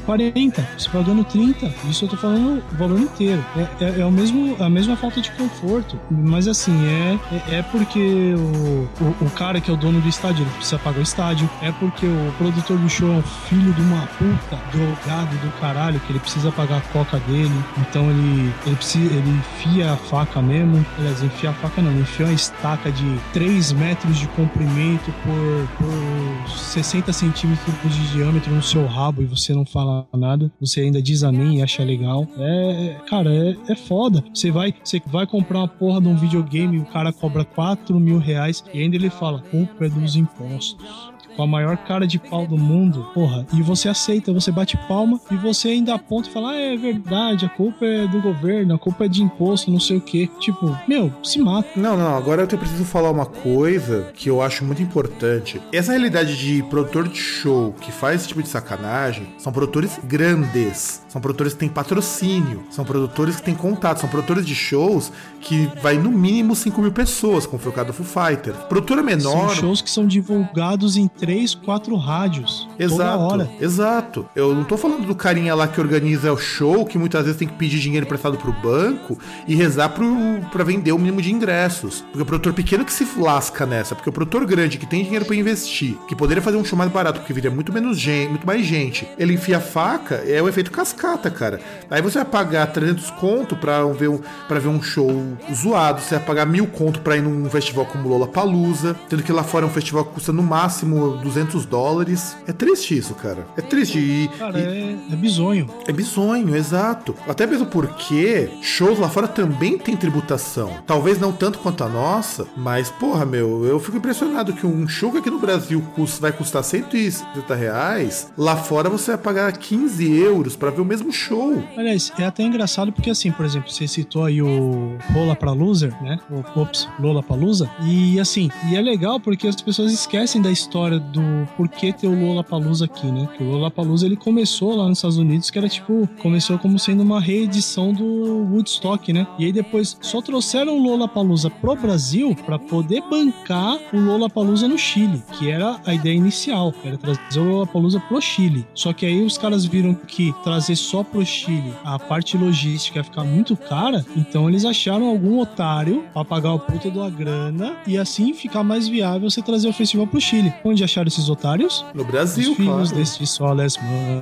40, 0.05 0.67
você 0.77 0.89
pagando 0.89 1.23
30. 1.23 1.73
Isso 1.89 2.05
eu 2.05 2.09
tô 2.09 2.17
falando 2.17 2.63
o 2.71 2.75
valor 2.75 2.99
inteiro. 2.99 3.43
É, 3.55 3.83
é, 3.83 3.99
é 4.01 4.05
o 4.05 4.11
mesmo, 4.11 4.55
a 4.59 4.69
mesma 4.69 4.95
falta 4.95 5.21
de 5.21 5.31
conforto. 5.31 5.99
Mas 6.09 6.47
assim, 6.47 6.85
é, 6.87 7.19
é, 7.31 7.57
é 7.57 7.61
porque 7.61 8.33
o, 8.35 9.03
o, 9.03 9.25
o, 9.25 9.29
cara 9.31 9.59
que 9.59 9.69
é 9.69 9.73
o 9.73 9.77
dono 9.77 9.99
do 10.01 10.07
estádio 10.07 10.43
ele 10.43 10.51
precisa 10.51 10.79
pagar 10.79 10.99
o 10.99 11.03
estádio. 11.03 11.49
É 11.61 11.71
porque 11.71 12.05
o 12.05 12.33
produtor 12.37 12.77
do 12.77 12.89
show 12.89 13.09
é 13.09 13.17
um 13.17 13.21
filho 13.21 13.73
de 13.73 13.81
uma 13.81 14.07
puta 14.07 14.57
drogado 14.71 15.35
do 15.37 15.51
caralho 15.59 15.99
que 16.01 16.11
ele 16.11 16.19
precisa 16.19 16.51
pagar 16.51 16.77
a 16.77 16.81
coca 16.81 17.19
dele. 17.21 17.63
Então 17.77 18.09
ele, 18.09 18.53
ele 18.65 18.75
precisa, 18.75 19.13
ele 19.13 19.29
enfia 19.29 19.93
a 19.93 19.97
faca 19.97 20.41
mesmo. 20.41 20.85
Aliás, 20.97 21.21
enfia 21.21 21.49
a 21.49 21.53
faca 21.53 21.81
não, 21.81 21.91
enfia 21.91 22.25
uma 22.25 22.33
estaca 22.33 22.91
de 22.91 23.16
3 23.33 23.71
metros 23.73 24.17
de 24.17 24.27
comprimento 24.29 25.11
por, 25.23 25.85
por 25.85 26.49
60 26.49 27.11
centímetros 27.13 27.75
de 27.83 28.11
diâmetro 28.11 28.53
no 28.53 28.61
seu 28.61 28.85
rabo 28.85 29.21
e 29.21 29.25
você 29.25 29.53
não 29.53 29.65
fala 29.65 30.07
nada, 30.13 30.51
você 30.59 30.81
ainda 30.81 31.01
diz 31.01 31.23
amém 31.23 31.57
e 31.57 31.63
acha 31.63 31.83
legal. 31.83 32.27
É, 32.37 32.95
cara, 33.09 33.33
é, 33.33 33.55
é 33.69 33.75
foda. 33.75 34.23
Você 34.33 34.51
vai, 34.51 34.73
você 34.83 35.01
vai 35.05 35.25
comprar 35.25 35.59
uma 35.59 35.67
porra 35.67 36.01
de 36.01 36.07
um 36.07 36.15
videogame 36.15 36.77
e 36.77 36.79
o 36.79 36.85
cara 36.85 37.11
cobra 37.11 37.43
4 37.43 37.99
mil 37.99 38.17
reais 38.17 38.63
e 38.73 38.81
ainda 38.81 38.95
ele 38.95 39.09
fala, 39.09 39.41
culpa 39.51 39.85
é 39.85 39.89
dos 39.89 40.15
impostos 40.15 41.16
com 41.37 41.43
a 41.43 41.47
maior 41.47 41.77
cara 41.77 42.07
de 42.07 42.17
pau 42.17 42.47
do 42.47 42.57
mundo, 42.57 43.07
porra, 43.13 43.45
e 43.53 43.61
você 43.61 43.87
aceita, 43.87 44.33
você 44.33 44.51
bate 44.51 44.75
palma 44.87 45.21
e 45.29 45.35
você 45.35 45.69
ainda 45.69 45.93
aponta 45.93 46.27
e 46.27 46.31
fala, 46.33 46.49
ah, 46.51 46.55
é 46.55 46.75
verdade, 46.75 47.45
a 47.45 47.49
culpa 47.49 47.85
é 47.85 48.07
do 48.07 48.19
governo, 48.19 48.73
a 48.73 48.79
culpa 48.79 49.05
é 49.05 49.07
de 49.07 49.21
imposto, 49.21 49.69
não 49.69 49.79
sei 49.79 49.97
o 49.97 50.01
que. 50.01 50.27
Tipo, 50.39 50.75
meu, 50.87 51.13
se 51.23 51.39
mata. 51.39 51.69
Não, 51.75 51.95
não, 51.95 52.17
agora 52.17 52.41
eu 52.41 52.57
preciso 52.57 52.83
falar 52.83 53.11
uma 53.11 53.27
coisa 53.27 54.11
que 54.15 54.29
eu 54.29 54.41
acho 54.41 54.65
muito 54.65 54.81
importante. 54.81 55.61
Essa 55.71 55.91
realidade 55.91 56.35
de 56.37 56.63
produtor 56.63 57.07
de 57.07 57.19
show 57.19 57.73
que 57.79 57.91
faz 57.91 58.21
esse 58.21 58.29
tipo 58.29 58.41
de 58.41 58.49
sacanagem 58.49 59.27
são 59.37 59.53
produtores 59.53 59.99
grandes, 60.03 61.03
são 61.07 61.21
produtores 61.21 61.53
que 61.53 61.59
têm 61.59 61.69
patrocínio, 61.69 62.63
são 62.71 62.83
produtores 62.83 63.35
que 63.35 63.43
têm 63.43 63.53
contato, 63.53 63.99
são 63.99 64.09
produtores 64.09 64.43
de 64.43 64.55
shows 64.55 65.11
que 65.39 65.69
vai 65.83 65.97
no 65.97 66.11
mínimo 66.11 66.55
5 66.55 66.81
mil 66.81 66.91
pessoas, 66.91 67.45
como 67.45 67.61
foi 67.61 67.71
o 67.71 67.75
caso 67.75 67.87
do 67.87 67.93
Foo 67.93 68.05
Fighter. 68.05 68.53
Produtora 68.67 69.03
menor. 69.03 69.49
São 69.49 69.55
shows 69.55 69.81
que 69.81 69.89
são 69.89 70.07
divulgados 70.07 70.97
em 70.97 71.07
três, 71.27 71.53
quatro 71.53 71.93
rádios. 71.97 72.69
Exato. 72.79 73.49
Exato. 73.59 74.25
Eu 74.33 74.55
não 74.55 74.63
tô 74.63 74.77
falando 74.77 75.05
do 75.05 75.13
carinha 75.13 75.53
lá 75.53 75.67
que 75.67 75.81
organiza 75.81 76.31
o 76.31 76.37
show, 76.37 76.85
que 76.85 76.97
muitas 76.97 77.25
vezes 77.25 77.37
tem 77.37 77.45
que 77.45 77.55
pedir 77.55 77.79
dinheiro 77.79 78.05
emprestado 78.05 78.37
pro 78.37 78.53
banco 78.53 79.19
e 79.45 79.53
rezar 79.53 79.89
pro, 79.89 80.07
pra 80.53 80.63
vender 80.63 80.93
o 80.93 80.97
mínimo 80.97 81.21
de 81.21 81.33
ingressos. 81.33 81.99
Porque 81.99 82.21
o 82.21 82.25
produtor 82.25 82.53
pequeno 82.53 82.85
que 82.85 82.93
se 82.93 83.05
lasca 83.19 83.65
nessa, 83.65 83.93
porque 83.93 84.09
o 84.09 84.13
produtor 84.13 84.45
grande 84.45 84.77
que 84.77 84.85
tem 84.85 85.03
dinheiro 85.03 85.25
para 85.25 85.35
investir, 85.35 85.97
que 86.07 86.15
poderia 86.15 86.41
fazer 86.41 86.55
um 86.55 86.63
show 86.63 86.77
mais 86.77 86.89
barato, 86.89 87.19
porque 87.19 87.33
viria 87.33 87.51
muito 87.51 87.73
menos 87.73 87.99
gente, 87.99 88.29
muito 88.29 88.47
mais 88.47 88.65
gente, 88.65 89.05
ele 89.17 89.33
enfia 89.33 89.57
a 89.57 89.61
faca, 89.61 90.15
é 90.25 90.41
o 90.41 90.47
efeito 90.47 90.71
cascata, 90.71 91.29
cara. 91.29 91.59
Aí 91.91 92.01
você 92.01 92.19
vai 92.19 92.25
pagar 92.25 92.67
300 92.67 93.11
conto 93.11 93.53
pra 93.57 93.83
ver 93.83 94.07
um, 94.07 94.21
pra 94.47 94.59
ver 94.59 94.69
um 94.69 94.81
show 94.81 95.09
zoado, 95.53 95.99
você 95.99 96.15
vai 96.15 96.23
pagar 96.23 96.45
mil 96.45 96.67
conto 96.67 97.01
pra 97.01 97.17
ir 97.17 97.21
num 97.21 97.49
festival 97.49 97.85
como 97.85 98.07
Lola 98.07 98.27
Palusa, 98.27 98.95
tendo 99.09 99.23
que 99.23 99.33
lá 99.33 99.43
fora 99.43 99.65
é 99.65 99.67
um 99.67 99.71
festival 99.71 100.05
que 100.05 100.13
custa 100.13 100.31
no 100.31 100.41
máximo 100.41 101.16
200 101.17 101.65
dólares. 101.65 102.35
É 102.47 102.51
triste 102.51 102.97
isso, 102.97 103.13
cara. 103.15 103.47
É 103.57 103.61
triste. 103.61 103.99
E, 103.99 104.27
cara, 104.37 104.59
e... 104.59 104.63
É, 104.63 105.13
é 105.13 105.15
bizonho. 105.15 105.69
É 105.87 105.91
bizonho, 105.91 106.55
exato. 106.55 107.15
Até 107.27 107.45
mesmo 107.45 107.65
porque 107.65 108.49
shows 108.61 108.99
lá 108.99 109.09
fora 109.09 109.27
também 109.27 109.77
tem 109.77 109.95
tributação. 109.95 110.71
Talvez 110.85 111.19
não 111.19 111.31
tanto 111.31 111.59
quanto 111.59 111.83
a 111.83 111.89
nossa, 111.89 112.47
mas, 112.55 112.89
porra, 112.89 113.25
meu, 113.25 113.65
eu 113.65 113.79
fico 113.79 113.97
impressionado 113.97 114.53
que 114.53 114.65
um 114.65 114.87
show 114.87 115.11
que 115.11 115.17
aqui 115.17 115.29
no 115.29 115.39
Brasil 115.39 115.81
custa, 115.95 116.21
vai 116.21 116.31
custar 116.31 116.63
170 116.63 117.55
reais, 117.55 118.31
lá 118.37 118.55
fora 118.55 118.89
você 118.89 119.11
vai 119.11 119.17
pagar 119.19 119.51
15 119.53 120.11
euros 120.11 120.55
para 120.55 120.71
ver 120.71 120.81
o 120.81 120.85
mesmo 120.85 121.11
show. 121.11 121.63
Aliás, 121.75 122.11
é 122.17 122.25
até 122.25 122.43
engraçado 122.43 122.91
porque, 122.91 123.09
assim, 123.09 123.31
por 123.31 123.45
exemplo, 123.45 123.71
você 123.71 123.87
citou 123.87 124.25
aí 124.25 124.41
o 124.41 124.97
Rola 125.13 125.35
pra 125.35 125.51
Loser, 125.51 125.91
né? 126.01 126.19
O 126.29 126.59
Ops, 126.59 126.87
Lola 126.99 127.21
pra 127.21 127.35
Loser. 127.35 127.69
E, 127.83 128.19
assim, 128.19 128.49
e 128.69 128.75
é 128.75 128.81
legal 128.81 129.19
porque 129.19 129.47
as 129.47 129.61
pessoas 129.61 129.91
esquecem 129.91 130.41
da 130.41 130.51
história 130.51 130.99
do 131.11 131.21
porquê 131.55 131.93
ter 131.93 132.07
o 132.07 132.19
Lollapalooza 132.19 132.85
aqui, 132.85 133.07
né? 133.07 133.27
Que 133.37 133.43
o 133.43 133.51
Lollapalooza 133.51 134.05
ele 134.05 134.15
começou 134.15 134.75
lá 134.75 134.87
nos 134.87 134.97
Estados 134.97 135.17
Unidos, 135.17 135.49
que 135.49 135.57
era 135.57 135.69
tipo, 135.69 136.07
começou 136.21 136.57
como 136.57 136.77
sendo 136.79 137.03
uma 137.03 137.19
reedição 137.19 137.93
do 137.93 138.05
Woodstock, 138.51 139.11
né? 139.11 139.27
E 139.37 139.45
aí 139.45 139.51
depois 139.51 139.97
só 140.01 140.21
trouxeram 140.21 140.77
o 140.77 140.83
Lollapalooza 140.83 141.49
pro 141.49 141.75
Brasil 141.75 142.35
para 142.45 142.59
poder 142.59 143.01
bancar 143.09 143.77
o 143.93 143.99
Lollapalooza 143.99 144.67
no 144.67 144.77
Chile, 144.77 145.23
que 145.33 145.49
era 145.49 145.79
a 145.85 145.93
ideia 145.93 146.15
inicial, 146.15 146.73
era 146.83 146.97
trazer 146.97 147.39
o 147.39 147.43
Lollapalooza 147.43 147.99
pro 147.99 148.21
Chile. 148.21 148.65
Só 148.73 148.93
que 148.93 149.05
aí 149.05 149.23
os 149.23 149.37
caras 149.37 149.65
viram 149.65 149.93
que 149.93 150.33
trazer 150.43 150.75
só 150.75 151.03
pro 151.03 151.25
Chile 151.25 151.73
a 151.83 151.97
parte 151.97 152.37
logística 152.37 152.99
ia 152.99 153.03
ficar 153.03 153.23
muito 153.23 153.55
cara, 153.55 154.05
então 154.15 154.49
eles 154.49 154.65
acharam 154.65 155.07
algum 155.07 155.39
otário 155.39 156.03
para 156.13 156.25
pagar 156.25 156.53
o 156.53 156.59
puta 156.59 156.89
da 156.89 157.09
grana 157.09 157.77
e 157.85 157.97
assim 157.97 158.33
ficar 158.33 158.63
mais 158.63 158.87
viável 158.87 159.29
você 159.29 159.41
trazer 159.41 159.67
o 159.67 159.73
festival 159.73 160.07
pro 160.07 160.19
Chile. 160.19 160.53
Onde 160.63 160.83
acharam 160.83 160.96
esses 161.05 161.27
otários? 161.29 161.85
No 161.93 162.03
Brasil, 162.05 162.51
Os 162.51 162.57
filhos 162.57 162.89
claro. 162.89 162.95
deste 162.95 163.27
soles 163.27 163.77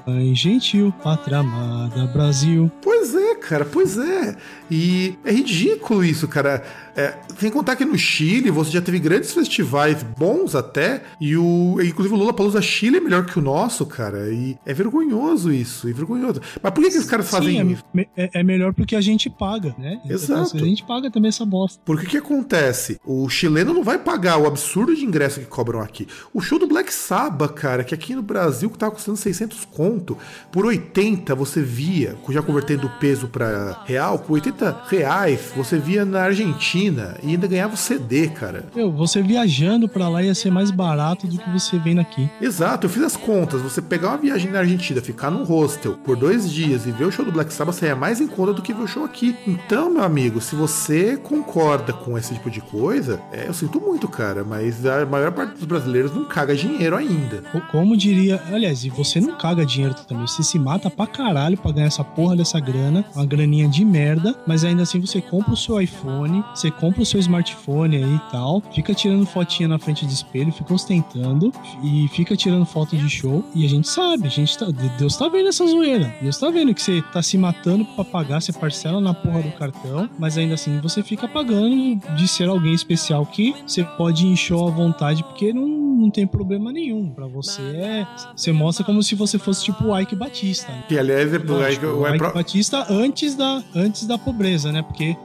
mãe 0.05 0.33
gentil, 0.35 0.91
pátria 1.03 1.37
amada, 1.37 2.05
Brasil. 2.07 2.71
Pois 2.81 3.13
é, 3.15 3.35
cara, 3.35 3.63
pois 3.63 3.97
é. 3.97 4.35
E 4.69 5.17
é 5.23 5.31
ridículo 5.31 6.03
isso, 6.03 6.27
cara. 6.27 6.63
É, 6.95 7.13
sem 7.37 7.51
contar 7.51 7.75
que 7.75 7.83
no 7.83 7.97
Chile 7.97 8.49
você 8.49 8.71
já 8.71 8.81
teve 8.81 8.99
grandes 8.99 9.33
festivais 9.33 10.01
bons 10.01 10.55
até, 10.55 11.03
e 11.19 11.35
o. 11.35 11.77
Inclusive 11.81 12.15
o 12.15 12.17
Lula 12.17 12.33
Palusa 12.33 12.61
Chile 12.61 12.97
é 12.97 12.99
melhor 13.01 13.25
que 13.25 13.37
o 13.37 13.41
nosso, 13.41 13.85
cara. 13.85 14.31
E 14.31 14.57
é 14.65 14.73
vergonhoso 14.73 15.51
isso, 15.51 15.89
é 15.89 15.91
vergonhoso. 15.91 16.41
Mas 16.61 16.73
por 16.73 16.83
que, 16.83 16.91
que 16.91 16.97
os 16.97 17.05
caras 17.05 17.29
fazem 17.29 17.59
Sim, 17.59 17.71
isso? 17.73 17.83
É, 17.95 18.07
é, 18.15 18.29
é, 18.35 18.43
melhor 18.43 18.73
porque 18.73 18.95
a 18.95 19.01
gente 19.01 19.29
paga, 19.29 19.75
né? 19.77 19.99
Exato. 20.09 20.55
A 20.55 20.59
gente 20.59 20.85
paga 20.85 21.11
também 21.11 21.29
essa 21.29 21.45
bosta. 21.45 21.81
Porque 21.83 22.05
o 22.05 22.09
que 22.09 22.17
acontece? 22.17 22.97
O 23.05 23.27
chileno 23.27 23.73
não 23.73 23.83
vai 23.83 23.97
pagar 23.97 24.37
o 24.37 24.47
absurdo 24.47 24.95
de 24.95 25.03
ingresso 25.03 25.41
que 25.41 25.45
cobram 25.45 25.81
aqui. 25.81 26.07
O 26.33 26.39
show 26.39 26.57
do 26.57 26.67
Black 26.67 26.93
Sabbath, 26.93 27.53
cara, 27.55 27.83
que 27.83 27.93
aqui 27.93 28.15
no 28.15 28.21
Brasil 28.21 28.69
que 28.69 28.77
tava 28.77 28.93
custando 28.93 29.17
600 29.17 29.65
conto, 29.65 30.17
por 30.49 30.65
80 30.65 31.35
você 31.35 31.61
via, 31.61 32.15
já 32.29 32.41
convertendo 32.41 32.87
o 32.87 32.99
peso 32.99 33.27
para 33.27 33.81
real, 33.85 34.19
por 34.19 34.33
80 34.33 34.83
reais 34.87 35.51
você 35.55 35.77
via 35.77 36.05
na 36.05 36.23
Argentina 36.23 36.84
Argentina 36.85 37.17
e 37.23 37.31
ainda 37.31 37.47
ganhava 37.47 37.73
o 37.73 37.77
CD, 37.77 38.27
cara. 38.27 38.65
Meu, 38.75 38.91
você 38.91 39.21
viajando 39.21 39.87
para 39.87 40.07
lá 40.07 40.21
ia 40.21 40.35
ser 40.35 40.51
mais 40.51 40.71
barato 40.71 41.27
do 41.27 41.37
que 41.37 41.49
você 41.49 41.77
vendo 41.77 42.01
aqui. 42.01 42.29
Exato, 42.41 42.85
eu 42.85 42.89
fiz 42.89 43.03
as 43.03 43.17
contas. 43.17 43.61
Você 43.61 43.81
pegar 43.81 44.09
uma 44.09 44.17
viagem 44.17 44.51
na 44.51 44.59
Argentina, 44.59 45.01
ficar 45.01 45.31
num 45.31 45.43
hostel 45.43 45.93
por 45.93 46.15
dois 46.15 46.51
dias 46.51 46.85
e 46.85 46.91
ver 46.91 47.05
o 47.05 47.11
show 47.11 47.25
do 47.25 47.31
Black 47.31 47.53
Sabbath 47.53 47.75
saia 47.75 47.95
mais 47.95 48.21
em 48.21 48.27
conta 48.27 48.53
do 48.53 48.61
que 48.61 48.73
ver 48.73 48.83
o 48.83 48.87
show 48.87 49.03
aqui. 49.03 49.35
Então, 49.47 49.91
meu 49.91 50.03
amigo, 50.03 50.41
se 50.41 50.55
você 50.55 51.17
concorda 51.17 51.93
com 51.93 52.17
esse 52.17 52.33
tipo 52.33 52.49
de 52.49 52.61
coisa, 52.61 53.21
é, 53.31 53.47
eu 53.47 53.53
sinto 53.53 53.79
muito, 53.79 54.07
cara, 54.07 54.43
mas 54.43 54.85
a 54.85 55.05
maior 55.05 55.31
parte 55.31 55.55
dos 55.55 55.65
brasileiros 55.65 56.13
não 56.13 56.25
caga 56.25 56.55
dinheiro 56.55 56.95
ainda. 56.95 57.43
Como 57.71 57.97
diria, 57.97 58.41
aliás, 58.51 58.83
e 58.85 58.89
você 58.89 59.19
não 59.19 59.37
caga 59.37 59.65
dinheiro 59.65 59.95
também, 60.07 60.25
você 60.27 60.43
se 60.43 60.59
mata 60.59 60.89
pra 60.89 61.07
caralho 61.07 61.57
pra 61.57 61.71
ganhar 61.71 61.87
essa 61.87 62.03
porra 62.03 62.35
dessa 62.35 62.59
grana, 62.59 63.05
uma 63.15 63.25
graninha 63.25 63.67
de 63.67 63.83
merda, 63.83 64.35
mas 64.45 64.63
ainda 64.63 64.83
assim 64.83 64.99
você 64.99 65.21
compra 65.21 65.53
o 65.53 65.57
seu 65.57 65.79
iPhone, 65.81 66.43
você 66.53 66.69
compra 66.79 67.01
o 67.01 67.05
seu 67.05 67.19
smartphone 67.19 67.97
aí 67.97 68.15
e 68.15 68.31
tal, 68.31 68.61
fica 68.73 68.93
tirando 68.93 69.25
fotinha 69.25 69.67
na 69.67 69.79
frente 69.79 70.05
de 70.05 70.13
espelho, 70.13 70.51
fica 70.51 70.73
ostentando 70.73 71.51
e 71.83 72.07
fica 72.09 72.35
tirando 72.35 72.65
foto 72.65 72.95
de 72.95 73.09
show. 73.09 73.43
E 73.53 73.65
a 73.65 73.69
gente 73.69 73.87
sabe, 73.87 74.27
a 74.27 74.29
gente 74.29 74.57
tá, 74.57 74.67
Deus 74.97 75.17
tá 75.17 75.27
vendo 75.27 75.49
essa 75.49 75.65
zoeira. 75.65 76.13
Deus 76.21 76.37
tá 76.37 76.49
vendo 76.49 76.73
que 76.73 76.81
você 76.81 77.01
tá 77.13 77.21
se 77.21 77.37
matando 77.37 77.85
pra 77.85 78.03
pagar, 78.03 78.41
você 78.41 78.53
parcela 78.53 78.99
na 79.01 79.13
porra 79.13 79.41
do 79.41 79.51
cartão, 79.51 80.09
mas 80.17 80.37
ainda 80.37 80.55
assim 80.55 80.79
você 80.79 81.03
fica 81.03 81.27
pagando 81.27 81.95
de 82.15 82.27
ser 82.27 82.49
alguém 82.49 82.73
especial 82.73 83.25
que 83.25 83.55
você 83.65 83.83
pode 83.83 84.35
show 84.35 84.67
à 84.67 84.71
vontade 84.71 85.23
porque 85.23 85.53
não, 85.53 85.67
não 85.95 86.09
tem 86.09 86.27
problema 86.27 86.71
nenhum. 86.71 87.09
Pra 87.09 87.27
você 87.27 87.61
é. 87.61 88.07
Você 88.35 88.51
mostra 88.51 88.85
como 88.85 89.01
se 89.01 89.15
você 89.15 89.37
fosse 89.37 89.63
tipo 89.63 89.85
o 89.85 89.99
Ike 89.99 90.15
Batista. 90.15 90.71
Né? 90.71 90.83
Que 90.87 90.97
aliás 90.97 91.33
é 91.33 91.39
Não, 91.39 91.69
tipo, 91.69 91.87
o 91.87 92.07
Ike 92.07 92.33
Batista 92.33 92.85
antes 92.89 93.35
da, 93.35 93.63
antes 93.73 94.05
da 94.05 94.17
pobreza, 94.17 94.71
né? 94.71 94.81
Porque 94.81 95.15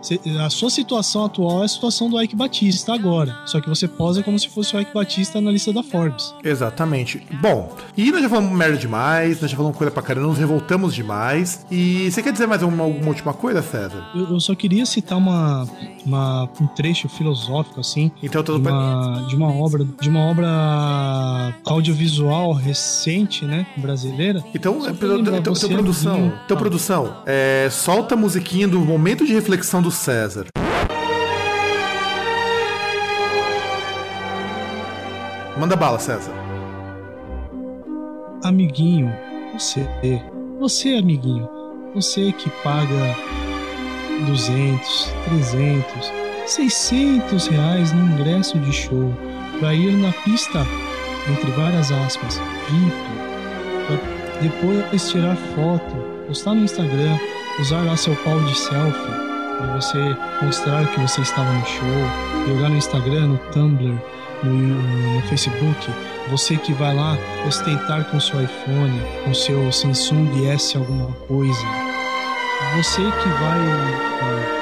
a 0.41 0.51
sua 0.51 0.71
situação 0.71 1.25
atual 1.25 1.63
é 1.63 1.65
a 1.65 1.69
situação 1.69 2.09
do 2.09 2.21
Ike 2.21 2.37
Batista 2.37 2.95
agora. 2.95 3.37
Só 3.47 3.61
que 3.61 3.69
você 3.69 3.87
posa 3.87 4.23
como 4.23 4.39
se 4.39 4.49
fosse 4.49 4.77
o 4.77 4.81
Ike 4.81 4.95
Batista 4.95 5.41
na 5.41 5.51
lista 5.51 5.73
da 5.73 5.83
Forbes. 5.83 6.35
Exatamente. 6.43 7.27
Bom, 7.41 7.75
e 7.97 8.11
nós 8.11 8.23
já 8.23 8.29
falamos 8.29 8.57
merda 8.57 8.77
demais, 8.77 9.41
nós 9.41 9.51
já 9.51 9.57
falamos 9.57 9.77
coisa 9.77 9.91
pra 9.91 10.03
caramba, 10.03 10.29
nos 10.29 10.39
revoltamos 10.39 10.95
demais. 10.95 11.67
E 11.71 12.11
você 12.11 12.23
quer 12.23 12.33
dizer 12.33 12.47
mais 12.47 12.63
uma, 12.63 12.85
alguma 12.85 13.09
última 13.09 13.33
coisa, 13.33 13.63
César? 13.63 14.11
Eu, 14.15 14.33
eu 14.33 14.41
só 14.41 14.55
queria 14.55 14.87
citar 14.87 15.19
uma, 15.19 15.67
uma, 16.05 16.49
um 16.61 16.67
trecho 16.69 17.09
filosófico, 17.09 17.81
assim. 17.81 18.11
Então, 18.23 18.43
de 18.43 18.51
uma, 18.51 19.25
de 19.29 19.37
uma 19.37 19.53
obra 19.53 19.87
de 20.01 20.09
uma 20.09 20.21
obra 20.21 20.47
audiovisual 21.65 22.53
recente, 22.53 23.45
né? 23.45 23.67
Brasileira. 23.77 24.43
Então, 24.55 24.87
é, 24.87 24.91
então, 24.91 25.19
então, 25.19 25.37
então 25.37 25.55
produção, 25.55 26.33
então, 26.45 26.57
produção, 26.57 27.23
é, 27.27 27.69
solta 27.71 28.15
a 28.15 28.19
musiquinha 28.19 28.67
do 28.67 28.81
momento 28.81 29.27
de 29.27 29.33
reflexão 29.33 29.81
do 29.83 29.91
César. 29.91 30.47
Manda 35.59 35.77
bala, 35.77 35.99
César. 35.99 36.33
Amiguinho, 38.43 39.13
você, 39.53 39.87
você 40.59 40.95
amiguinho, 40.95 41.47
você 41.95 42.33
que 42.33 42.49
paga 42.63 43.15
200, 44.27 45.15
300, 45.25 46.13
600 46.47 47.47
reais 47.49 47.93
no 47.93 48.07
ingresso 48.13 48.59
de 48.59 48.73
show 48.73 49.13
para 49.61 49.75
ir 49.75 49.93
na 49.93 50.13
pista, 50.13 50.67
entre 51.29 51.51
várias 51.53 51.93
aspas, 51.93 52.41
VIP, 52.69 53.21
depois 54.41 55.09
tirar 55.11 55.37
foto, 55.55 55.95
postar 56.27 56.55
no 56.55 56.65
Instagram, 56.65 57.19
usar 57.61 57.83
lá 57.83 57.97
seu 57.97 58.17
pau 58.17 58.41
de 58.41 58.59
selfie 58.59 59.31
para 59.59 59.77
você 59.77 60.17
mostrar 60.43 60.85
que 60.87 60.99
você 61.01 61.21
estava 61.21 61.53
no 61.53 61.65
show, 61.67 61.87
jogar 62.49 62.71
no 62.71 62.77
Instagram, 62.77 63.27
no 63.27 63.39
Tumblr, 63.53 63.95
no, 64.43 64.51
no, 64.51 65.23
Facebook, 65.29 65.93
você 66.31 66.57
que 66.57 66.73
vai 66.73 66.95
lá 66.95 67.19
ostentar 67.47 68.11
com 68.11 68.19
seu 68.19 68.43
iPhone, 68.43 68.99
com 69.25 69.35
seu 69.35 69.71
Samsung 69.71 70.49
S 70.49 70.79
alguma 70.79 71.13
coisa, 71.29 71.67
você 72.77 73.03
que 73.03 73.29
vai 73.29 73.61
é, 74.27 74.61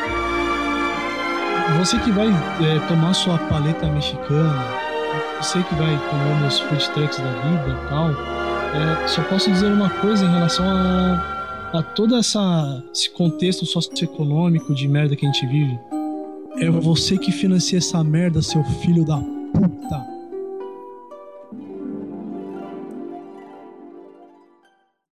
você 1.78 1.96
que 1.98 2.10
vai 2.10 2.26
é, 2.26 2.80
tomar 2.88 3.14
sua 3.14 3.38
paleta 3.38 3.86
mexicana, 3.86 4.87
você 5.40 5.62
que 5.62 5.74
vai 5.76 5.96
comer 6.10 6.40
nos 6.42 6.58
food 6.58 6.90
trucks 6.90 7.18
da 7.18 7.30
vida 7.30 7.68
e 7.70 7.88
tal, 7.88 8.10
é, 8.10 9.06
só 9.06 9.22
posso 9.22 9.50
dizer 9.50 9.72
uma 9.72 9.88
coisa 9.88 10.24
em 10.24 10.30
relação 10.30 10.64
a, 10.68 11.70
a 11.72 11.82
todo 11.82 12.16
essa, 12.16 12.82
esse 12.92 13.08
contexto 13.10 13.64
socioeconômico 13.64 14.74
de 14.74 14.88
merda 14.88 15.14
que 15.14 15.24
a 15.24 15.30
gente 15.30 15.46
vive. 15.46 15.78
É 16.60 16.68
você 16.68 17.16
que 17.16 17.30
financia 17.30 17.78
essa 17.78 18.02
merda, 18.02 18.42
seu 18.42 18.64
filho 18.64 19.04
da 19.04 19.20